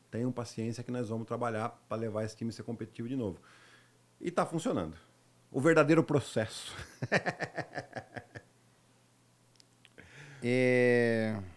tenham 0.09 0.31
paciência 0.31 0.83
que 0.83 0.91
nós 0.91 1.07
vamos 1.07 1.27
trabalhar 1.27 1.69
para 1.87 1.97
levar 1.97 2.23
esse 2.23 2.35
time 2.35 2.49
a 2.49 2.53
ser 2.53 2.63
competitivo 2.63 3.07
de 3.07 3.15
novo. 3.15 3.39
E 4.19 4.29
está 4.29 4.43
funcionando 4.43 4.97
o 5.51 5.61
verdadeiro 5.61 6.03
processo. 6.03 6.75
é... 10.43 11.35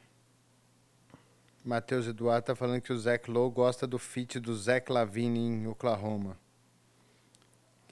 Matheus 1.68 2.07
Eduardo 2.07 2.47
tá 2.47 2.57
falando 2.57 2.80
que 2.80 2.93
o 2.93 2.99
Zach 2.99 3.30
Lowe 3.30 3.53
gosta 3.53 3.86
do 3.86 3.99
fit 3.99 4.41
do 4.41 4.57
Zach 4.57 4.91
Lavine 4.91 5.39
em 5.39 5.66
Oklahoma. 5.66 6.39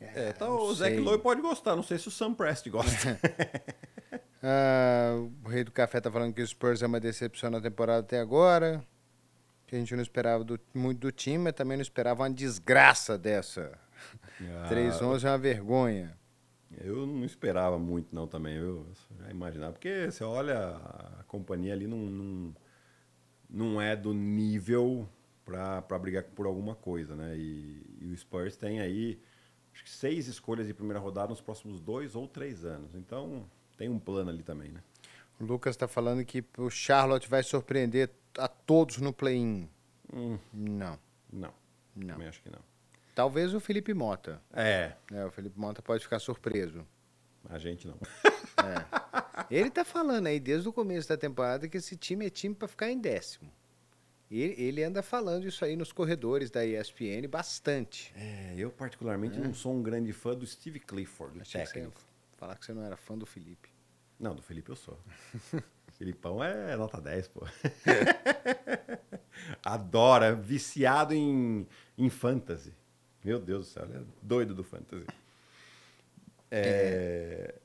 É, 0.01 0.31
então 0.31 0.57
o 0.59 0.75
Zach 0.75 0.97
Lowe 0.97 1.19
pode 1.19 1.43
gostar, 1.43 1.77
não 1.77 1.83
sei 1.83 1.99
se 1.99 2.09
o 2.09 2.11
Sam 2.11 2.33
Prest 2.33 2.69
gosta. 2.71 3.21
ah, 4.43 5.13
o 5.45 5.49
Rei 5.49 5.63
do 5.63 5.73
Café 5.73 6.01
tá 6.01 6.11
falando 6.11 6.33
que 6.33 6.41
o 6.41 6.47
Spurs 6.47 6.81
é 6.81 6.87
uma 6.87 6.99
decepção 6.99 7.51
na 7.51 7.61
temporada 7.61 8.01
até 8.01 8.19
agora. 8.19 8.83
Que 9.67 9.77
a 9.77 9.79
gente 9.79 9.95
não 9.95 10.03
esperava 10.03 10.43
do, 10.43 10.59
muito 10.73 11.01
do 11.01 11.13
time, 11.13 11.39
mas 11.39 11.53
também 11.53 11.77
não 11.77 11.83
esperava 11.83 12.23
uma 12.23 12.31
desgraça 12.31 13.19
dessa. 13.19 13.79
Ah, 14.41 14.69
3-11 14.71 15.25
é 15.25 15.29
uma 15.29 15.39
vergonha. 15.39 16.19
Eu 16.79 17.07
não 17.07 17.25
esperava 17.25 17.79
muito, 17.79 18.15
não, 18.15 18.27
também. 18.27 18.57
Eu 18.57 18.87
já 19.19 19.31
imaginava. 19.31 19.73
Porque 19.73 20.11
você 20.11 20.25
olha, 20.25 20.77
a 21.19 21.25
companhia 21.27 21.73
ali 21.73 21.87
não, 21.87 21.99
não, 21.99 22.55
não 23.49 23.81
é 23.81 23.97
do 23.97 24.13
nível 24.13 25.09
para 25.45 25.99
brigar 25.99 26.25
por 26.25 26.47
alguma 26.47 26.75
coisa, 26.75 27.15
né? 27.15 27.37
E, 27.37 27.97
e, 28.01 28.07
o 28.13 28.17
Spurs 28.17 28.57
tem 28.57 28.81
aí 28.81 29.21
acho 29.73 29.85
que 29.85 29.91
seis 29.91 30.27
escolhas 30.27 30.67
de 30.67 30.75
primeira 30.75 30.99
rodada 30.99 31.29
nos 31.29 31.41
próximos 31.41 31.81
dois 31.81 32.17
ou 32.17 32.27
três 32.27 32.65
anos. 32.65 32.95
Então 32.95 33.49
tem 33.77 33.89
um 33.89 33.99
plano 33.99 34.31
ali 34.31 34.43
também, 34.43 34.71
né? 34.71 34.83
O 35.39 35.45
Lucas 35.45 35.75
está 35.75 35.87
falando 35.87 36.25
que 36.25 36.45
o 36.59 36.69
Charlotte 36.69 37.29
vai 37.29 37.43
surpreender 37.43 38.11
a 38.39 38.49
todos 38.49 38.99
no 38.99 39.13
play-in. 39.13 39.69
Hum. 40.13 40.39
Não. 40.53 40.99
Não. 41.33 41.53
Não. 41.95 42.15
Também 42.15 42.29
acho 42.29 42.43
que 42.43 42.51
não. 42.51 42.61
Talvez 43.17 43.55
o 43.55 43.61
Felipe 43.61 43.95
Mota. 43.95 44.43
É. 44.53 44.93
é. 45.11 45.25
O 45.25 45.31
Felipe 45.31 45.59
Mota 45.59 45.81
pode 45.81 46.03
ficar 46.03 46.19
surpreso. 46.19 46.87
A 47.49 47.59
gente 47.59 47.89
não. 47.89 47.99
É. 48.59 49.47
Ele 49.51 49.71
tá 49.71 49.87
falando 49.87 50.27
aí 50.27 50.39
desde 50.39 50.69
o 50.69 50.73
começo 50.73 51.09
da 51.09 51.17
temporada 51.17 51.67
que 51.67 51.79
esse 51.79 51.97
time 51.97 52.27
é 52.27 52.31
time 52.31 52.55
para 52.55 52.69
ficar 52.69 52.91
em 52.91 53.01
décimo. 53.01 53.51
Ele, 54.31 54.55
ele 54.63 54.85
anda 54.85 55.03
falando 55.03 55.47
isso 55.47 55.65
aí 55.65 55.77
nos 55.77 55.93
corredores 55.93 56.51
da 56.51 56.67
ESPN 56.67 57.27
bastante. 57.27 58.13
É, 58.15 58.55
eu 58.55 58.71
particularmente 58.71 59.39
é. 59.39 59.43
não 59.43 59.55
sou 59.55 59.73
um 59.73 59.83
grande 59.83 60.13
fã 60.13 60.35
do 60.35 60.47
Steve 60.47 60.79
Clifford, 60.79 61.37
do 61.37 61.41
Achei 61.41 61.65
técnico. 61.65 61.99
Que 61.99 62.37
falar 62.37 62.55
que 62.57 62.67
você 62.67 62.75
não 62.75 62.83
era 62.83 62.99
fã 62.99 63.17
do 63.17 63.25
Felipe. 63.25 63.71
Não, 64.21 64.35
do 64.35 64.43
Felipe 64.43 64.69
eu 64.69 64.77
sou. 64.77 64.99
Filipão 65.97 66.45
é 66.45 66.77
nota 66.77 67.01
10, 67.01 67.29
pô. 67.29 67.47
Adora, 69.65 70.35
viciado 70.35 71.15
em, 71.15 71.67
em 71.97 72.11
fantasy. 72.11 72.75
Meu 73.27 73.41
Deus 73.41 73.67
do 73.67 73.73
céu, 73.73 73.85
ele 73.87 73.99
é 73.99 74.03
doido 74.23 74.55
do 74.55 74.63
fantasy. 74.63 75.05
É, 76.49 77.57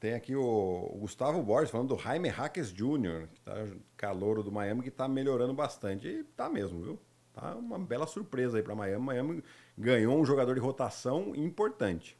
tem 0.00 0.14
aqui 0.14 0.34
o, 0.34 0.42
o, 0.42 0.98
Gustavo 0.98 1.40
Borges 1.44 1.70
falando 1.70 1.94
do 1.94 2.02
Jaime 2.02 2.28
Hackers 2.28 2.72
Jr., 2.72 3.28
que 3.32 3.40
tá 3.40 3.54
calouro 3.96 4.42
do 4.42 4.50
Miami, 4.50 4.82
que 4.82 4.88
está 4.88 5.06
melhorando 5.06 5.54
bastante. 5.54 6.08
E 6.08 6.24
tá 6.24 6.48
mesmo, 6.48 6.82
viu? 6.82 7.00
Tá 7.32 7.54
uma 7.54 7.78
bela 7.78 8.04
surpresa 8.04 8.56
aí 8.56 8.64
para 8.64 8.74
Miami. 8.74 9.04
Miami 9.04 9.44
ganhou 9.78 10.20
um 10.20 10.24
jogador 10.24 10.54
de 10.54 10.60
rotação 10.60 11.36
importante. 11.36 12.18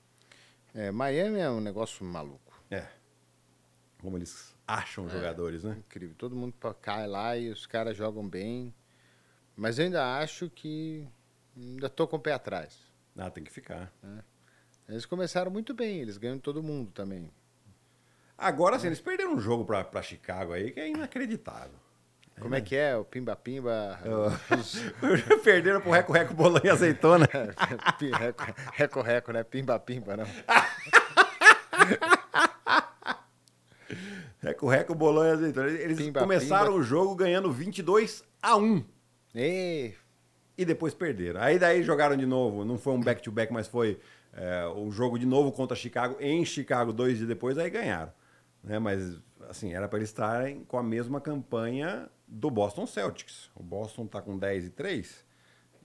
É, 0.73 0.93
Miami 0.93 1.41
é 1.41 1.51
um 1.51 1.61
negócio 1.61 2.07
maluco. 2.07 2.63
É. 2.71 2.87
Como 4.01 4.17
eles 4.17 4.55
acham 4.65 5.07
é, 5.07 5.11
jogadores, 5.11 5.65
né? 5.65 5.77
Incrível. 5.77 6.15
Todo 6.17 6.37
mundo 6.37 6.55
cai 6.81 7.09
lá 7.09 7.37
e 7.37 7.51
os 7.51 7.67
caras 7.67 7.97
jogam 7.97 8.29
bem. 8.29 8.73
Mas 9.57 9.77
eu 9.77 9.87
ainda 9.87 10.19
acho 10.21 10.49
que 10.49 11.09
Ainda 11.57 11.89
tô 11.89 12.07
com 12.07 12.17
o 12.17 12.21
pé 12.21 12.33
atrás. 12.33 12.79
Ah, 13.17 13.31
tem 13.31 13.43
que 13.43 13.51
ficar. 13.51 13.93
É. 14.05 14.93
Eles 14.93 15.07
começaram 15.07 15.51
muito 15.51 15.75
bem, 15.75 16.01
eles 16.01 16.19
ganham 16.19 16.39
todo 16.39 16.63
mundo 16.63 16.91
também. 16.93 17.31
Agora 18.39 18.79
sim, 18.79 18.89
eles 18.89 19.01
perderam 19.01 19.35
um 19.35 19.41
jogo 19.41 19.65
pra, 19.65 19.83
pra 19.83 20.03
Chicago 20.03 20.53
aí 20.53 20.71
que 20.71 20.79
é 20.79 20.89
inacreditável. 20.89 21.87
Como 22.39 22.55
é, 22.55 22.59
é 22.59 22.61
que 22.61 22.77
é? 22.77 22.95
O 22.95 23.03
pimba-pimba. 23.05 23.99
Oh. 24.05 24.31
Perderam 25.43 25.81
pro 25.81 25.91
reco-reco, 25.91 26.35
bolão 26.35 26.61
e 26.63 26.69
azeitona. 26.69 27.27
Reco-reco, 28.75 29.33
né? 29.33 29.43
Pimba-pimba, 29.43 30.19
não. 30.19 30.27
Reco-reco, 34.43 34.95
bolão 34.95 35.25
e 35.25 35.31
azeitona. 35.31 35.69
Eles 35.69 35.97
pimba, 35.97 36.21
começaram 36.21 36.73
pimba. 36.73 36.79
o 36.79 36.83
jogo 36.83 37.15
ganhando 37.15 37.51
22 37.51 38.23
a 38.43 38.55
1. 38.57 38.85
Ei, 39.35 39.97
e 40.57 40.65
depois 40.65 40.95
perderam. 40.95 41.41
Aí 41.41 41.59
daí 41.59 41.83
jogaram 41.83 42.17
de 42.17 42.27
novo, 42.27 42.65
não 42.65 42.79
foi 42.79 42.95
um 42.95 43.01
back-to-back, 43.01 43.51
-back, 43.51 43.55
mas 43.55 43.69
foi 43.69 44.01
é, 44.33 44.67
o 44.67 44.91
jogo 44.91 45.19
de 45.19 45.27
novo 45.27 45.53
contra 45.53 45.77
Chicago, 45.77 46.17
em 46.21 46.45
Chicago, 46.45 46.93
dois 46.93 47.17
dias 47.17 47.29
depois, 47.29 47.59
aí 47.59 47.71
ganharam. 47.71 48.13
Né? 48.63 48.79
Mas, 48.79 49.19
assim, 49.49 49.73
era 49.73 49.89
para 49.89 49.99
eles 49.99 50.09
estarem 50.09 50.65
com 50.65 50.79
a 50.79 50.83
mesma 50.83 51.21
campanha 51.21 52.09
do 52.27 52.51
Boston 52.51 52.87
Celtics. 52.87 53.51
O 53.55 53.63
Boston 53.63 54.05
está 54.05 54.21
com 54.21 54.37
10 54.37 54.67
e 54.67 54.71
3 54.71 55.25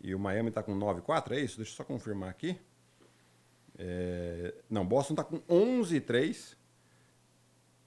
e 0.04 0.16
o 0.16 0.20
Miami 0.20 0.50
está 0.50 0.64
com 0.64 0.74
9 0.74 1.00
e 1.00 1.04
4, 1.04 1.36
é 1.36 1.40
isso? 1.40 1.58
Deixa 1.58 1.72
eu 1.72 1.76
só 1.76 1.84
confirmar 1.84 2.30
aqui. 2.30 2.60
É... 3.78 4.54
Não, 4.70 4.86
Boston 4.86 5.14
está 5.14 5.24
com 5.24 5.42
11 5.48 5.96
e 5.96 6.02
3. 6.02 6.58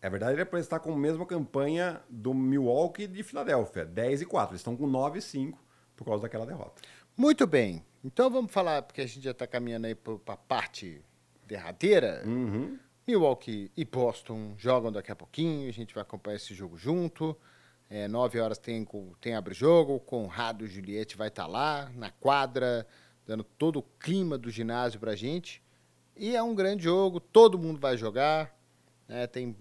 É 0.01 0.11
verdade, 0.11 0.35
era 0.35 0.47
para 0.47 0.59
eles 0.59 0.67
estar 0.67 0.81
com 0.81 0.93
a 0.93 0.97
mesma 0.97 1.25
campanha 1.25 2.03
do 2.11 2.35
Milwaukee 2.35 3.07
de 3.07 3.23
Filadélfia, 3.23 3.87
10 3.87 4.23
e 4.23 4.27
4. 4.27 4.53
Eles 4.53 4.61
estão 4.61 4.77
com 4.77 4.87
9 4.87 5.19
e 5.19 5.23
5 5.23 5.64
por 5.97 6.05
causa 6.05 6.23
daquela 6.23 6.47
derrota. 6.47 6.83
Muito 7.17 7.47
bem. 7.47 7.85
Então 8.05 8.29
vamos 8.31 8.53
falar, 8.53 8.83
porque 8.83 9.01
a 9.01 9.07
gente 9.07 9.23
já 9.23 9.31
está 9.31 9.47
caminhando 9.47 9.87
aí 9.87 9.95
para 9.95 10.35
a 10.35 10.37
parte 10.37 11.03
derradeira. 11.47 12.23
Uhum. 12.27 12.79
Milwaukee 13.07 13.71
e 13.77 13.85
Boston 13.85 14.55
jogam 14.57 14.91
daqui 14.91 15.13
a 15.13 15.17
pouquinho, 15.17 15.69
a 15.69 15.73
gente 15.73 15.95
vai 15.95 16.03
acompanhar 16.03 16.37
esse 16.37 16.55
jogo 16.55 16.77
junto. 16.77 17.37
É, 17.89 18.09
nove 18.09 18.41
horas 18.41 18.59
tem, 18.59 18.87
tem 19.21 19.35
abre-jogo, 19.35 20.01
Conrado 20.01 20.67
Juliette 20.67 21.17
vai 21.17 21.29
estar 21.29 21.45
tá 21.45 21.49
lá, 21.49 21.91
na 21.95 22.11
quadra, 22.11 22.87
dando 23.27 23.45
todo 23.45 23.79
o 23.79 23.83
clima 23.83 24.39
do 24.39 24.51
ginásio 24.51 24.99
para 24.99 25.13
a 25.13 25.17
gente. 25.17 25.63
E 26.17 26.35
é 26.35 26.43
um 26.43 26.55
grande 26.55 26.85
jogo, 26.85 27.21
todo 27.21 27.59
mundo 27.59 27.79
vai 27.79 27.97
jogar, 27.97 28.57
né, 29.07 29.27
tem 29.27 29.55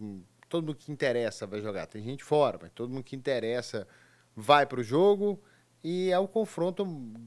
todo 0.48 0.68
mundo 0.68 0.76
que 0.76 0.92
interessa 0.92 1.48
vai 1.48 1.62
jogar. 1.62 1.88
Tem 1.88 2.02
gente 2.04 2.24
fora, 2.24 2.60
mas 2.62 2.72
todo 2.72 2.90
mundo 2.90 3.04
que 3.04 3.16
interessa 3.16 3.88
vai 4.36 4.66
para 4.66 4.80
o 4.80 4.84
jogo. 4.84 5.42
E 5.84 6.12
é 6.12 6.18
um 6.18 6.28
confronto 6.28 6.86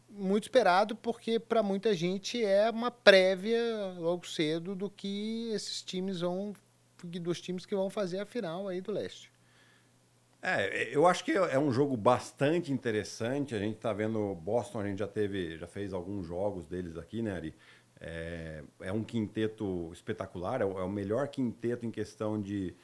muito 0.09 0.45
esperado, 0.45 0.97
porque 0.97 1.39
para 1.39 1.63
muita 1.63 1.93
gente 1.95 2.43
é 2.43 2.71
uma 2.71 2.91
prévia 2.91 3.61
logo 3.99 4.27
cedo 4.27 4.75
do 4.75 4.89
que 4.89 5.51
esses 5.53 5.83
times 5.83 6.21
vão. 6.21 6.55
dos 7.05 7.41
times 7.41 7.67
que 7.67 7.75
vão 7.75 7.91
fazer 7.91 8.19
a 8.19 8.25
final 8.25 8.67
aí 8.67 8.81
do 8.81 8.93
leste. 8.93 9.31
É, 10.43 10.95
eu 10.95 11.07
acho 11.07 11.25
que 11.25 11.33
é 11.33 11.59
um 11.59 11.73
jogo 11.73 11.97
bastante 11.97 12.73
interessante. 12.73 13.55
A 13.55 13.59
gente 13.59 13.77
está 13.77 13.93
vendo 13.93 14.35
Boston, 14.37 14.81
a 14.81 14.87
gente 14.87 15.01
já 15.01 15.09
teve, 15.09 15.59
já 15.59 15.67
fez 15.67 15.93
alguns 15.93 16.27
jogos 16.27 16.67
deles 16.67 16.97
aqui, 16.97 17.21
né, 17.21 17.33
Ari? 17.33 17.55
É, 18.01 18.63
é 18.81 18.93
um 18.93 19.03
quinteto 19.03 19.91
espetacular, 19.93 20.61
é 20.61 20.65
o, 20.65 20.79
é 20.79 20.85
o 20.85 20.89
melhor 20.89 21.29
quinteto 21.29 21.85
em 21.85 21.91
questão 21.91 22.41
de, 22.41 22.75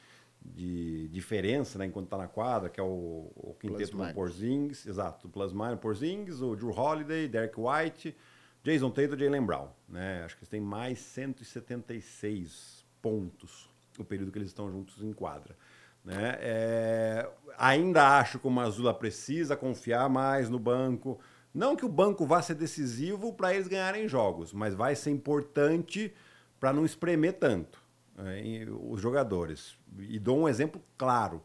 de 0.45 1.07
diferença, 1.09 1.79
né, 1.79 1.85
enquanto 1.85 2.05
está 2.05 2.17
na 2.17 2.27
quadra, 2.27 2.69
que 2.69 2.79
é 2.79 2.83
o, 2.83 3.31
o 3.35 3.55
quinteto 3.59 3.97
do 3.97 4.13
Porzingis, 4.13 4.85
exato, 4.85 5.27
o 5.27 5.29
Plus 5.29 5.53
Minor 5.53 5.77
Porzingis, 5.77 6.41
o 6.41 6.55
Drew 6.55 6.71
Holiday, 6.71 7.27
Derek 7.27 7.55
White, 7.57 8.15
Jason 8.63 8.89
Tatum 8.89 9.17
Jalen 9.17 9.45
Brown, 9.45 9.69
né? 9.87 10.23
Acho 10.23 10.35
que 10.35 10.41
eles 10.41 10.49
têm 10.49 10.61
mais 10.61 10.99
176 10.99 12.85
pontos 13.01 13.69
no 13.97 14.05
período 14.05 14.31
que 14.31 14.37
eles 14.37 14.49
estão 14.49 14.71
juntos 14.71 15.01
em 15.03 15.13
quadra. 15.13 15.55
Né? 16.03 16.37
É, 16.39 17.29
ainda 17.57 18.17
acho 18.17 18.39
que 18.39 18.47
o 18.47 18.51
Mazula 18.51 18.93
precisa 18.93 19.55
confiar 19.55 20.09
mais 20.09 20.49
no 20.49 20.59
banco. 20.59 21.19
Não 21.53 21.75
que 21.75 21.85
o 21.85 21.89
banco 21.89 22.25
vá 22.25 22.41
ser 22.41 22.55
decisivo 22.55 23.33
para 23.33 23.53
eles 23.53 23.67
ganharem 23.67 24.07
jogos, 24.07 24.51
mas 24.51 24.73
vai 24.73 24.95
ser 24.95 25.11
importante 25.11 26.13
para 26.59 26.73
não 26.73 26.85
espremer 26.85 27.33
tanto 27.33 27.82
é, 28.17 28.65
os 28.69 29.01
jogadores. 29.01 29.77
E 29.97 30.19
dou 30.19 30.39
um 30.39 30.49
exemplo 30.49 30.81
claro. 30.97 31.41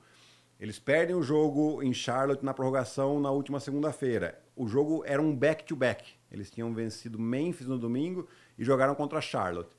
Eles 0.59 0.79
perdem 0.79 1.15
o 1.15 1.23
jogo 1.23 1.83
em 1.83 1.95
Charlotte 1.95 2.45
na 2.45 2.53
prorrogação 2.53 3.21
na 3.21 3.31
última 3.31 3.61
segunda-feira. 3.61 4.43
O 4.57 4.67
jogo 4.67 5.05
era 5.07 5.23
um 5.23 5.35
back-to-back. 5.35 6.03
-back. 6.03 6.15
Eles 6.31 6.51
tinham 6.51 6.75
vencido 6.75 7.19
Memphis 7.19 7.67
no 7.67 7.79
domingo 7.79 8.27
e 8.59 8.65
jogaram 8.65 8.95
contra 8.95 9.21
Charlotte. 9.21 9.71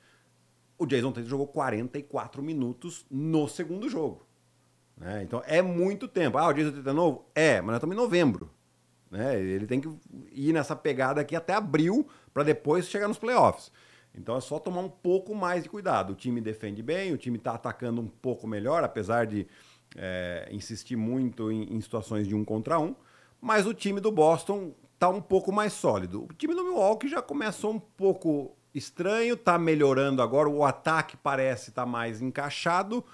O 0.78 0.86
Jason 0.86 1.12
Tatum 1.12 1.28
jogou 1.28 1.46
44 1.46 2.42
minutos 2.42 3.04
no 3.10 3.46
segundo 3.46 3.88
jogo. 3.88 4.26
Né? 4.96 5.22
Então 5.22 5.42
é 5.46 5.60
muito 5.60 6.08
tempo. 6.08 6.38
Ah, 6.38 6.48
o 6.48 6.52
Jason 6.54 6.72
Tatum 6.72 6.90
é 6.90 6.92
novo? 6.94 7.30
É, 7.34 7.60
mas 7.60 7.68
nós 7.68 7.76
estamos 7.76 7.94
em 7.94 8.00
novembro. 8.00 8.50
Né? 9.10 9.38
Ele 9.38 9.66
tem 9.66 9.80
que 9.80 9.90
ir 10.32 10.52
nessa 10.54 10.74
pegada 10.74 11.20
aqui 11.20 11.36
até 11.36 11.52
abril 11.52 12.08
para 12.32 12.42
depois 12.42 12.88
chegar 12.88 13.08
nos 13.08 13.18
playoffs. 13.18 13.70
Então 14.14 14.36
é 14.36 14.40
só 14.40 14.58
tomar 14.58 14.80
um 14.80 14.88
pouco 14.88 15.34
mais 15.34 15.62
de 15.62 15.68
cuidado. 15.68 16.12
O 16.12 16.16
time 16.16 16.40
defende 16.40 16.82
bem, 16.82 17.12
o 17.12 17.18
time 17.18 17.38
está 17.38 17.54
atacando 17.54 18.00
um 18.00 18.08
pouco 18.08 18.46
melhor, 18.46 18.82
apesar 18.82 19.26
de 19.26 19.46
é, 19.96 20.48
insistir 20.50 20.96
muito 20.96 21.50
em, 21.50 21.74
em, 21.74 21.80
situações 21.80 22.26
de 22.26 22.34
um 22.34 22.44
contra 22.44 22.78
um. 22.78 22.94
Mas 23.40 23.66
o 23.66 23.74
time 23.74 24.00
do 24.00 24.10
Boston 24.10 24.72
está 24.94 25.08
um 25.08 25.20
pouco 25.20 25.52
mais 25.52 25.72
sólido. 25.72 26.24
O 26.24 26.34
time 26.34 26.54
do 26.54 26.64
Milwaukee 26.64 27.08
já 27.08 27.22
começou 27.22 27.72
um 27.72 27.80
pouco 27.80 28.54
estranho, 28.74 29.34
está 29.34 29.58
melhorando 29.58 30.22
agora. 30.22 30.48
O 30.48 30.64
ataque 30.64 31.16
parece 31.16 31.70
estar 31.70 31.84
tá 31.84 31.90
mais 31.90 32.20
encaixado, 32.20 33.04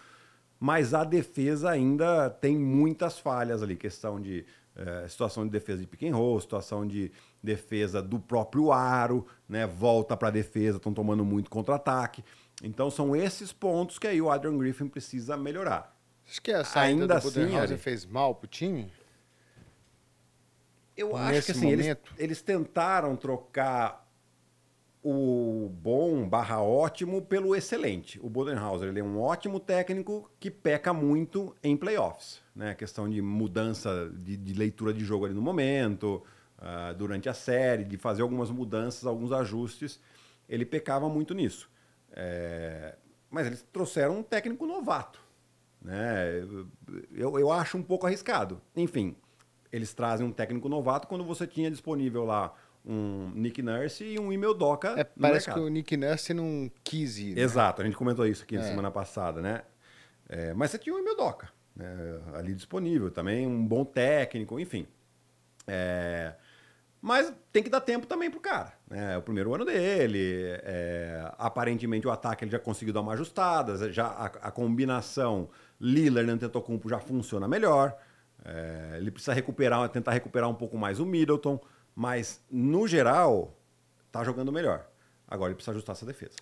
mas 0.58 0.94
a 0.94 1.04
defesa 1.04 1.70
ainda 1.70 2.28
tem 2.30 2.56
muitas 2.56 3.18
falhas 3.18 3.62
ali. 3.62 3.76
Questão 3.76 4.20
de 4.20 4.44
É, 4.76 5.08
situação 5.08 5.44
de 5.44 5.50
defesa 5.50 5.80
de 5.80 5.86
pick 5.86 6.02
and 6.02 6.14
roll, 6.14 6.38
situação 6.38 6.86
de 6.86 7.10
defesa 7.42 8.02
do 8.02 8.20
próprio 8.20 8.70
aro, 8.70 9.26
né? 9.48 9.66
Volta 9.66 10.14
para 10.16 10.28
a 10.28 10.30
defesa, 10.30 10.76
estão 10.76 10.92
tomando 10.92 11.24
muito 11.24 11.50
contra-ataque. 11.50 12.22
Então 12.62 12.90
são 12.90 13.16
esses 13.16 13.52
pontos 13.52 13.98
que 13.98 14.06
aí 14.06 14.20
o 14.20 14.30
Adrian 14.30 14.58
Griffin 14.58 14.86
precisa 14.86 15.36
melhorar. 15.36 15.96
Acho 16.28 16.42
que 16.42 16.52
a 16.52 16.64
saída 16.64 17.02
Ainda 17.02 17.06
do 17.06 17.28
assim, 17.28 17.56
Ari, 17.56 17.78
fez 17.78 18.04
mal 18.04 18.34
pro 18.34 18.46
time? 18.46 18.92
Eu 20.96 21.08
Nesse 21.08 21.38
acho 21.38 21.46
que 21.46 21.52
assim, 21.52 21.70
eles, 21.70 21.96
eles 22.18 22.42
tentaram 22.42 23.16
trocar 23.16 24.06
o 25.02 25.70
bom 25.70 26.28
barra 26.28 26.60
ótimo 26.60 27.22
pelo 27.22 27.54
excelente. 27.54 28.18
O 28.20 28.28
Bodenhauser 28.28 28.88
ele 28.88 29.00
é 29.00 29.04
um 29.04 29.20
ótimo 29.20 29.60
técnico 29.60 30.28
que 30.40 30.50
peca 30.50 30.92
muito 30.92 31.54
em 31.62 31.76
playoffs. 31.76 32.40
Né? 32.56 32.74
Questão 32.74 33.06
de 33.08 33.20
mudança 33.20 34.10
de, 34.16 34.34
de 34.36 34.54
leitura 34.54 34.92
de 34.94 35.04
jogo 35.04 35.26
ali 35.26 35.34
no 35.34 35.42
momento, 35.42 36.22
ah, 36.58 36.94
durante 36.94 37.28
a 37.28 37.34
série, 37.34 37.84
de 37.84 37.98
fazer 37.98 38.22
algumas 38.22 38.50
mudanças, 38.50 39.04
alguns 39.04 39.30
ajustes. 39.30 40.00
Ele 40.48 40.64
pecava 40.64 41.06
muito 41.08 41.34
nisso. 41.34 41.70
É, 42.12 42.94
Mas 43.30 43.46
eles 43.46 43.62
trouxeram 43.70 44.18
um 44.20 44.22
técnico 44.22 44.66
novato. 44.66 45.20
Né? 45.82 46.42
Eu, 47.12 47.38
eu 47.38 47.52
acho 47.52 47.76
um 47.76 47.82
pouco 47.82 48.06
arriscado. 48.06 48.58
Enfim, 48.74 49.14
eles 49.70 49.92
trazem 49.92 50.26
um 50.26 50.32
técnico 50.32 50.68
novato 50.68 51.06
quando 51.06 51.24
você 51.24 51.46
tinha 51.46 51.70
disponível 51.70 52.24
lá 52.24 52.54
um 52.84 53.30
Nick 53.34 53.60
Nurse 53.60 54.04
e 54.04 54.18
um 54.18 54.32
Emil 54.32 54.54
Doca 54.54 54.94
É, 54.98 55.04
parece 55.04 55.52
que 55.52 55.58
o 55.58 55.68
Nick 55.68 55.96
Nurse 55.96 56.32
não 56.32 56.70
quis 56.82 57.18
ir. 57.18 57.34
né? 57.34 57.42
Exato, 57.42 57.82
a 57.82 57.84
gente 57.84 57.96
comentou 57.96 58.24
isso 58.26 58.44
aqui 58.44 58.56
na 58.56 58.62
É. 58.62 58.68
semana 58.68 58.90
passada, 58.90 59.42
né? 59.42 59.62
É, 60.28 60.54
mas 60.54 60.70
você 60.70 60.78
tinha 60.78 60.94
o 60.94 60.98
Emil 60.98 61.16
Doca 61.16 61.48
né, 61.76 62.20
ali 62.34 62.54
disponível, 62.54 63.10
também 63.10 63.46
um 63.46 63.66
bom 63.66 63.84
técnico, 63.84 64.58
enfim. 64.58 64.86
É, 65.66 66.34
mas 67.00 67.32
tem 67.52 67.62
que 67.62 67.68
dar 67.68 67.80
tempo 67.80 68.06
também 68.06 68.30
pro 68.30 68.40
cara. 68.40 68.72
Né? 68.88 69.14
É 69.14 69.18
o 69.18 69.22
primeiro 69.22 69.54
ano 69.54 69.64
dele, 69.64 70.58
é, 70.62 71.30
aparentemente 71.38 72.06
o 72.06 72.10
ataque 72.10 72.44
ele 72.44 72.50
já 72.50 72.58
conseguiu 72.58 72.94
dar 72.94 73.02
uma 73.02 73.12
ajustada, 73.12 73.92
já 73.92 74.06
a, 74.06 74.24
a 74.26 74.50
combinação 74.50 75.48
Lillard 75.80 76.28
e 76.28 76.32
Antetokounmpo 76.32 76.88
já 76.88 76.98
funciona 76.98 77.46
melhor. 77.46 77.96
É, 78.44 78.96
ele 78.96 79.10
precisa 79.10 79.34
recuperar, 79.34 79.88
tentar 79.88 80.12
recuperar 80.12 80.48
um 80.48 80.54
pouco 80.54 80.78
mais 80.78 80.98
o 80.98 81.06
Middleton, 81.06 81.60
mas 81.94 82.42
no 82.50 82.86
geral 82.86 83.56
tá 84.10 84.24
jogando 84.24 84.50
melhor. 84.50 84.86
Agora 85.28 85.50
ele 85.50 85.56
precisa 85.56 85.72
ajustar 85.72 85.94
essa 85.94 86.06
defesa. 86.06 86.36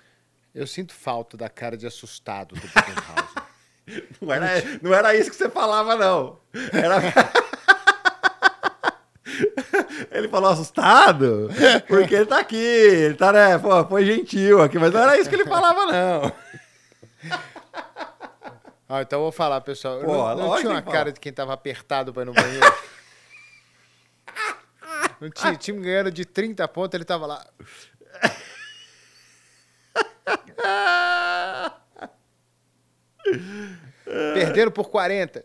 Eu 0.54 0.66
sinto 0.66 0.94
falta 0.94 1.36
da 1.36 1.48
cara 1.48 1.76
de 1.76 1.86
assustado 1.86 2.54
do 2.54 2.60
Budenholzer. 2.60 3.42
Não 4.20 4.32
era, 4.32 4.78
não 4.80 4.94
era 4.94 5.14
isso 5.14 5.30
que 5.30 5.36
você 5.36 5.50
falava, 5.50 5.96
não. 5.96 6.38
Era... 6.72 7.02
ele 10.10 10.28
falou 10.28 10.50
assustado 10.50 11.50
porque 11.86 12.14
ele 12.14 12.26
tá 12.26 12.38
aqui. 12.38 12.56
Ele 12.56 13.14
tá, 13.14 13.32
né? 13.32 13.58
Pô, 13.58 13.84
foi 13.84 14.06
gentil 14.06 14.62
aqui, 14.62 14.78
mas 14.78 14.92
não 14.92 15.00
era 15.00 15.18
isso 15.18 15.28
que 15.28 15.36
ele 15.36 15.44
falava, 15.44 15.86
não. 15.86 16.32
ah, 18.88 19.02
então 19.02 19.18
eu 19.18 19.24
vou 19.24 19.32
falar, 19.32 19.60
pessoal. 19.60 20.00
Pô, 20.00 20.34
não, 20.34 20.36
não 20.36 20.56
tinha 20.56 20.70
uma 20.70 20.82
fala. 20.82 20.92
cara 20.92 21.12
de 21.12 21.20
quem 21.20 21.32
tava 21.32 21.52
apertado 21.52 22.12
pra 22.12 22.22
ir 22.22 22.26
no 22.26 22.32
banheiro. 22.32 22.74
Não 25.20 25.30
tinha, 25.30 25.52
o 25.52 25.56
time 25.56 25.80
ganhando 25.80 26.10
de 26.10 26.24
30 26.24 26.66
pontos, 26.68 26.94
ele 26.94 27.04
tava 27.04 27.26
lá. 27.26 27.46
Perderam 34.34 34.70
por 34.70 34.88
40. 34.90 35.44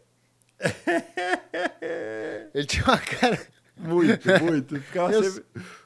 Ele 2.53 2.65
tinha 2.65 2.83
uma 2.83 2.97
cara 2.97 3.39
Muito, 3.77 4.27
muito. 4.43 4.79
Ficava 4.81 5.13
Eu- 5.13 5.23
sempre, 5.23 5.45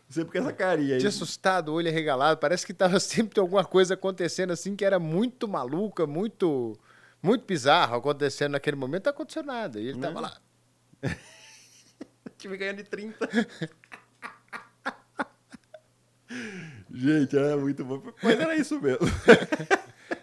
sempre 0.09 0.31
com 0.31 0.37
essa 0.47 0.53
carinha 0.53 0.95
aí. 0.95 0.99
de 0.99 1.07
assustado, 1.07 1.73
olho 1.73 1.87
arregalado. 1.89 2.39
Parece 2.39 2.65
que 2.65 2.73
tava 2.73 2.99
sempre 2.99 3.39
alguma 3.39 3.63
coisa 3.63 3.93
acontecendo 3.93 4.51
assim 4.51 4.75
que 4.75 4.83
era 4.83 4.97
muito 4.99 5.47
maluca, 5.47 6.07
muito 6.07 6.77
muito 7.21 7.45
bizarro 7.45 7.95
acontecendo 7.95 8.53
naquele 8.53 8.75
momento. 8.75 9.05
Não 9.05 9.11
acontecendo 9.11 9.45
nada. 9.45 9.79
E 9.79 9.87
ele 9.89 9.99
tava 9.99 10.19
lá. 10.19 10.37
O 11.03 12.29
time 12.37 12.57
ganhando 12.57 12.77
de 12.77 12.83
30. 12.83 13.29
Gente, 16.91 17.37
era 17.37 17.55
muito 17.57 17.83
bom. 17.85 18.01
Mas 18.21 18.39
era 18.39 18.55
isso 18.55 18.79
mesmo. 18.81 18.99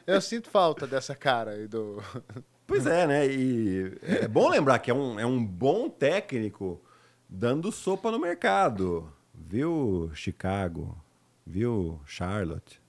Eu 0.06 0.20
sinto 0.20 0.48
falta 0.50 0.86
dessa 0.86 1.14
cara 1.14 1.52
aí 1.52 1.66
do. 1.66 2.02
Pois 2.66 2.86
é, 2.86 3.04
né? 3.04 3.26
E 3.26 3.98
é 4.00 4.28
bom 4.28 4.48
lembrar 4.48 4.78
que 4.78 4.92
é 4.92 4.94
um, 4.94 5.18
é 5.18 5.26
um 5.26 5.44
bom 5.44 5.90
técnico 5.90 6.80
dando 7.28 7.72
sopa 7.72 8.12
no 8.12 8.18
mercado. 8.20 9.12
Viu, 9.34 10.08
Chicago? 10.14 10.96
Viu, 11.44 12.00
Charlotte? 12.06 12.80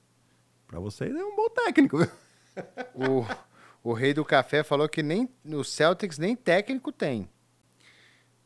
Pra 0.67 0.79
vocês 0.79 1.15
é 1.15 1.25
um 1.25 1.35
bom 1.35 1.49
técnico. 1.49 1.97
O, 2.93 3.25
o 3.89 3.93
rei 3.93 4.13
do 4.13 4.23
café 4.23 4.61
falou 4.61 4.87
que 4.87 5.01
nem 5.01 5.27
o 5.45 5.63
Celtics 5.63 6.19
nem 6.19 6.35
técnico 6.35 6.91
tem. 6.91 7.27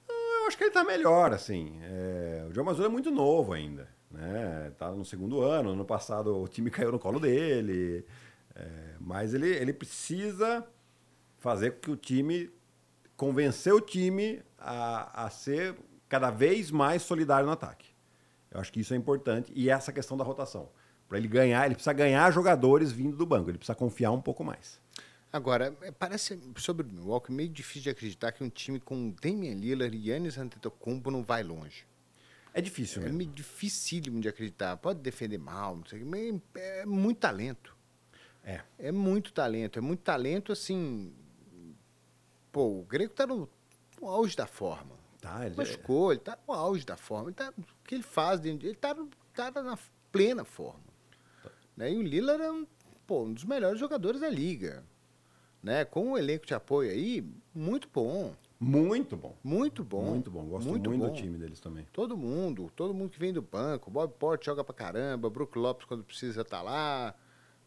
Eu 0.08 0.48
acho 0.48 0.58
que 0.58 0.64
ele 0.64 0.72
tá 0.72 0.84
melhor, 0.84 1.34
assim. 1.34 1.80
É, 1.82 2.46
o 2.48 2.54
João 2.54 2.66
Mazzulla 2.66 2.88
é 2.88 2.92
muito 2.92 3.12
novo 3.12 3.52
ainda, 3.52 3.90
né? 4.10 4.72
Tá 4.78 4.92
no 4.92 5.04
segundo 5.04 5.42
ano. 5.42 5.72
Ano 5.72 5.84
passado 5.84 6.40
o 6.40 6.48
time 6.48 6.70
caiu 6.70 6.92
no 6.92 7.00
colo 7.00 7.20
dele. 7.20 8.06
É, 8.56 8.96
mas 9.00 9.34
ele, 9.34 9.50
ele 9.50 9.74
precisa 9.74 10.66
fazer 11.38 11.72
com 11.72 11.80
que 11.82 11.92
o 11.92 11.96
time... 11.96 12.50
Convencer 13.18 13.74
o 13.74 13.80
time 13.80 14.42
a, 14.58 15.26
a 15.26 15.30
ser 15.30 15.74
cada 16.10 16.30
vez 16.30 16.70
mais 16.70 17.02
solidário 17.02 17.46
no 17.46 17.54
ataque. 17.54 17.88
Eu 18.52 18.60
acho 18.60 18.74
que 18.74 18.82
isso 18.82 18.94
é 18.94 18.98
importante. 18.98 19.54
E 19.56 19.70
essa 19.70 19.94
questão 19.94 20.18
da 20.18 20.24
rotação. 20.26 20.70
Para 21.08 21.18
ele 21.18 21.28
ganhar, 21.30 21.66
ele 21.66 21.76
precisa 21.76 21.94
ganhar 21.94 22.30
jogadores 22.32 22.92
vindo 22.92 23.16
do 23.16 23.26
banco. 23.26 23.50
Ele 23.50 23.58
precisa 23.58 23.76
confiar 23.76 24.12
um 24.12 24.22
pouco 24.22 24.44
mais. 24.44 24.82
Agora, 25.32 25.74
é, 25.82 25.92
parece 25.92 26.38
sobre 26.58 26.86
o 26.86 26.92
Milwaukee 26.92 27.32
meio 27.32 27.48
difícil 27.48 27.84
de 27.84 27.90
acreditar 27.90 28.34
que 28.34 28.44
um 28.44 28.50
time 28.50 28.82
com 28.82 29.14
Damian 29.22 29.54
Lillard 29.56 29.96
e 29.96 30.10
Yannis 30.10 30.38
Antetokounmpo 30.38 31.10
não 31.10 31.24
vai 31.24 31.42
longe. 31.44 31.86
É 32.54 32.60
difícil 32.62 33.02
É 33.02 33.06
mesmo. 33.06 33.18
meio 33.18 33.30
dificílimo 33.30 34.20
de 34.20 34.28
acreditar. 34.28 34.76
Pode 34.78 35.00
defender 35.00 35.38
mal, 35.38 35.78
não 35.78 35.86
sei 35.86 36.02
o 36.02 36.04
quê, 36.04 36.10
mas 36.10 36.42
é 36.64 36.86
muito 36.86 37.20
talento. 37.20 37.75
É. 38.46 38.62
É 38.78 38.92
muito 38.92 39.34
talento. 39.34 39.78
É 39.80 39.82
muito 39.82 40.02
talento, 40.02 40.52
assim. 40.52 41.12
Pô, 42.52 42.80
o 42.80 42.84
Grego 42.84 43.14
tá 43.14 43.26
no, 43.28 43.50
no 44.00 44.08
auge 44.08 44.36
da 44.36 44.46
forma. 44.48 44.96
Tá, 45.20 45.46
ele, 45.46 45.56
Machucou, 45.56 46.12
ele 46.12 46.22
tá 46.22 46.38
no 46.48 46.54
auge 46.54 46.86
da 46.86 46.96
forma. 46.96 47.30
Ele 47.30 47.36
tá, 47.36 47.52
o 47.58 47.64
que 47.84 47.96
ele 47.96 48.04
faz 48.04 48.40
dentro 48.40 48.60
de- 48.60 48.68
Ele 48.68 48.76
tá, 48.76 48.96
tá 49.34 49.64
na 49.64 49.78
plena 50.12 50.46
forma. 50.46 50.80
Né? 51.76 51.92
E 51.92 51.98
o 51.98 52.02
Lillard 52.04 52.42
é 52.44 52.52
um, 52.52 52.66
pô, 53.08 53.24
um 53.24 53.34
dos 53.34 53.44
melhores 53.44 53.80
jogadores 53.80 54.22
da 54.22 54.30
liga. 54.30 54.84
Né? 55.64 55.84
Com 55.84 56.12
o 56.12 56.18
elenco 56.18 56.46
de 56.46 56.54
apoio 56.54 56.92
aí, 56.92 57.28
muito 57.54 57.90
bom. 57.92 58.34
muito 58.60 59.18
bom. 59.18 59.36
Muito 59.44 59.84
bom. 59.84 60.04
Muito 60.04 60.30
bom. 60.32 60.46
Gosto 60.46 60.70
muito, 60.70 60.90
bom. 60.92 60.98
do 60.98 61.12
time 61.14 61.38
deles 61.40 61.60
também. 61.60 61.86
Todo 61.92 62.16
mundo, 62.16 62.72
todo 62.76 62.94
mundo 62.94 63.10
que 63.10 63.20
vem 63.20 63.34
do 63.34 63.42
banco. 63.42 63.90
Bob 63.90 64.14
Porte 64.14 64.46
joga 64.46 64.64
pra 64.64 64.74
caramba, 64.76 65.30
Brook 65.30 65.58
Lopes 65.58 65.86
quando 65.88 66.04
precisa 66.04 66.46
tá 66.46 66.62
lá. 66.62 67.16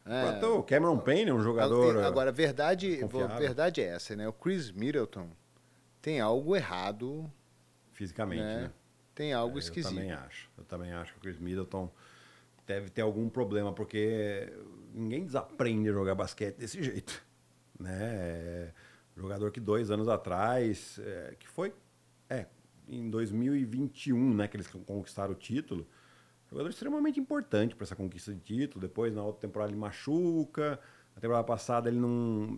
É. 0.09 0.30
Até 0.30 0.46
o 0.46 0.62
Cameron 0.62 0.98
Payne 0.98 1.30
é 1.30 1.34
um 1.34 1.42
jogador. 1.42 2.02
Agora, 2.02 2.30
a 2.30 2.32
verdade, 2.32 2.96
confiável. 2.96 3.36
verdade 3.38 3.82
é 3.82 3.88
essa, 3.88 4.16
né? 4.16 4.26
O 4.26 4.32
Chris 4.32 4.70
Middleton 4.70 5.28
tem 6.00 6.18
algo 6.18 6.56
errado, 6.56 7.30
fisicamente, 7.92 8.40
né? 8.40 8.62
né? 8.62 8.72
Tem 9.14 9.34
algo 9.34 9.56
É, 9.56 9.61
esquisito. 9.61 9.92
Eu 9.92 9.96
também 9.96 10.12
acho. 10.12 10.50
Eu 10.56 10.64
também 10.64 10.92
acho 10.92 11.12
que 11.12 11.18
o 11.18 11.20
Chris 11.20 11.38
Middleton 11.38 11.90
deve 12.66 12.88
ter 12.88 13.02
algum 13.02 13.28
problema, 13.28 13.72
porque 13.72 14.50
ninguém 14.94 15.24
desaprende 15.26 15.90
a 15.90 15.92
jogar 15.92 16.14
basquete 16.14 16.56
desse 16.56 16.82
jeito. 16.82 17.22
Né? 17.80 17.96
É, 18.00 18.72
jogador 19.16 19.52
que 19.52 19.61
dois 19.61 19.88
anos 19.88 20.09
atrás, 20.09 20.98
é, 20.98 21.36
que 21.38 21.46
foi 21.46 21.72
é, 22.28 22.46
em 22.88 23.09
2021, 23.09 24.34
né, 24.34 24.48
que 24.48 24.56
eles 24.56 24.66
conquistaram 24.66 25.30
o 25.30 25.36
título. 25.36 25.86
Jogador 26.51 26.70
extremamente 26.70 27.20
importante 27.20 27.74
para 27.76 27.84
essa 27.84 27.94
conquista 27.96 28.32
de 28.32 28.40
título. 28.40 28.80
Depois, 28.80 29.14
na 29.14 29.22
outra 29.22 29.40
temporada, 29.42 29.70
ele 29.70 29.78
machuca. 29.78 30.80
Na 31.14 31.20
temporada 31.20 31.44
passada, 31.44 31.88
ele 31.88 31.99
não, 31.99 32.09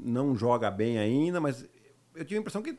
não 0.03 0.36
joga 0.36 0.70
bem 0.70 0.99
ainda, 0.99 1.41
mas 1.41 1.66
eu 2.14 2.24
tive 2.24 2.36
a 2.36 2.41
impressão 2.41 2.62
que 2.62 2.78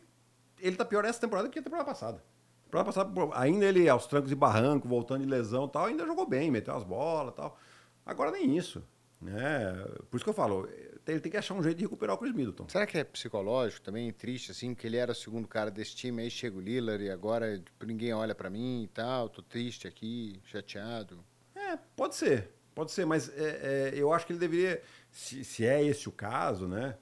ele 0.60 0.76
tá 0.76 0.86
pior 0.86 1.04
essa 1.06 1.20
temporada 1.20 1.50
que 1.50 1.60
a 1.60 1.64
temporada 1.64 1.90
passada. 1.90 2.24
Temporada 2.66 2.86
passada, 2.86 3.12
ainda 3.34 3.66
ele 3.66 3.90
aos 3.90 4.06
trancos 4.06 4.32
e 4.32 4.36
barranco, 4.36 4.88
voltando 4.88 5.24
de 5.24 5.30
lesão 5.30 5.66
e 5.66 5.70
tal, 5.70 5.86
ainda 5.86 6.06
jogou 6.06 6.26
bem, 6.26 6.52
meteu 6.52 6.76
as 6.76 6.84
bolas 6.84 7.34
e 7.34 7.36
tal. 7.36 7.58
Agora 8.06 8.32
nem 8.32 8.56
isso. 8.56 8.84
Né? 9.20 9.74
Por 10.10 10.18
isso 10.18 10.24
que 10.24 10.30
eu 10.30 10.34
falo, 10.34 10.70
ele 11.08 11.20
tem 11.20 11.32
que 11.32 11.38
achar 11.38 11.54
um 11.54 11.64
jeito 11.64 11.78
de 11.78 11.84
recuperar 11.84 12.16
o 12.16 12.20
Chris 12.20 12.34
Middleton. 12.34 12.68
Será 12.70 12.86
que 12.86 12.98
é 12.98 13.04
psicológico 13.04 13.82
também, 13.82 14.12
triste, 14.12 14.52
assim, 14.52 14.74
porque 14.74 14.88
ele 14.88 14.98
era 14.98 15.12
o 15.12 15.16
segundo 15.16 15.48
cara 15.48 15.72
desse 15.72 15.96
time, 15.96 16.22
aí 16.22 16.30
chega 16.30 16.58
o 16.58 16.62
Lillard 16.62 17.04
e 17.04 17.10
agora 17.10 17.58
tipo, 17.58 17.86
ninguém 17.86 18.14
olha 18.14 18.36
pra 18.36 18.50
mim 18.50 18.84
e 18.84 18.88
tal, 18.88 19.30
tô 19.30 19.42
triste 19.42 19.88
aqui, 19.88 20.40
chateado. 20.46 21.24
É, 21.56 21.78
pode 21.96 22.16
ser. 22.16 22.50
Pode 22.74 22.92
ser, 22.92 23.06
mas 23.06 23.30
é, 23.38 23.92
é, 23.94 23.94
eu 23.96 24.14
acho 24.14 24.26
que 24.26 24.34
ele 24.34 24.40
deveria. 24.40 24.82
Se, 25.12 25.44
se 25.44 25.66
é 25.66 25.84
esse 25.84 26.08
o 26.08 26.12
caso, 26.12 26.68
né? 26.68 26.96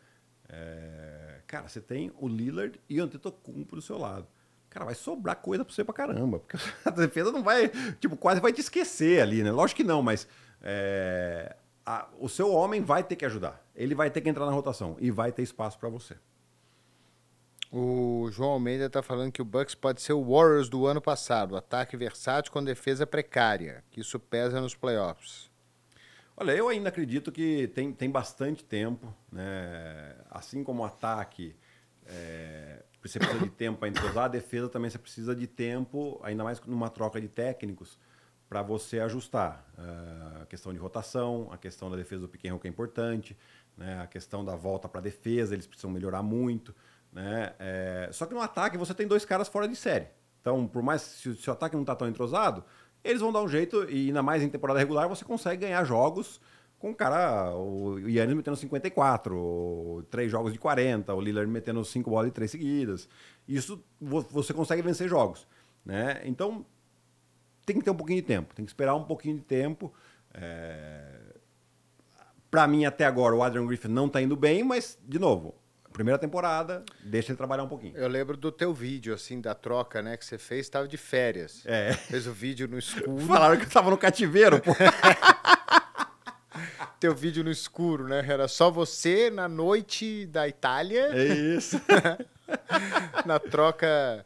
é, 0.50 1.41
cara, 1.45 1.68
você 1.68 1.80
tem 1.80 2.12
o 2.18 2.28
Lillard 2.28 2.80
e 2.89 3.00
o 3.00 3.04
Antetokounmpo 3.04 3.76
do 3.76 3.82
seu 3.82 3.97
lado. 3.97 4.28
cara, 4.70 4.86
vai 4.86 4.95
sobrar 4.95 5.36
coisa 5.36 5.64
pra 5.64 5.74
você 5.74 5.84
pra 5.84 5.93
caramba. 5.93 6.39
Porque 6.39 6.58
a 6.84 6.89
defesa 6.89 7.32
não 7.32 7.43
vai, 7.43 7.70
tipo, 8.00 8.18
quase 8.18 8.41
vai 8.41 8.52
te 8.52 8.62
esquecer 8.62 9.22
ali, 9.22 9.43
né? 9.43 9.52
Lógico 9.52 9.78
que 9.78 9.84
não, 9.84 10.02
mas 10.02 10.28
é, 10.62 11.56
a, 11.90 12.08
o 12.20 12.30
seu 12.30 12.54
homem 12.54 12.82
vai 12.82 13.04
ter 13.04 13.16
que 13.16 13.26
ajudar. 13.26 13.66
Ele 13.76 13.96
vai 13.96 14.12
ter 14.12 14.22
que 14.22 14.30
entrar 14.30 14.46
na 14.46 14.52
rotação 14.52 14.96
e 15.00 15.10
vai 15.10 15.32
ter 15.32 15.42
espaço 15.42 15.80
para 15.80 15.90
você. 15.90 16.16
O 17.72 18.30
João 18.32 18.52
Almeida 18.52 18.86
está 18.86 19.02
falando 19.02 19.32
que 19.32 19.42
o 19.42 19.46
Bucks 19.46 19.74
pode 19.74 20.00
ser 20.00 20.14
o 20.14 20.24
Warriors 20.24 20.70
do 20.70 20.86
ano 20.86 21.02
passado, 21.02 21.58
ataque 21.58 21.98
versátil 21.98 22.52
com 22.52 22.64
defesa 22.64 23.08
precária, 23.08 23.84
que 23.90 24.02
isso 24.02 24.20
pesa 24.20 24.62
nos 24.62 24.76
playoffs. 24.76 25.50
Olha, 26.38 26.52
eu 26.52 26.70
ainda 26.70 26.90
acredito 26.90 27.32
que 27.32 27.68
tem, 27.70 27.92
tem 27.92 28.10
bastante 28.10 28.64
tempo, 28.64 29.12
né? 29.32 30.16
Assim 30.30 30.64
como 30.64 30.84
o 30.84 30.86
ataque 30.86 31.56
é, 32.06 32.84
você 33.02 33.18
precisa 33.18 33.44
de 33.44 33.50
tempo 33.50 33.80
para 33.80 33.90
entrosar, 33.90 34.26
a 34.26 34.28
defesa 34.30 34.70
também 34.70 34.92
você 34.92 35.00
precisa 35.00 35.36
de 35.36 35.48
tempo, 35.48 36.20
ainda 36.24 36.44
mais 36.44 36.62
numa 36.62 36.90
troca 36.90 37.20
de 37.20 37.28
técnicos, 37.28 37.98
para 38.50 38.64
você 38.64 39.00
ajustar 39.00 39.64
uh, 39.78 40.41
a 40.41 40.45
questão 40.47 40.74
de 40.74 40.80
rotação, 40.80 41.47
a 41.52 41.58
questão 41.58 41.89
da 41.89 41.95
defesa 41.95 42.22
do 42.22 42.28
pequeno 42.28 42.60
que 42.60 42.68
é 42.68 42.70
importante, 42.70 43.38
né? 43.78 44.02
a 44.02 44.08
questão 44.08 44.43
da 44.43 44.56
volta 44.56 44.89
para 44.89 45.00
a 45.00 45.04
defesa, 45.04 45.54
eles 45.54 45.68
precisam 45.68 45.91
melhorar 45.91 46.24
muito. 46.24 46.74
Né? 47.14 47.54
É... 47.60 48.10
Só 48.12 48.26
que 48.26 48.34
no 48.34 48.41
ataque 48.41 48.78
você 48.78 48.93
tem 48.93 49.08
dois 49.08 49.24
caras 49.24 49.47
fora 49.47 49.68
de 49.68 49.76
série. 49.76 50.08
Então, 50.41 50.68
por 50.68 50.82
mais 50.82 51.04
se, 51.04 51.36
se 51.36 51.50
o 51.50 51.54
ataque 51.54 51.76
não 51.76 51.84
está 51.84 51.95
tão 51.95 52.08
entrosado, 52.08 52.64
eles 53.04 53.22
vão 53.22 53.32
dar 53.32 53.41
um 53.41 53.47
jeito, 53.47 53.89
e 53.89 54.08
ainda 54.08 54.24
mais 54.24 54.41
em 54.41 54.50
temporada 54.50 54.80
regular, 54.80 55.08
você 55.08 55.24
consegue 55.24 55.62
ganhar 55.62 55.84
jogos 55.84 56.41
com 56.80 56.91
o 56.91 56.95
cara, 56.95 57.54
o 57.56 58.00
Yannis 58.00 58.36
metendo 58.36 58.56
54, 58.56 60.08
três 60.10 60.32
jogos 60.32 60.54
de 60.54 60.60
40, 60.60 61.14
o 61.14 61.20
Lillard 61.20 61.52
metendo 61.52 61.84
cinco 61.84 62.10
bolas 62.10 62.28
de 62.28 62.32
três 62.32 62.50
seguidas. 62.50 63.08
Isso 63.45 63.84
você 64.00 64.54
consegue 64.54 64.82
vencer 64.82 65.10
jogos. 65.10 65.45
Né? 65.86 66.22
Então, 66.24 66.66
tem 67.74 67.80
que 67.80 67.86
ter 67.86 67.91
um 67.91 67.95
pouquinho 67.95 68.22
de 68.22 68.28
tempo, 68.28 68.55
tem 68.55 68.65
que 68.65 68.72
esperar 68.72 68.95
um 68.95 69.03
pouquinho 69.03 69.36
de 69.36 69.43
tempo. 69.43 69.93
É... 70.34 71.05
Para 72.49 72.67
mim, 72.67 72.84
até 72.84 73.05
agora, 73.05 73.36
o 73.36 73.43
Adrian 73.43 73.67
Griffin 73.67 73.89
não 73.89 74.07
está 74.07 74.20
indo 74.20 74.36
bem, 74.36 74.63
mas, 74.63 74.97
de 75.07 75.20
novo, 75.20 75.53
primeira 75.93 76.17
temporada, 76.17 76.84
deixa 77.03 77.32
ele 77.32 77.38
trabalhar 77.38 77.63
um 77.63 77.67
pouquinho. 77.67 77.95
Eu 77.95 78.07
lembro 78.07 78.36
do 78.36 78.51
teu 78.51 78.74
vídeo, 78.74 79.13
assim, 79.13 79.39
da 79.39 79.53
troca, 79.53 80.01
né, 80.01 80.17
que 80.17 80.26
você 80.26 80.39
fez, 80.39 80.61
estava 80.61 80.88
de 80.88 80.97
férias. 80.97 81.61
É. 81.63 81.93
Fez 81.93 82.26
o 82.26 82.34
vídeo 82.34 82.67
no 82.67 82.80
escuro. 82.80 83.20
Falaram 83.20 83.55
que 83.55 83.63
eu 83.63 83.67
estava 83.67 83.91
no 83.91 83.97
cativeiro, 83.97 84.59
pô. 84.59 84.72
teu 86.99 87.13
vídeo 87.13 87.43
no 87.43 87.51
escuro, 87.51 88.07
né? 88.07 88.26
Era 88.28 88.47
só 88.47 88.72
você 88.72 89.30
na 89.30 89.47
noite 89.47 90.26
da 90.26 90.47
Itália. 90.47 91.11
É 91.13 91.28
isso. 91.28 91.80
na 93.28 93.39
troca 93.39 94.26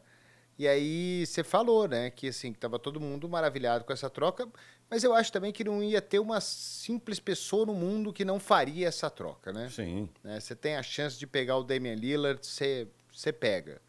e 0.56 0.68
aí 0.68 1.26
você 1.26 1.42
falou, 1.42 1.88
né, 1.88 2.10
que 2.10 2.28
assim, 2.28 2.52
que 2.52 2.58
tava 2.58 2.78
todo 2.78 3.00
mundo 3.00 3.28
maravilhado 3.28 3.84
com 3.84 3.92
essa 3.92 4.08
troca, 4.08 4.48
mas 4.88 5.02
eu 5.02 5.12
acho 5.12 5.32
também 5.32 5.52
que 5.52 5.64
não 5.64 5.82
ia 5.82 6.00
ter 6.00 6.20
uma 6.20 6.40
simples 6.40 7.18
pessoa 7.18 7.66
no 7.66 7.74
mundo 7.74 8.12
que 8.12 8.24
não 8.24 8.38
faria 8.38 8.86
essa 8.86 9.10
troca, 9.10 9.52
né? 9.52 9.68
Sim. 9.68 10.08
Né, 10.22 10.38
você 10.38 10.54
tem 10.54 10.76
a 10.76 10.82
chance 10.82 11.18
de 11.18 11.26
pegar 11.26 11.56
o 11.56 11.64
Damian 11.64 11.96
Lillard, 11.96 12.44
você, 12.46 12.86
você 13.12 13.32
pega. 13.32 13.82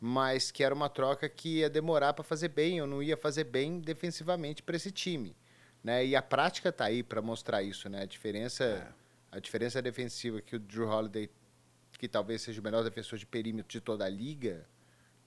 Mas 0.00 0.50
que 0.50 0.64
era 0.64 0.74
uma 0.74 0.88
troca 0.88 1.28
que 1.28 1.58
ia 1.58 1.70
demorar 1.70 2.12
para 2.12 2.24
fazer 2.24 2.48
bem, 2.48 2.80
ou 2.80 2.86
não 2.86 3.02
ia 3.02 3.16
fazer 3.16 3.44
bem 3.44 3.80
defensivamente 3.80 4.62
para 4.62 4.76
esse 4.76 4.90
time. 4.90 5.36
Né? 5.82 6.06
E 6.06 6.16
a 6.16 6.22
prática 6.22 6.72
tá 6.72 6.86
aí 6.86 7.02
para 7.02 7.22
mostrar 7.22 7.62
isso, 7.62 7.88
né? 7.88 8.02
A 8.02 8.06
diferença, 8.06 8.64
é. 8.64 9.36
a 9.36 9.40
diferença 9.40 9.80
defensiva 9.82 10.40
que 10.40 10.56
o 10.56 10.58
Drew 10.58 10.88
Holiday, 10.88 11.30
que 11.98 12.08
talvez 12.08 12.42
seja 12.42 12.60
o 12.60 12.64
melhor 12.64 12.84
defensor 12.84 13.18
de 13.18 13.26
perímetro 13.26 13.70
de 13.70 13.80
toda 13.80 14.04
a 14.04 14.08
liga, 14.08 14.66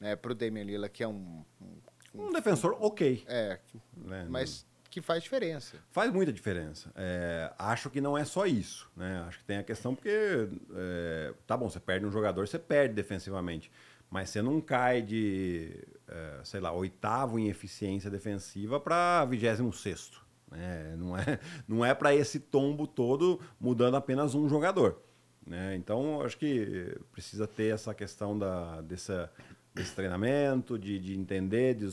né, 0.02 0.16
para 0.16 0.32
o 0.32 0.36
Damian 0.36 0.64
Lillard, 0.64 0.92
que 0.92 1.04
é 1.04 1.08
um, 1.08 1.46
um, 1.62 2.26
um 2.26 2.34
defensor 2.34 2.76
ok. 2.82 3.24
É, 3.28 3.60
né, 3.96 4.26
mas 4.28 4.66
que 4.90 5.00
faz 5.00 5.24
diferença. 5.24 5.78
Faz 5.90 6.12
muita 6.12 6.34
diferença. 6.34 6.92
É, 6.96 7.54
acho 7.58 7.90
que 7.90 8.02
não 8.02 8.18
é 8.18 8.26
só 8.26 8.46
isso. 8.46 8.92
Né? 8.94 9.24
Acho 9.26 9.38
que 9.40 9.46
tem 9.46 9.58
a 9.58 9.64
questão 9.64 9.96
porque, 9.96 10.50
é, 10.76 11.34
tá 11.48 11.56
bom, 11.56 11.70
você 11.70 11.80
perde 11.80 12.06
um 12.06 12.12
jogador, 12.12 12.46
você 12.46 12.60
perde 12.60 12.94
defensivamente. 12.94 13.72
Mas 14.10 14.30
você 14.30 14.42
não 14.42 14.60
cai 14.60 15.02
de, 15.02 15.88
é, 16.10 16.42
sei 16.44 16.60
lá, 16.60 16.74
oitavo 16.74 17.40
em 17.40 17.48
eficiência 17.48 18.10
defensiva 18.10 18.82
para 18.82 19.24
vigésimo 19.24 19.72
sexto. 19.72 20.22
Né? 20.52 20.94
Não 20.98 21.18
é, 21.18 21.40
não 21.66 21.86
é 21.86 21.94
para 21.94 22.14
esse 22.14 22.38
tombo 22.38 22.86
todo 22.86 23.40
mudando 23.58 23.96
apenas 23.96 24.36
um 24.36 24.50
jogador. 24.50 25.02
Né? 25.48 25.76
Então, 25.78 26.22
acho 26.22 26.38
que 26.38 26.98
precisa 27.14 27.48
ter 27.48 27.74
essa 27.74 27.94
questão 27.94 28.38
da, 28.38 28.82
dessa, 28.82 29.32
desse 29.74 29.96
treinamento, 29.96 30.78
de, 30.78 31.00
de 31.00 31.18
entender, 31.18 31.76
de, 31.76 31.90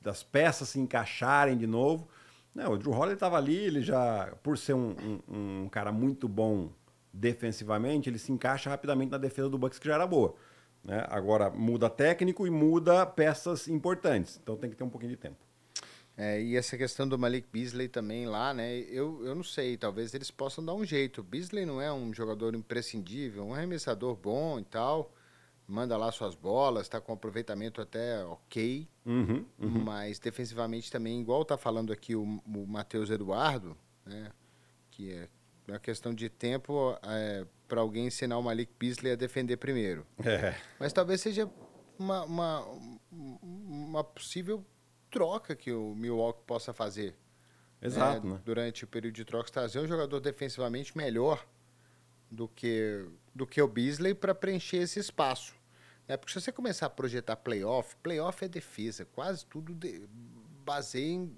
das 0.00 0.22
peças 0.22 0.68
se 0.68 0.80
encaixarem 0.80 1.56
de 1.56 1.66
novo. 1.66 2.08
Não, 2.54 2.72
o 2.72 2.78
Drew 2.78 2.92
Holiday 2.92 3.14
estava 3.14 3.36
ali, 3.36 3.56
ele 3.56 3.82
já, 3.82 4.34
por 4.42 4.58
ser 4.58 4.74
um, 4.74 4.94
um, 5.28 5.62
um, 5.64 5.68
cara 5.68 5.90
muito 5.90 6.28
bom 6.28 6.70
defensivamente, 7.12 8.08
ele 8.10 8.18
se 8.18 8.30
encaixa 8.30 8.68
rapidamente 8.68 9.10
na 9.10 9.18
defesa 9.18 9.48
do 9.48 9.58
Bucks, 9.58 9.78
que 9.78 9.86
já 9.86 9.94
era 9.94 10.06
boa. 10.06 10.34
Né? 10.84 11.04
Agora, 11.08 11.50
muda 11.50 11.88
técnico 11.88 12.46
e 12.46 12.50
muda 12.50 13.06
peças 13.06 13.68
importantes. 13.68 14.38
Então 14.42 14.56
tem 14.56 14.68
que 14.68 14.76
ter 14.76 14.84
um 14.84 14.90
pouquinho 14.90 15.12
de 15.12 15.16
tempo. 15.16 15.36
É, 16.14 16.42
e 16.42 16.56
essa 16.56 16.76
questão 16.76 17.08
do 17.08 17.18
Malik 17.18 17.48
Beasley 17.50 17.88
também 17.88 18.26
lá, 18.26 18.52
né? 18.52 18.80
Eu, 18.80 19.24
eu 19.24 19.34
não 19.34 19.42
sei, 19.42 19.78
talvez 19.78 20.12
eles 20.12 20.30
possam 20.30 20.62
dar 20.62 20.74
um 20.74 20.84
jeito. 20.84 21.22
Beasley 21.22 21.64
não 21.64 21.80
é 21.80 21.90
um 21.90 22.12
jogador 22.12 22.54
imprescindível, 22.54 23.46
um 23.46 23.54
arremessador 23.54 24.14
bom 24.14 24.58
e 24.58 24.64
tal 24.64 25.10
manda 25.72 25.96
lá 25.96 26.12
suas 26.12 26.34
bolas, 26.34 26.82
está 26.82 27.00
com 27.00 27.14
aproveitamento 27.14 27.80
até 27.80 28.22
ok, 28.26 28.86
uhum, 29.06 29.44
uhum. 29.58 29.84
mas 29.84 30.18
defensivamente 30.18 30.92
também, 30.92 31.18
igual 31.18 31.42
está 31.42 31.56
falando 31.56 31.92
aqui 31.92 32.14
o, 32.14 32.22
o 32.22 32.66
Matheus 32.66 33.08
Eduardo, 33.08 33.76
né, 34.04 34.30
que 34.90 35.12
é 35.12 35.28
uma 35.66 35.78
questão 35.78 36.12
de 36.12 36.28
tempo 36.28 36.94
é, 37.02 37.46
para 37.66 37.80
alguém 37.80 38.06
ensinar 38.06 38.36
o 38.36 38.42
Malik 38.42 38.70
Beasley 38.78 39.12
a 39.12 39.16
defender 39.16 39.56
primeiro. 39.56 40.06
É. 40.22 40.54
Mas 40.78 40.92
talvez 40.92 41.22
seja 41.22 41.50
uma, 41.98 42.22
uma, 42.24 42.66
uma 43.10 44.04
possível 44.04 44.62
troca 45.10 45.56
que 45.56 45.72
o 45.72 45.94
Milwaukee 45.94 46.42
possa 46.46 46.74
fazer. 46.74 47.16
Exato. 47.80 48.26
Né, 48.26 48.34
né? 48.34 48.40
Durante 48.44 48.84
o 48.84 48.86
período 48.86 49.14
de 49.14 49.24
trocas, 49.24 49.50
trazer 49.50 49.78
um 49.78 49.86
jogador 49.86 50.20
defensivamente 50.20 50.96
melhor 50.96 51.46
do 52.30 52.46
que, 52.46 53.06
do 53.34 53.46
que 53.46 53.62
o 53.62 53.66
Beasley 53.66 54.14
para 54.14 54.34
preencher 54.34 54.78
esse 54.78 55.00
espaço. 55.00 55.61
É 56.12 56.16
porque 56.16 56.32
se 56.32 56.40
você 56.40 56.52
começar 56.52 56.86
a 56.86 56.90
projetar 56.90 57.36
playoff, 57.36 57.96
playoff 58.02 58.44
é 58.44 58.48
defesa, 58.48 59.06
quase 59.06 59.46
tudo 59.46 59.74
de, 59.74 60.06
baseia 60.62 61.14
em, 61.14 61.32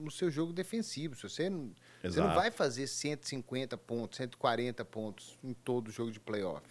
no 0.00 0.10
seu 0.12 0.30
jogo 0.30 0.52
defensivo. 0.52 1.16
Se 1.16 1.24
você, 1.24 1.50
não, 1.50 1.72
você 2.02 2.20
não 2.20 2.32
vai 2.32 2.52
fazer 2.52 2.86
150 2.86 3.76
pontos, 3.76 4.18
140 4.18 4.84
pontos 4.84 5.36
em 5.42 5.52
todo 5.52 5.90
jogo 5.90 6.12
de 6.12 6.20
playoff. 6.20 6.66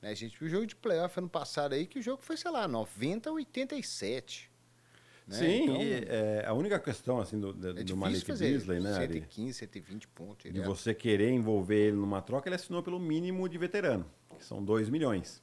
Né? 0.00 0.10
A 0.10 0.14
gente 0.14 0.36
viu 0.36 0.48
o 0.48 0.50
jogo 0.50 0.66
de 0.66 0.74
playoff 0.74 1.16
ano 1.18 1.28
passado 1.28 1.74
aí, 1.74 1.86
que 1.86 2.00
o 2.00 2.02
jogo 2.02 2.20
foi, 2.20 2.36
sei 2.36 2.50
lá, 2.50 2.66
90 2.66 3.30
a 3.30 3.32
87. 3.32 4.50
Né? 5.28 5.36
Sim, 5.36 5.62
então, 5.62 5.76
é, 5.80 6.44
a 6.44 6.52
única 6.52 6.80
questão 6.80 7.20
assim 7.20 7.38
do, 7.38 7.52
do, 7.52 7.78
é 7.78 7.84
do 7.84 7.96
Malik 7.96 8.26
Beasley, 8.26 8.80
né? 8.80 8.92
115, 8.92 9.52
120 9.52 10.08
pontos. 10.08 10.52
De 10.52 10.60
você 10.60 10.92
querer 10.92 11.30
envolver 11.30 11.78
ele 11.78 11.96
numa 11.96 12.20
troca, 12.20 12.48
ele 12.48 12.56
assinou 12.56 12.82
pelo 12.82 12.98
mínimo 12.98 13.48
de 13.48 13.56
veterano, 13.56 14.04
que 14.36 14.44
são 14.44 14.60
2 14.64 14.88
milhões. 14.90 15.40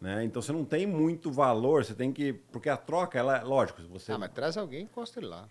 Né? 0.00 0.24
Então 0.24 0.42
você 0.42 0.52
não 0.52 0.64
tem 0.64 0.86
muito 0.86 1.30
valor, 1.30 1.84
você 1.84 1.94
tem 1.94 2.12
que. 2.12 2.32
Porque 2.32 2.68
a 2.68 2.76
troca, 2.76 3.18
ela, 3.18 3.42
lógico, 3.42 3.82
você. 3.88 4.12
Ah, 4.12 4.18
mas 4.18 4.30
traz 4.30 4.56
alguém 4.56 4.80
e 4.80 4.84
encosta 4.84 5.18
ele 5.18 5.28
lá. 5.28 5.48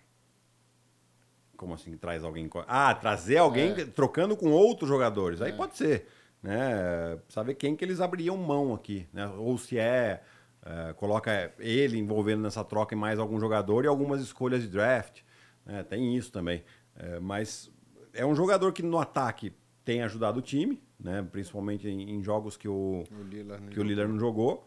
Como 1.56 1.74
assim 1.74 1.96
traz 1.96 2.22
alguém? 2.22 2.48
Ah, 2.66 2.94
trazer 2.94 3.38
alguém 3.38 3.72
é. 3.72 3.84
trocando 3.86 4.36
com 4.36 4.50
outros 4.50 4.88
jogadores. 4.88 5.40
Aí 5.40 5.52
é. 5.52 5.56
pode 5.56 5.76
ser. 5.76 6.06
Né? 6.42 7.18
Saber 7.28 7.54
quem 7.54 7.74
que 7.74 7.84
eles 7.84 8.00
abriam 8.00 8.36
mão 8.36 8.74
aqui. 8.74 9.08
Né? 9.12 9.26
Ou 9.26 9.58
se 9.58 9.78
é, 9.78 10.22
é, 10.64 10.92
Coloca 10.92 11.52
ele 11.58 11.98
envolvendo 11.98 12.42
nessa 12.42 12.62
troca 12.62 12.94
em 12.94 12.98
mais 12.98 13.18
algum 13.18 13.40
jogador 13.40 13.84
e 13.84 13.88
algumas 13.88 14.20
escolhas 14.20 14.62
de 14.62 14.68
draft. 14.68 15.22
Né? 15.64 15.82
Tem 15.82 16.14
isso 16.16 16.30
também. 16.30 16.62
É, 16.94 17.18
mas 17.18 17.70
é 18.12 18.24
um 18.24 18.34
jogador 18.34 18.72
que 18.72 18.82
no 18.82 18.98
ataque 18.98 19.52
tem 19.84 20.02
ajudado 20.02 20.38
o 20.38 20.42
time, 20.42 20.82
né? 20.98 21.26
principalmente 21.30 21.88
em, 21.88 22.22
jogos 22.22 22.56
que 22.56 22.68
o, 22.68 23.04
o 23.10 23.22
Lillard 23.22 23.68
que 23.68 23.80
o 23.80 23.82
Lillard 23.82 24.12
não 24.12 24.18
jogou, 24.18 24.66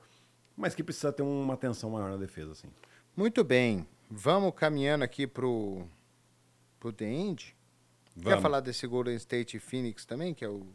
mas 0.55 0.75
que 0.75 0.83
precisa 0.83 1.11
ter 1.11 1.23
uma 1.23 1.53
atenção 1.53 1.91
maior 1.91 2.11
na 2.11 2.17
defesa. 2.17 2.51
Assim. 2.51 2.67
Muito 3.15 3.43
bem. 3.43 3.87
Vamos 4.09 4.53
caminhando 4.55 5.03
aqui 5.03 5.27
pro, 5.27 5.83
pro 6.79 6.91
The 6.91 7.05
End. 7.05 7.55
Vamos. 8.15 8.33
Quer 8.33 8.41
falar 8.41 8.59
desse 8.59 8.85
Golden 8.87 9.15
State 9.15 9.59
Phoenix 9.59 10.05
também, 10.05 10.33
que 10.33 10.43
é 10.43 10.49
o... 10.49 10.65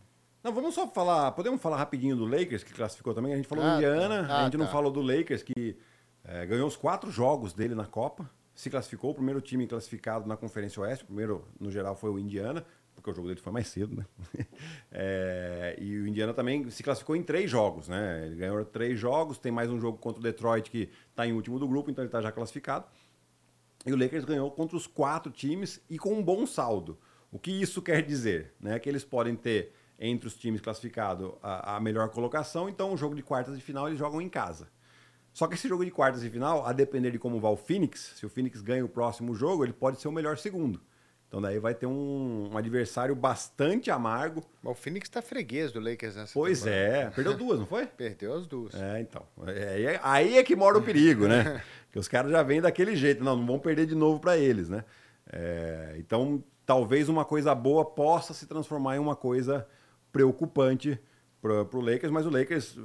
Não, 0.43 0.53
vamos 0.53 0.75
só 0.75 0.87
falar, 0.87 1.33
podemos 1.33 1.61
falar 1.61 1.79
rapidinho 1.79 2.17
do 2.17 2.27
Lakers, 2.27 2.63
que 2.63 2.73
classificou 2.73 3.15
também. 3.15 3.33
A 3.33 3.37
gente 3.37 3.49
falou 3.49 3.65
ah, 3.65 3.71
do 3.71 3.77
Indiana, 3.77 4.27
tá. 4.27 4.35
ah, 4.35 4.41
a 4.41 4.45
gente 4.45 4.53
tá. 4.53 4.59
não 4.59 4.69
falou 4.69 4.93
do 4.93 5.01
Lakers, 5.01 5.43
que 5.43 5.77
é, 6.23 6.47
ganhou 6.47 6.69
os 6.69 6.77
quatro 6.77 7.11
jogos 7.11 7.53
dele 7.53 7.75
na 7.75 7.87
Copa, 7.87 8.31
se 8.55 8.71
classificou, 8.71 9.11
o 9.11 9.15
primeiro 9.15 9.41
time 9.41 9.67
classificado 9.67 10.27
na 10.27 10.37
Conferência 10.37 10.81
Oeste, 10.81 11.05
o 11.05 11.07
primeiro, 11.07 11.47
no 11.59 11.71
geral, 11.71 11.97
foi 11.97 12.11
o 12.11 12.19
Indiana, 12.19 12.65
porque 13.05 13.11
o 13.11 13.15
jogo 13.15 13.29
dele 13.29 13.41
foi 13.41 13.53
mais 13.53 13.69
cedo, 13.69 13.95
né? 13.95 14.07
É, 14.97 15.77
e 15.81 15.99
o 15.99 16.07
Indiana 16.07 16.33
também 16.33 16.71
se 16.71 16.83
classificou 16.83 17.17
em 17.17 17.23
três 17.23 17.51
jogos, 17.51 17.89
né? 17.89 18.27
Ele 18.27 18.37
ganhou 18.37 18.65
três 18.65 18.99
jogos, 18.99 19.39
tem 19.39 19.51
mais 19.51 19.69
um 19.69 19.79
jogo 19.81 19.99
contra 19.99 20.21
o 20.21 20.23
Detroit 20.23 20.71
que 20.71 20.89
está 21.11 21.27
em 21.27 21.33
último 21.33 21.59
do 21.59 21.67
grupo, 21.67 21.91
então 21.91 22.03
ele 22.03 22.09
está 22.09 22.23
já 22.23 22.31
classificado. 22.31 22.87
E 23.85 23.93
o 23.93 23.97
Lakers 23.97 24.25
ganhou 24.25 24.51
contra 24.53 24.77
os 24.77 24.87
quatro 24.87 25.33
times 25.33 25.81
e 25.91 25.99
com 25.99 26.15
um 26.15 26.23
bom 26.23 26.47
saldo. 26.47 26.97
O 27.31 27.39
que 27.39 27.51
isso 27.51 27.83
quer 27.83 28.03
dizer? 28.03 28.55
Né? 28.61 28.79
Que 28.79 28.89
eles 28.89 29.05
podem 29.05 29.35
ter 29.35 29.75
entre 29.99 30.29
os 30.29 30.37
times 30.37 30.61
classificados 30.61 31.33
a, 31.43 31.77
a 31.77 31.81
melhor 31.81 32.09
colocação, 32.11 32.69
então 32.69 32.95
o 32.95 32.97
jogo 32.97 33.17
de 33.17 33.23
quartas 33.23 33.57
de 33.57 33.63
final 33.63 33.89
eles 33.89 33.99
jogam 33.99 34.23
em 34.23 34.29
casa. 34.29 34.69
Só 35.33 35.49
que 35.49 35.55
esse 35.55 35.69
jogo 35.69 35.85
de 35.85 35.91
quartas 35.91 36.23
de 36.23 36.31
final, 36.31 36.65
a 36.65 36.73
depender 36.73 37.11
de 37.11 37.19
como 37.19 37.41
vai 37.41 37.51
o 37.51 37.57
Phoenix, 37.57 38.15
se 38.17 38.25
o 38.25 38.31
Phoenix 38.31 38.63
ganha 38.63 38.85
o 38.85 38.89
próximo 38.89 39.35
jogo, 39.35 39.65
ele 39.65 39.73
pode 39.73 40.01
ser 40.01 40.07
o 40.07 40.13
melhor 40.13 40.39
segundo. 40.39 40.81
Então 41.35 41.43
daí 41.43 41.59
vai 41.59 41.75
ter 41.75 41.87
um, 41.87 42.49
um 42.53 42.57
adversário 42.57 43.13
bastante 43.13 43.91
amargo. 43.91 44.41
Mas 44.63 44.71
o 44.71 44.75
Phoenix 44.77 45.09
tá 45.09 45.21
freguês 45.21 45.73
do 45.73 45.81
Lakers 45.81 46.15
nessa 46.15 46.33
Pois 46.33 46.61
temporada. 46.63 46.87
é, 46.87 47.11
perdeu 47.11 47.37
duas, 47.37 47.59
não 47.59 47.67
foi? 47.67 47.87
Perdeu 47.99 48.35
as 48.35 48.47
duas. 48.47 48.73
É, 48.73 49.01
então. 49.01 49.27
É, 49.49 49.99
aí 50.05 50.39
é 50.39 50.45
que 50.45 50.55
mora 50.55 50.79
o 50.79 50.83
perigo, 50.83 51.27
né? 51.27 51.61
que 51.91 51.99
os 51.99 52.07
caras 52.07 52.31
já 52.31 52.41
vêm 52.45 52.61
daquele 52.61 52.95
jeito. 52.95 53.25
Não, 53.25 53.35
não 53.35 53.45
vão 53.45 53.59
perder 53.59 53.85
de 53.85 53.97
novo 53.97 54.21
para 54.21 54.39
eles, 54.39 54.69
né? 54.69 54.85
É, 55.27 55.97
então, 55.99 56.41
talvez 56.65 57.09
uma 57.09 57.25
coisa 57.25 57.53
boa 57.53 57.85
possa 57.85 58.33
se 58.33 58.47
transformar 58.47 58.95
em 58.95 59.01
uma 59.01 59.17
coisa 59.17 59.67
preocupante 60.13 61.01
para 61.43 61.65
o 61.65 61.81
Lakers, 61.81 62.13
mas 62.13 62.27
o 62.27 62.31
Lakers, 62.31 62.79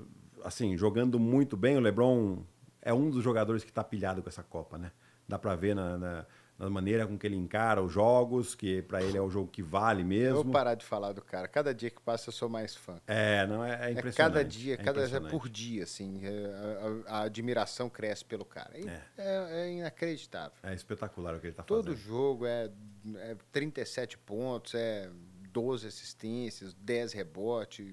assim, 0.44 0.76
jogando 0.76 1.20
muito 1.20 1.56
bem, 1.56 1.78
o 1.78 1.80
LeBron 1.80 2.40
é 2.82 2.92
um 2.92 3.12
dos 3.12 3.24
jogadores 3.24 3.64
que 3.64 3.70
está 3.70 3.84
pilhado 3.84 4.24
com 4.24 4.28
essa 4.28 4.42
Copa, 4.42 4.76
né? 4.76 4.92
Dá 5.28 5.38
para 5.38 5.56
ver 5.56 5.76
na, 5.76 6.00
na 6.00 6.26
na 6.60 6.70
maneira 6.70 7.08
com 7.08 7.18
que 7.18 7.26
ele 7.26 7.38
encara 7.38 7.82
os 7.82 7.92
jogos, 7.92 8.54
que 8.54 8.82
para 8.82 9.02
ele 9.02 9.18
é 9.18 9.22
o 9.22 9.30
jogo 9.30 9.48
que 9.48 9.64
vale 9.64 10.04
mesmo. 10.04 10.40
Eu 10.40 10.44
vou 10.44 10.52
parar 10.52 10.76
de 10.76 10.86
falar 10.86 11.14
do 11.14 11.22
cara. 11.22 11.48
Cada 11.48 11.74
dia 11.74 11.90
que 11.90 12.02
passa 12.02 12.28
eu 12.28 12.34
sou 12.34 12.50
mais 12.50 12.76
fã. 12.76 13.00
É, 13.08 13.48
não 13.48 13.64
é, 13.64 13.88
é 13.88 13.92
impressionante. 13.92 14.10
É 14.10 14.14
cada 14.14 14.44
dia, 14.44 14.74
é 14.74 14.78
cada 14.78 15.02
é 15.04 15.20
por 15.30 15.48
dia, 15.48 15.84
assim, 15.84 16.20
é, 16.22 17.08
a, 17.08 17.14
a, 17.14 17.20
a, 17.20 17.22
admiração 17.24 17.90
cresce 17.90 18.26
pelo 18.26 18.44
cara. 18.44 18.72
É, 18.76 19.02
é. 19.18 19.62
é, 19.62 19.72
inacreditável. 19.72 20.58
É 20.62 20.74
espetacular 20.74 21.34
o 21.36 21.40
que 21.40 21.48
ele 21.48 21.54
está 21.54 21.64
fazendo. 21.64 21.86
Todo 21.86 21.96
jogo 21.96 22.46
é, 22.46 22.70
é 23.16 23.38
37 23.54 24.18
pontos, 24.18 24.76
é 24.76 25.10
12 25.54 25.88
assistências, 25.88 26.74
10 26.74 27.14
rebotes, 27.14 27.88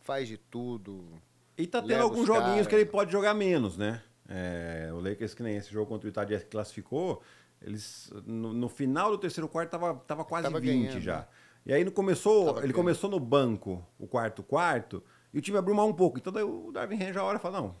faz 0.00 0.26
de 0.26 0.38
tudo. 0.38 1.20
E 1.58 1.66
tá 1.66 1.82
tendo 1.82 2.02
alguns 2.02 2.26
joguinhos 2.26 2.66
cara. 2.66 2.68
que 2.68 2.74
ele 2.76 2.86
pode 2.86 3.12
jogar 3.12 3.34
menos, 3.34 3.76
né? 3.76 4.02
É, 4.28 4.90
o 4.92 5.00
Lakers, 5.00 5.34
que 5.34 5.42
nem 5.42 5.56
esse 5.56 5.72
jogo 5.72 5.86
contra 5.86 6.06
o 6.06 6.10
Utah 6.10 6.24
Jazz 6.24 6.42
que 6.42 6.50
classificou, 6.50 7.22
eles, 7.62 8.12
no, 8.26 8.52
no, 8.52 8.68
final 8.68 9.10
do 9.10 9.18
terceiro 9.18 9.48
quarto 9.48 9.70
tava, 9.70 9.94
tava 10.06 10.24
quase 10.24 10.44
tava 10.44 10.60
20 10.60 10.86
ganhando, 10.86 11.00
já. 11.00 11.18
Né? 11.18 11.26
E 11.66 11.72
aí 11.72 11.84
no 11.84 11.90
começou, 11.90 12.46
tava 12.46 12.58
ele 12.58 12.60
ganhando. 12.66 12.76
começou 12.76 13.10
no 13.10 13.18
banco, 13.18 13.84
o 13.98 14.06
quarto 14.06 14.42
quarto, 14.42 15.02
e 15.32 15.38
o 15.38 15.40
time 15.40 15.56
abriu 15.56 15.74
mal 15.74 15.88
um 15.88 15.94
pouco. 15.94 16.18
Então 16.18 16.32
daí 16.32 16.44
o 16.44 16.70
Darwin 16.70 16.96
Range 16.96 17.18
a 17.18 17.24
hora 17.24 17.38
fala, 17.38 17.60
não, 17.60 17.76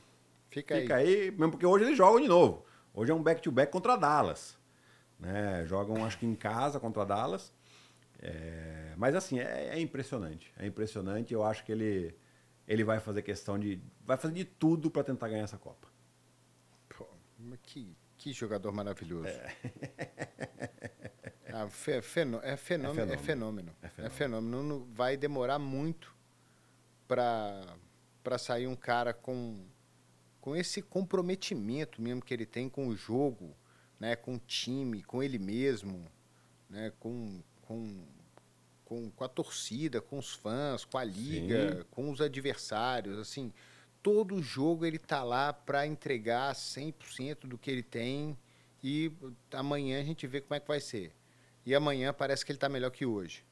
fica, 0.50 0.74
fica 0.76 0.96
aí. 0.96 1.22
aí. 1.22 1.30
mesmo 1.30 1.50
porque 1.50 1.66
hoje 1.66 1.84
eles 1.84 1.96
jogam 1.96 2.20
de 2.20 2.28
novo. 2.28 2.64
Hoje 2.94 3.12
é 3.12 3.14
um 3.14 3.22
back-to-back 3.22 3.68
-back 3.68 3.72
contra 3.72 3.96
Dallas. 3.96 4.58
Né? 5.18 5.64
Jogam, 5.66 6.04
acho 6.04 6.18
que 6.18 6.26
em 6.26 6.34
casa 6.34 6.80
contra 6.80 7.04
Dallas. 7.04 7.52
É, 8.20 8.94
mas 8.96 9.14
assim, 9.14 9.38
é, 9.38 9.70
é, 9.72 9.80
impressionante. 9.80 10.52
É 10.58 10.66
impressionante. 10.66 11.32
Eu 11.32 11.44
acho 11.44 11.64
que 11.64 11.72
ele, 11.72 12.14
ele 12.66 12.84
vai 12.84 13.00
fazer 13.00 13.22
questão 13.22 13.58
de. 13.58 13.80
Vai 14.04 14.16
fazer 14.16 14.34
de 14.34 14.44
tudo 14.44 14.90
para 14.90 15.04
tentar 15.04 15.28
ganhar 15.28 15.44
essa 15.44 15.58
Copa. 15.58 15.87
Que 17.68 17.96
que 18.18 18.32
jogador 18.32 18.72
maravilhoso. 18.72 19.28
É. 19.28 19.56
ah, 21.54 21.68
fe, 21.70 22.02
fenô, 22.02 22.40
é, 22.42 22.56
fenômeno, 22.56 23.12
é, 23.12 23.16
fenômeno, 23.16 23.16
é, 23.16 23.16
fenômeno, 23.16 23.76
é 23.80 23.88
fenômeno. 23.88 24.08
É 24.08 24.10
fenômeno. 24.10 24.88
Vai 24.92 25.16
demorar 25.16 25.58
muito 25.58 26.14
para 27.06 28.36
sair 28.38 28.66
um 28.66 28.74
cara 28.74 29.14
com, 29.14 29.64
com 30.40 30.56
esse 30.56 30.82
comprometimento 30.82 32.02
mesmo 32.02 32.20
que 32.20 32.34
ele 32.34 32.44
tem 32.44 32.68
com 32.68 32.88
o 32.88 32.96
jogo, 32.96 33.56
né, 34.00 34.16
com 34.16 34.34
o 34.34 34.38
time, 34.40 35.02
com 35.04 35.22
ele 35.22 35.38
mesmo, 35.38 36.04
né, 36.68 36.92
com, 36.98 37.40
com, 37.62 38.04
com, 38.84 39.10
com 39.10 39.24
a 39.24 39.28
torcida, 39.28 40.00
com 40.00 40.18
os 40.18 40.34
fãs, 40.34 40.84
com 40.84 40.98
a 40.98 41.04
liga, 41.04 41.76
Sim. 41.76 41.84
com 41.90 42.10
os 42.10 42.20
adversários. 42.20 43.16
Assim, 43.16 43.52
todo 44.02 44.42
jogo 44.42 44.84
ele 44.84 44.98
tá 44.98 45.22
lá 45.22 45.52
para 45.52 45.86
entregar 45.86 46.54
100% 46.54 47.46
do 47.46 47.58
que 47.58 47.70
ele 47.70 47.82
tem 47.82 48.36
e 48.82 49.12
amanhã 49.52 50.00
a 50.00 50.04
gente 50.04 50.26
vê 50.26 50.40
como 50.40 50.54
é 50.54 50.60
que 50.60 50.68
vai 50.68 50.80
ser. 50.80 51.12
E 51.64 51.74
amanhã 51.74 52.12
parece 52.12 52.44
que 52.44 52.52
ele 52.52 52.56
está 52.56 52.68
melhor 52.68 52.90
que 52.90 53.04
hoje. 53.04 53.44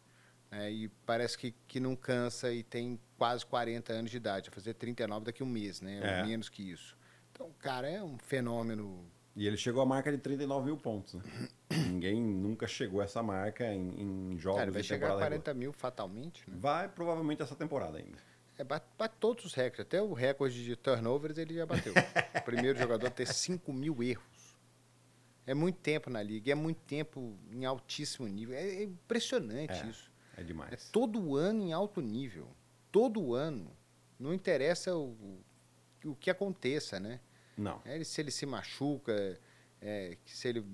Né? 0.51 0.71
E 0.71 0.89
parece 1.05 1.37
que, 1.37 1.55
que 1.67 1.81
não 1.81 1.95
cansa 1.95 2.53
e 2.53 2.63
tem 2.63 2.99
quase 3.19 3.45
40 3.45 3.93
anos 3.93 4.11
de 4.11 4.17
idade. 4.17 4.51
Vai 4.51 4.55
fazer 4.55 4.75
39 4.75 5.27
daqui 5.27 5.43
a 5.43 5.47
um 5.47 5.49
mês, 5.49 5.81
né? 5.81 6.01
É. 6.03 6.25
Menos 6.25 6.49
que 6.49 6.63
isso. 6.63 6.97
Então, 7.33 7.53
cara, 7.59 7.89
é 7.89 8.03
um 8.03 8.17
fenômeno. 8.19 9.05
E 9.35 9.47
ele 9.47 9.59
chegou 9.59 9.83
à 9.83 9.87
marca 9.87 10.11
de 10.11 10.17
39 10.17 10.65
mil 10.65 10.77
pontos. 10.79 11.15
Né? 11.15 11.23
Ninguém 11.89 12.23
nunca 12.23 12.67
chegou 12.67 13.01
a 13.01 13.05
essa 13.05 13.23
marca 13.23 13.67
em, 13.71 14.33
em 14.33 14.39
jogos. 14.39 14.61
Cara, 14.61 14.71
vai 14.71 14.83
chegar 14.83 15.13
a 15.13 15.19
40 15.19 15.53
mil 15.53 15.73
fatalmente? 15.73 16.49
Né? 16.49 16.57
Vai, 16.59 16.89
provavelmente, 16.89 17.43
essa 17.43 17.55
temporada 17.55 17.99
ainda. 17.99 18.17
É, 18.59 18.65
bate, 18.65 18.87
bate, 18.99 19.15
todos 19.21 19.45
os 19.45 19.55
recordes. 19.55 19.81
Até 19.81 20.01
o 20.01 20.13
recorde 20.13 20.65
de 20.65 20.77
turnovers 20.77 21.37
ele 21.39 21.55
já 21.55 21.67
bateu. 21.67 21.93
o 22.35 22.43
primeiro 22.43 22.79
jogador 22.79 23.07
a 23.07 23.11
ter 23.11 23.27
5 23.27 23.73
mil 23.73 24.03
erros. 24.03 24.57
É 25.47 25.55
muito 25.55 25.79
tempo 25.79 26.11
na 26.11 26.23
liga, 26.23 26.51
é 26.51 26.55
muito 26.55 26.81
tempo 26.81 27.39
em 27.51 27.65
altíssimo 27.65 28.27
nível. 28.27 28.57
É, 28.57 28.63
é 28.63 28.83
impressionante 28.83 29.73
é, 29.73 29.87
isso. 29.87 30.11
É 30.37 30.43
demais. 30.43 30.73
É 30.73 30.93
todo 30.93 31.37
ano 31.37 31.63
em 31.63 31.73
alto 31.73 32.01
nível. 32.01 32.49
Todo 32.91 33.35
ano. 33.35 33.71
Não 34.19 34.35
interessa 34.35 34.95
o, 34.97 35.11
o, 36.05 36.11
o 36.11 36.17
que 36.17 36.31
aconteça, 36.31 36.99
né? 36.99 37.21
Não. 37.57 37.81
É, 37.85 38.03
se 38.03 38.21
ele 38.21 38.31
se 38.31 38.45
machuca, 38.45 39.39
é, 39.81 40.17
se 40.25 40.49
ele, 40.49 40.65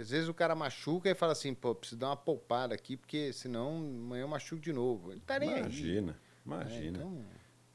às 0.00 0.10
vezes 0.10 0.28
o 0.28 0.34
cara 0.34 0.54
machuca 0.54 1.10
e 1.10 1.14
fala 1.14 1.32
assim, 1.32 1.52
pô, 1.52 1.74
preciso 1.74 1.98
dar 1.98 2.08
uma 2.08 2.16
poupada 2.16 2.74
aqui, 2.74 2.96
porque 2.96 3.32
senão 3.32 3.76
amanhã 3.76 4.22
eu 4.22 4.28
machuco 4.28 4.62
de 4.62 4.72
novo. 4.72 5.12
Ele 5.12 5.20
tá 5.20 5.38
nem 5.38 5.58
Imagina. 5.58 6.12
Aí. 6.12 6.27
Imagina. 6.48 6.98
É, 6.98 7.00
então, 7.00 7.24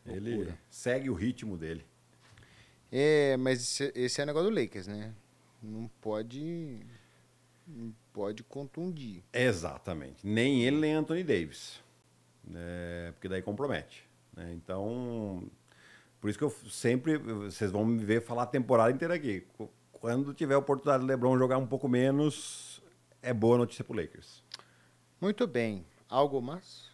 ele 0.05 0.53
segue 0.69 1.09
o 1.09 1.13
ritmo 1.13 1.55
dele. 1.55 1.85
É, 2.91 3.37
mas 3.37 3.61
esse, 3.61 3.91
esse 3.95 4.19
é 4.19 4.23
o 4.23 4.27
negócio 4.27 4.49
do 4.49 4.55
Lakers, 4.55 4.87
né? 4.87 5.13
Não 5.61 5.89
pode. 6.01 6.85
Não 7.67 7.93
pode 8.11 8.43
contundir. 8.43 9.23
Exatamente. 9.31 10.25
Nem 10.25 10.63
ele, 10.63 10.77
nem 10.77 10.93
Anthony 10.93 11.23
Davis. 11.23 11.81
É, 12.53 13.11
porque 13.13 13.29
daí 13.29 13.41
compromete. 13.41 14.07
Né? 14.35 14.53
Então, 14.53 15.43
por 16.19 16.29
isso 16.29 16.37
que 16.37 16.43
eu 16.43 16.49
sempre. 16.69 17.17
Vocês 17.17 17.71
vão 17.71 17.85
me 17.85 18.03
ver 18.03 18.21
falar 18.21 18.43
a 18.43 18.47
temporada 18.47 18.91
inteira 18.91 19.13
aqui. 19.13 19.45
Quando 19.91 20.33
tiver 20.33 20.55
a 20.55 20.59
oportunidade 20.59 21.01
do 21.01 21.07
LeBron 21.07 21.37
jogar 21.37 21.57
um 21.57 21.67
pouco 21.67 21.87
menos, 21.87 22.81
é 23.21 23.33
boa 23.33 23.57
notícia 23.57 23.83
pro 23.83 23.95
Lakers. 23.95 24.43
Muito 25.21 25.47
bem. 25.47 25.85
Algo 26.09 26.41
mais? 26.41 26.92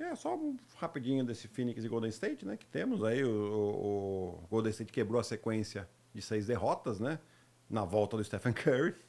É, 0.00 0.14
só 0.14 0.36
um 0.36 0.56
rapidinho 0.76 1.24
desse 1.24 1.48
Phoenix 1.48 1.84
e 1.84 1.88
Golden 1.88 2.10
State, 2.10 2.44
né? 2.44 2.56
Que 2.56 2.66
temos 2.66 3.02
aí. 3.02 3.24
O, 3.24 3.30
o, 3.30 4.42
o, 4.44 4.46
Golden 4.50 4.70
State 4.70 4.92
quebrou 4.92 5.20
a 5.20 5.24
sequência 5.24 5.88
de 6.14 6.20
seis 6.20 6.46
derrotas, 6.46 7.00
né? 7.00 7.18
Na 7.68 7.84
volta 7.84 8.16
do 8.16 8.24
Stephen 8.24 8.52
Curry. 8.52 8.94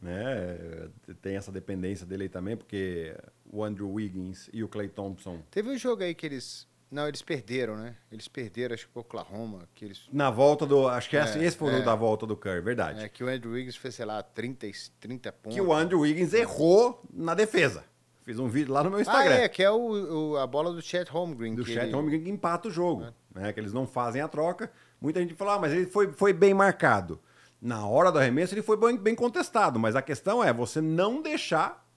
Né? 0.00 0.88
Tem 1.20 1.34
essa 1.34 1.50
dependência 1.50 2.06
dele 2.06 2.22
aí 2.22 2.28
também, 2.28 2.56
porque 2.56 3.16
o 3.44 3.64
Andrew 3.64 3.90
Wiggins 3.90 4.48
e 4.52 4.62
o 4.62 4.68
Clay 4.68 4.88
Thompson. 4.88 5.42
Teve 5.50 5.70
um 5.70 5.76
jogo 5.76 6.04
aí 6.04 6.14
que 6.14 6.24
eles. 6.24 6.68
Não, 6.88 7.08
eles 7.08 7.20
perderam, 7.20 7.76
né? 7.76 7.96
Eles 8.08 8.28
perderam, 8.28 8.74
acho 8.74 8.88
que 8.88 8.96
o 8.96 9.00
Oklahoma. 9.00 9.68
Que 9.74 9.84
eles... 9.84 10.08
Na 10.12 10.30
volta 10.30 10.64
do. 10.64 10.86
Acho 10.86 11.10
que 11.10 11.16
é, 11.16 11.44
esse 11.44 11.56
foi 11.56 11.74
é, 11.74 11.80
o 11.80 11.84
da 11.84 11.96
volta 11.96 12.28
do 12.28 12.36
Curry, 12.36 12.60
verdade. 12.60 13.04
É, 13.04 13.08
que 13.08 13.24
o 13.24 13.28
Andrew 13.28 13.50
Wiggins 13.50 13.74
fez, 13.74 13.96
sei 13.96 14.04
lá, 14.04 14.22
30, 14.22 14.68
30 15.00 15.32
pontos. 15.32 15.56
Que 15.56 15.60
o 15.60 15.72
Andrew 15.72 15.98
Wiggins 15.98 16.32
errou 16.32 17.02
na 17.12 17.34
defesa. 17.34 17.84
Fiz 18.28 18.38
um 18.38 18.46
vídeo 18.46 18.74
lá 18.74 18.84
no 18.84 18.90
meu 18.90 19.00
Instagram. 19.00 19.36
Ah, 19.36 19.38
é, 19.38 19.48
que 19.48 19.62
é 19.62 19.70
o, 19.70 20.32
o 20.32 20.36
a 20.36 20.46
bola 20.46 20.70
do 20.70 20.82
Chet 20.82 21.10
Holmgren. 21.10 21.54
Do 21.54 21.64
Chet 21.64 21.84
ele... 21.84 21.94
Holmgren 21.94 22.22
que 22.22 22.28
empata 22.28 22.68
o 22.68 22.70
jogo. 22.70 23.04
É. 23.34 23.40
Né, 23.40 23.52
que 23.54 23.58
eles 23.58 23.72
não 23.72 23.86
fazem 23.86 24.20
a 24.20 24.28
troca. 24.28 24.70
Muita 25.00 25.18
gente 25.18 25.32
fala, 25.32 25.54
ah, 25.54 25.58
mas 25.58 25.72
ele 25.72 25.86
foi, 25.86 26.12
foi 26.12 26.34
bem 26.34 26.52
marcado. 26.52 27.18
Na 27.58 27.86
hora 27.86 28.12
do 28.12 28.18
arremesso 28.18 28.52
ele 28.52 28.60
foi 28.60 28.76
bem, 28.76 28.98
bem 28.98 29.14
contestado, 29.14 29.78
mas 29.78 29.96
a 29.96 30.02
questão 30.02 30.44
é 30.44 30.52
você 30.52 30.78
não 30.78 31.22
deixar 31.22 31.88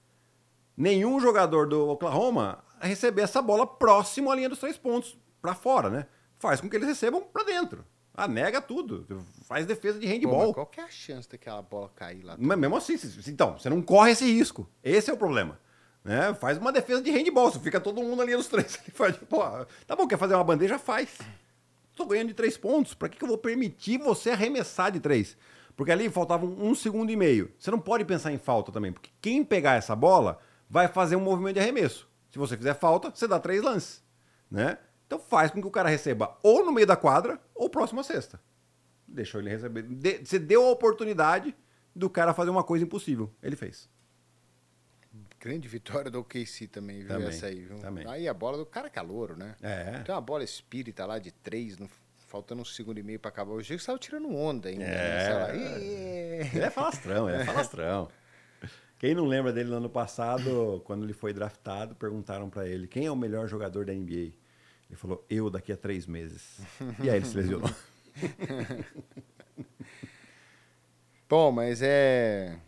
nenhum 0.77 1.19
jogador 1.19 1.67
do 1.67 1.89
Oklahoma 1.89 2.63
receber 2.79 3.23
essa 3.23 3.41
bola 3.41 3.67
próximo 3.67 4.31
à 4.31 4.35
linha 4.35 4.47
dos 4.47 4.59
três 4.59 4.77
pontos, 4.77 5.19
para 5.41 5.53
fora, 5.53 5.89
né? 5.89 6.07
Faz 6.39 6.61
com 6.61 6.69
que 6.69 6.77
eles 6.77 6.87
recebam 6.87 7.21
para 7.21 7.43
dentro. 7.43 7.83
Ah, 8.13 8.29
nega 8.29 8.61
tudo. 8.61 9.05
Faz 9.43 9.65
defesa 9.65 9.99
de 9.99 10.07
handball. 10.07 10.47
Pô, 10.47 10.53
qual 10.53 10.65
que 10.67 10.79
é 10.79 10.83
a 10.85 10.89
chance 10.89 11.27
daquela 11.27 11.61
bola 11.61 11.91
cair 11.93 12.23
lá? 12.23 12.37
Mas 12.39 12.57
mesmo 12.57 12.77
assim, 12.77 12.97
então, 13.27 13.57
você 13.57 13.69
não 13.69 13.81
corre 13.81 14.11
esse 14.11 14.23
risco. 14.23 14.65
Esse 14.81 15.11
é 15.11 15.13
o 15.13 15.17
problema. 15.17 15.59
Né? 16.03 16.33
Faz 16.33 16.57
uma 16.57 16.71
defesa 16.71 17.01
de 17.01 17.11
handball, 17.11 17.51
fica 17.51 17.79
todo 17.79 18.01
mundo 18.01 18.21
ali 18.21 18.35
nos 18.35 18.47
três. 18.47 18.79
Ele 18.83 18.91
faz, 18.95 19.15
pô, 19.17 19.41
tá 19.85 19.95
bom, 19.95 20.07
quer 20.07 20.17
fazer 20.17 20.33
uma 20.35 20.43
bandeja? 20.43 20.79
Faz. 20.79 21.17
Tô 21.95 22.05
ganhando 22.05 22.29
de 22.29 22.33
três 22.33 22.57
pontos. 22.57 22.93
Para 22.93 23.09
que, 23.09 23.17
que 23.17 23.23
eu 23.23 23.27
vou 23.27 23.37
permitir 23.37 23.97
você 23.99 24.31
arremessar 24.31 24.91
de 24.91 24.99
três? 24.99 25.37
Porque 25.75 25.91
ali 25.91 26.09
faltava 26.09 26.45
um, 26.45 26.73
segundo 26.75 27.11
e 27.11 27.15
meio. 27.15 27.51
Você 27.57 27.71
não 27.71 27.79
pode 27.79 28.05
pensar 28.05 28.31
em 28.31 28.37
falta 28.37 28.71
também, 28.71 28.91
porque 28.91 29.09
quem 29.21 29.43
pegar 29.43 29.75
essa 29.75 29.95
bola 29.95 30.39
vai 30.69 30.87
fazer 30.87 31.15
um 31.15 31.21
movimento 31.21 31.55
de 31.55 31.59
arremesso. 31.59 32.09
Se 32.31 32.39
você 32.39 32.57
fizer 32.57 32.73
falta, 32.73 33.11
você 33.13 33.27
dá 33.27 33.39
três 33.39 33.61
lances, 33.61 34.03
né? 34.49 34.77
Então 35.05 35.19
faz 35.19 35.51
com 35.51 35.61
que 35.61 35.67
o 35.67 35.71
cara 35.71 35.89
receba 35.89 36.37
ou 36.41 36.63
no 36.65 36.71
meio 36.71 36.87
da 36.87 36.95
quadra 36.95 37.39
ou 37.53 37.69
próximo 37.69 37.99
à 37.99 38.03
cesta. 38.03 38.39
Deixou 39.05 39.41
ele 39.41 39.49
receber. 39.49 39.83
De, 39.83 40.19
você 40.19 40.39
deu 40.39 40.65
a 40.65 40.71
oportunidade 40.71 41.53
do 41.93 42.09
cara 42.09 42.33
fazer 42.33 42.49
uma 42.49 42.63
coisa 42.63 42.85
impossível. 42.85 43.29
Ele 43.43 43.57
fez. 43.57 43.89
Grande 45.43 45.67
vitória 45.67 46.11
do 46.11 46.19
OKC 46.19 46.67
também, 46.67 46.99
viu? 46.99 47.07
Também, 47.07 47.27
essa 47.29 47.47
aí, 47.47 47.61
viu? 47.61 47.79
também. 47.79 48.05
Aí 48.07 48.27
a 48.27 48.33
bola 48.33 48.57
do 48.57 48.65
cara 48.65 48.85
é 48.87 48.91
calouro, 48.91 49.35
né? 49.35 49.55
É. 49.61 49.99
Tem 50.03 50.13
uma 50.13 50.21
bola 50.21 50.43
espírita 50.43 51.03
lá 51.05 51.17
de 51.17 51.31
três, 51.31 51.79
no- 51.79 51.89
faltando 52.27 52.61
um 52.61 52.65
segundo 52.65 52.99
e 52.99 53.03
meio 53.03 53.19
pra 53.19 53.29
acabar 53.29 53.51
o 53.53 53.61
jogo, 53.63 53.79
você 53.79 53.87
tava 53.87 53.97
tirando 53.97 54.31
onda 54.33 54.69
ainda. 54.69 54.85
né? 54.85 54.93
É. 54.93 55.57
"Ih". 55.57 56.55
Ele 56.55 56.63
é 56.63 56.69
falastrão, 56.69 57.27
ele 57.27 57.41
é 57.41 57.45
falastrão. 57.45 58.07
Quem 58.99 59.15
não 59.15 59.25
lembra 59.25 59.51
dele 59.51 59.69
no 59.71 59.77
ano 59.77 59.89
passado, 59.89 60.79
quando 60.85 61.03
ele 61.03 61.13
foi 61.13 61.33
draftado, 61.33 61.95
perguntaram 61.95 62.47
pra 62.47 62.67
ele 62.67 62.87
quem 62.87 63.07
é 63.07 63.11
o 63.11 63.15
melhor 63.15 63.47
jogador 63.47 63.83
da 63.83 63.91
NBA. 63.93 64.31
Ele 64.89 64.95
falou, 64.95 65.25
eu 65.27 65.49
daqui 65.49 65.71
a 65.71 65.77
três 65.77 66.05
meses. 66.05 66.59
E 67.03 67.09
aí 67.09 67.15
ele 67.17 67.25
se 67.25 67.35
lesionou. 67.35 67.69
Bom, 71.27 71.51
mas 71.51 71.81
é. 71.81 72.59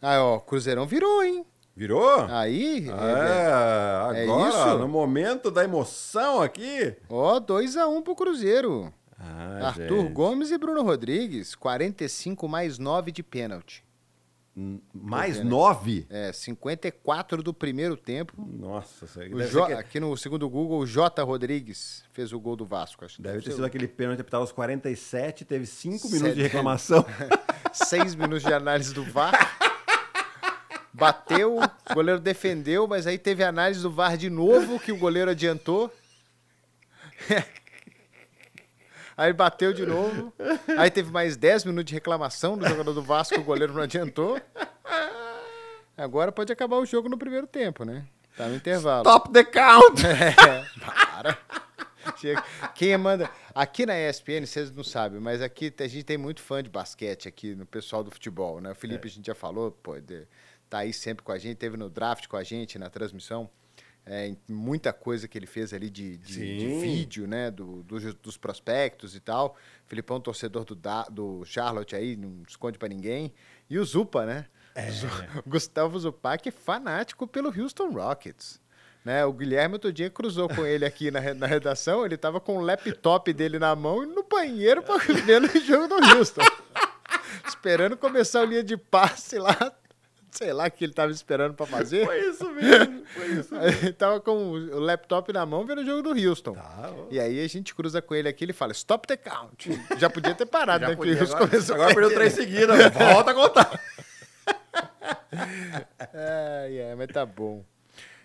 Ah, 0.00 0.22
ó, 0.22 0.38
Cruzeirão 0.40 0.86
virou, 0.86 1.22
hein? 1.22 1.44
Virou? 1.76 2.26
Aí, 2.28 2.88
É, 2.88 4.20
é 4.20 4.24
agora, 4.24 4.48
isso? 4.48 4.78
no 4.78 4.88
momento 4.88 5.50
da 5.50 5.64
emoção 5.64 6.40
aqui. 6.42 6.94
ó, 7.08 7.38
2x1 7.40 8.02
pro 8.02 8.14
Cruzeiro. 8.16 8.92
Ah, 9.18 9.68
Arthur 9.68 10.00
gente. 10.02 10.12
Gomes 10.12 10.50
e 10.50 10.58
Bruno 10.58 10.82
Rodrigues, 10.82 11.54
45 11.54 12.48
mais 12.48 12.78
9 12.78 13.12
de 13.12 13.22
pênalti. 13.22 13.84
Hum, 14.56 14.80
Mais 14.92 15.36
Tô 15.36 15.42
vendo. 15.42 15.50
nove? 15.50 16.06
É, 16.10 16.32
54 16.32 17.40
do 17.42 17.54
primeiro 17.54 17.96
tempo. 17.96 18.32
Nossa, 18.36 19.04
isso 19.04 19.20
aí 19.20 19.32
O 19.32 19.40
Jo- 19.46 19.66
que- 19.66 19.72
Aqui 19.74 20.00
no 20.00 20.14
segundo 20.16 20.48
Google, 20.50 20.80
o 20.80 20.86
J. 20.86 21.22
Rodrigues 21.22 22.02
fez 22.12 22.32
o 22.32 22.40
gol 22.40 22.56
do 22.56 22.66
Vasco. 22.66 23.04
Acho 23.04 23.22
deve 23.22 23.42
ter 23.42 23.52
sido 23.52 23.64
aquele 23.64 23.86
pênalti 23.86 24.20
apitado 24.20 24.40
aos 24.42 24.50
47, 24.52 25.44
teve 25.44 25.66
cinco 25.66 25.98
Sete. 26.08 26.12
minutos 26.14 26.34
de 26.36 26.42
reclamação. 26.42 27.04
Seis 27.72 28.14
minutos 28.14 28.42
de 28.42 28.52
análise 28.52 28.92
do 28.92 29.04
VAR. 29.04 29.32
Bateu, 30.92 31.58
o 31.60 31.94
goleiro 31.94 32.20
defendeu, 32.20 32.86
mas 32.88 33.06
aí 33.06 33.16
teve 33.18 33.44
análise 33.44 33.80
do 33.82 33.90
VAR 33.90 34.16
de 34.16 34.28
novo, 34.28 34.78
que 34.80 34.90
o 34.92 34.96
goleiro 34.98 35.30
adiantou. 35.30 35.92
Aí 39.16 39.32
bateu 39.34 39.72
de 39.74 39.84
novo. 39.84 40.32
Aí 40.78 40.90
teve 40.90 41.10
mais 41.12 41.36
10 41.36 41.66
minutos 41.66 41.84
de 41.90 41.94
reclamação 41.94 42.56
do 42.56 42.66
jogador 42.66 42.94
do 42.94 43.02
Vasco, 43.02 43.38
o 43.38 43.44
goleiro 43.44 43.74
não 43.74 43.82
adiantou. 43.82 44.40
Agora 45.96 46.32
pode 46.32 46.50
acabar 46.50 46.76
o 46.78 46.86
jogo 46.86 47.06
no 47.08 47.18
primeiro 47.18 47.46
tempo, 47.46 47.84
né? 47.84 48.06
Tá 48.34 48.46
no 48.48 48.56
intervalo. 48.56 49.04
Top 49.04 49.30
the 49.30 49.44
count! 49.44 50.00
É, 50.08 50.32
para. 50.86 51.38
Chega. 52.16 52.42
Quem 52.74 52.96
manda. 52.96 53.30
Aqui 53.54 53.84
na 53.84 53.92
ESPN, 53.98 54.46
vocês 54.46 54.70
não 54.70 54.82
sabem, 54.82 55.20
mas 55.20 55.42
aqui 55.42 55.70
a 55.78 55.86
gente 55.86 56.04
tem 56.04 56.16
muito 56.16 56.40
fã 56.40 56.62
de 56.62 56.70
basquete 56.70 57.28
aqui 57.28 57.54
no 57.54 57.66
pessoal 57.66 58.02
do 58.02 58.10
futebol, 58.10 58.58
né? 58.58 58.70
O 58.72 58.74
Felipe, 58.74 59.06
a 59.06 59.10
gente 59.10 59.26
já 59.26 59.34
falou, 59.34 59.70
pô, 59.70 60.00
de- 60.00 60.26
tá 60.70 60.78
aí 60.78 60.92
sempre 60.92 61.22
com 61.24 61.32
a 61.32 61.38
gente, 61.38 61.56
teve 61.58 61.76
no 61.76 61.90
draft 61.90 62.26
com 62.28 62.36
a 62.36 62.42
gente, 62.44 62.78
na 62.78 62.88
transmissão. 62.88 63.50
É, 64.06 64.34
muita 64.48 64.92
coisa 64.94 65.28
que 65.28 65.36
ele 65.36 65.46
fez 65.46 65.74
ali 65.74 65.90
de, 65.90 66.16
de- 66.16 66.58
de 66.58 66.80
vídeo, 66.80 67.26
né? 67.26 67.50
Do, 67.50 67.82
do- 67.82 68.14
dos 68.14 68.36
prospectos 68.38 69.14
e 69.14 69.20
tal. 69.20 69.56
Filipão, 69.86 70.18
torcedor 70.20 70.64
do, 70.64 70.74
Da- 70.74 71.04
do 71.10 71.44
Charlotte 71.44 71.94
aí, 71.94 72.16
não 72.16 72.42
esconde 72.48 72.78
pra 72.78 72.88
ninguém. 72.88 73.32
E 73.68 73.78
o 73.78 73.84
Zupa, 73.84 74.24
né? 74.24 74.46
Zu- 74.90 75.06
Gustavo 75.46 75.98
Zupac 75.98 76.48
é 76.48 76.52
fanático 76.52 77.26
pelo 77.26 77.48
Houston 77.56 77.90
Rockets. 77.90 78.58
Né, 79.04 79.24
o 79.24 79.32
Guilherme 79.32 79.74
outro 79.76 79.90
dia 79.90 80.10
cruzou 80.10 80.46
com 80.46 80.66
ele 80.66 80.84
aqui 80.84 81.10
na, 81.10 81.32
na 81.32 81.46
redação, 81.46 82.04
ele 82.04 82.18
tava 82.18 82.38
com 82.38 82.58
o 82.58 82.60
laptop 82.60 83.32
dele 83.32 83.58
na 83.58 83.74
mão 83.74 84.02
e 84.02 84.06
no 84.06 84.22
banheiro 84.24 84.84
vendo 85.26 85.46
o 85.46 85.58
jogo 85.60 85.88
do 85.88 85.94
Houston. 86.18 86.42
esperando 87.48 87.96
começar 87.96 88.42
a 88.42 88.44
linha 88.44 88.62
de 88.62 88.76
passe 88.76 89.38
lá, 89.38 89.56
sei 90.30 90.52
lá 90.52 90.66
o 90.66 90.70
que 90.70 90.84
ele 90.84 90.92
tava 90.92 91.12
esperando 91.12 91.54
pra 91.54 91.66
fazer. 91.66 92.06
Foi 92.06 92.20
isso 92.28 92.50
mesmo, 92.52 93.04
foi 93.06 93.26
isso 93.32 93.54
Aí 93.56 93.68
Ele 93.82 93.92
tava 93.92 94.20
com 94.20 94.50
o 94.50 94.78
laptop 94.78 95.32
na 95.32 95.44
mão 95.44 95.64
vendo 95.64 95.80
o 95.80 95.84
jogo 95.84 96.02
do 96.02 96.28
Houston. 96.28 96.52
Tá. 96.52 96.92
E 97.10 97.18
aí 97.18 97.44
a 97.44 97.48
gente 97.48 97.74
cruza 97.74 98.00
com 98.00 98.14
ele 98.14 98.28
aqui, 98.28 98.44
ele 98.44 98.52
fala, 98.52 98.72
stop 98.72 99.06
the 99.06 99.16
count. 99.16 99.70
Já 99.98 100.08
podia 100.08 100.34
ter 100.34 100.46
parado, 100.46 100.84
Já 100.84 100.90
né? 100.90 100.96
podia, 100.96 101.14
que 101.14 101.18
o 101.18 101.22
Houston 101.22 101.36
agora, 101.36 101.50
começou 101.50 101.74
agora 101.74 101.94
perdeu 101.94 102.14
três 102.14 102.32
seguidas, 102.32 102.92
volta 102.92 103.30
a 103.30 103.34
contar. 103.34 103.80
Ai, 105.32 106.78
é, 106.78 106.94
mas 106.96 107.08
tá 107.08 107.24
bom. 107.26 107.64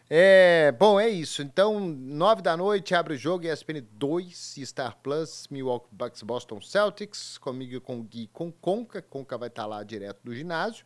É, 0.10 0.72
bom, 0.78 1.00
é 1.00 1.10
isso. 1.10 1.42
Então, 1.42 1.80
nove 1.80 2.42
da 2.42 2.56
noite, 2.56 2.94
abre 2.94 3.16
o 3.16 3.18
jogo, 3.18 3.48
ESPN 3.48 3.82
2, 3.94 4.56
Star 4.64 4.98
Plus, 5.02 5.48
Milwaukee 5.50 5.90
Bucks, 5.92 6.22
Boston 6.22 6.62
Celtics, 6.62 7.38
comigo 7.38 7.76
e 7.76 7.80
com 7.80 8.00
o 8.00 8.04
Gui 8.04 8.30
com 8.32 8.52
Conca. 8.52 9.02
Conca 9.02 9.38
vai 9.38 9.48
estar 9.48 9.66
lá 9.66 9.84
direto 9.84 10.20
do 10.24 10.34
ginásio. 10.34 10.86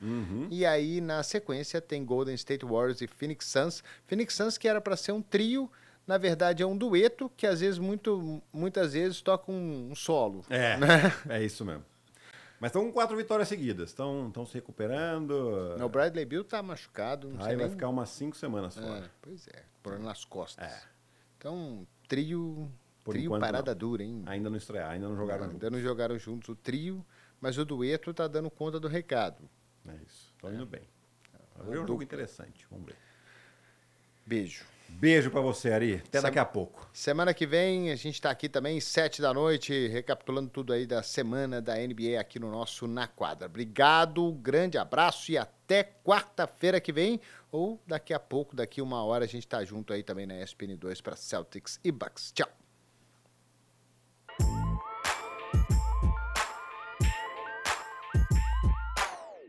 E 0.49 0.65
aí, 0.65 1.01
na 1.01 1.21
sequência, 1.21 1.81
tem 1.81 2.05
Golden 2.05 2.35
State 2.35 2.65
Warriors 2.65 3.01
e 3.01 3.07
Phoenix 3.07 3.45
Suns. 3.45 3.83
Phoenix 4.07 4.33
Suns 4.33 4.57
que 4.57 4.67
era 4.67 4.79
para 4.79 4.95
ser 4.95 5.11
um 5.11 5.21
trio, 5.21 5.69
na 6.07 6.17
verdade 6.17 6.63
é 6.63 6.65
um 6.65 6.77
dueto, 6.77 7.29
que 7.35 7.45
às 7.45 7.59
vezes, 7.59 7.77
muito, 7.77 8.41
muitas 8.53 8.93
vezes, 8.93 9.21
toca 9.21 9.51
um, 9.51 9.89
um 9.91 9.95
solo. 9.95 10.45
É, 10.49 10.77
é 11.29 11.43
isso 11.43 11.65
mesmo. 11.65 11.83
Mas 12.59 12.69
estão 12.69 12.83
com 12.85 12.91
quatro 12.91 13.15
vitórias 13.15 13.47
seguidas, 13.47 13.89
estão 13.89 14.31
se 14.45 14.53
recuperando. 14.53 15.31
O 15.81 15.87
Bradley 15.89 16.25
Bill 16.25 16.43
tá 16.43 16.61
machucado, 16.61 17.29
não 17.29 17.39
Aí 17.45 17.55
vai 17.55 17.65
nem- 17.65 17.69
ficar 17.69 17.87
umas 17.87 18.09
cinco 18.09 18.35
semanas 18.35 18.77
É, 18.77 18.81
fora. 18.81 19.11
pois 19.21 19.47
é, 19.47 19.63
problema 19.81 20.09
nas 20.09 20.25
costas. 20.25 20.69
É. 20.69 20.81
Então, 21.37 21.87
trio, 22.07 22.69
Por 23.03 23.13
trio 23.13 23.25
enquanto, 23.27 23.41
parada 23.41 23.71
não. 23.71 23.77
dura, 23.77 24.03
hein? 24.03 24.23
Ainda 24.25 24.49
não 24.49 24.57
estrear, 24.57 24.91
ainda 24.91 25.07
não 25.07 25.15
jogaram 25.15 25.43
juntos. 25.43 25.53
Ainda 25.55 25.69
não 25.69 25.79
jogaram 25.81 26.19
juntos 26.19 26.49
o 26.49 26.55
trio, 26.55 27.05
mas 27.39 27.57
o 27.57 27.63
dueto 27.63 28.13
tá 28.13 28.27
dando 28.27 28.49
conta 28.49 28.77
do 28.77 28.89
recado. 28.89 29.49
É 29.87 29.93
isso. 30.05 30.33
Estão 30.35 30.53
indo 30.53 30.65
bem. 30.65 30.83
É 31.57 31.63
um 31.63 31.87
jogo 31.87 32.03
interessante. 32.03 32.67
Vamos 32.69 32.87
ver. 32.87 32.97
Beijo. 34.25 34.65
Beijo 34.91 35.31
pra 35.31 35.39
você, 35.41 35.71
Ari. 35.71 35.95
Até 36.05 36.19
Sem- 36.19 36.21
daqui 36.21 36.39
a 36.39 36.45
pouco. 36.45 36.89
Semana 36.91 37.33
que 37.33 37.47
vem 37.47 37.89
a 37.91 37.95
gente 37.95 38.21
tá 38.21 38.29
aqui 38.29 38.49
também, 38.49 38.79
sete 38.81 39.21
da 39.21 39.33
noite, 39.33 39.87
recapitulando 39.87 40.49
tudo 40.49 40.73
aí 40.73 40.85
da 40.85 41.01
semana 41.01 41.61
da 41.61 41.75
NBA 41.77 42.19
aqui 42.19 42.37
no 42.37 42.51
nosso 42.51 42.85
Na 42.87 43.07
Quadra. 43.07 43.45
Obrigado, 43.45 44.31
grande 44.33 44.77
abraço 44.77 45.31
e 45.31 45.37
até 45.37 45.83
quarta-feira 46.03 46.81
que 46.81 46.91
vem, 46.91 47.21
ou 47.51 47.79
daqui 47.87 48.13
a 48.13 48.19
pouco, 48.19 48.55
daqui 48.55 48.81
uma 48.81 49.01
hora, 49.03 49.23
a 49.23 49.27
gente 49.27 49.47
tá 49.47 49.63
junto 49.63 49.93
aí 49.93 50.03
também 50.03 50.25
na 50.25 50.33
ESPN2 50.35 51.01
para 51.01 51.15
Celtics 51.15 51.79
e 51.83 51.91
Bucks. 51.91 52.31
Tchau. 52.33 52.49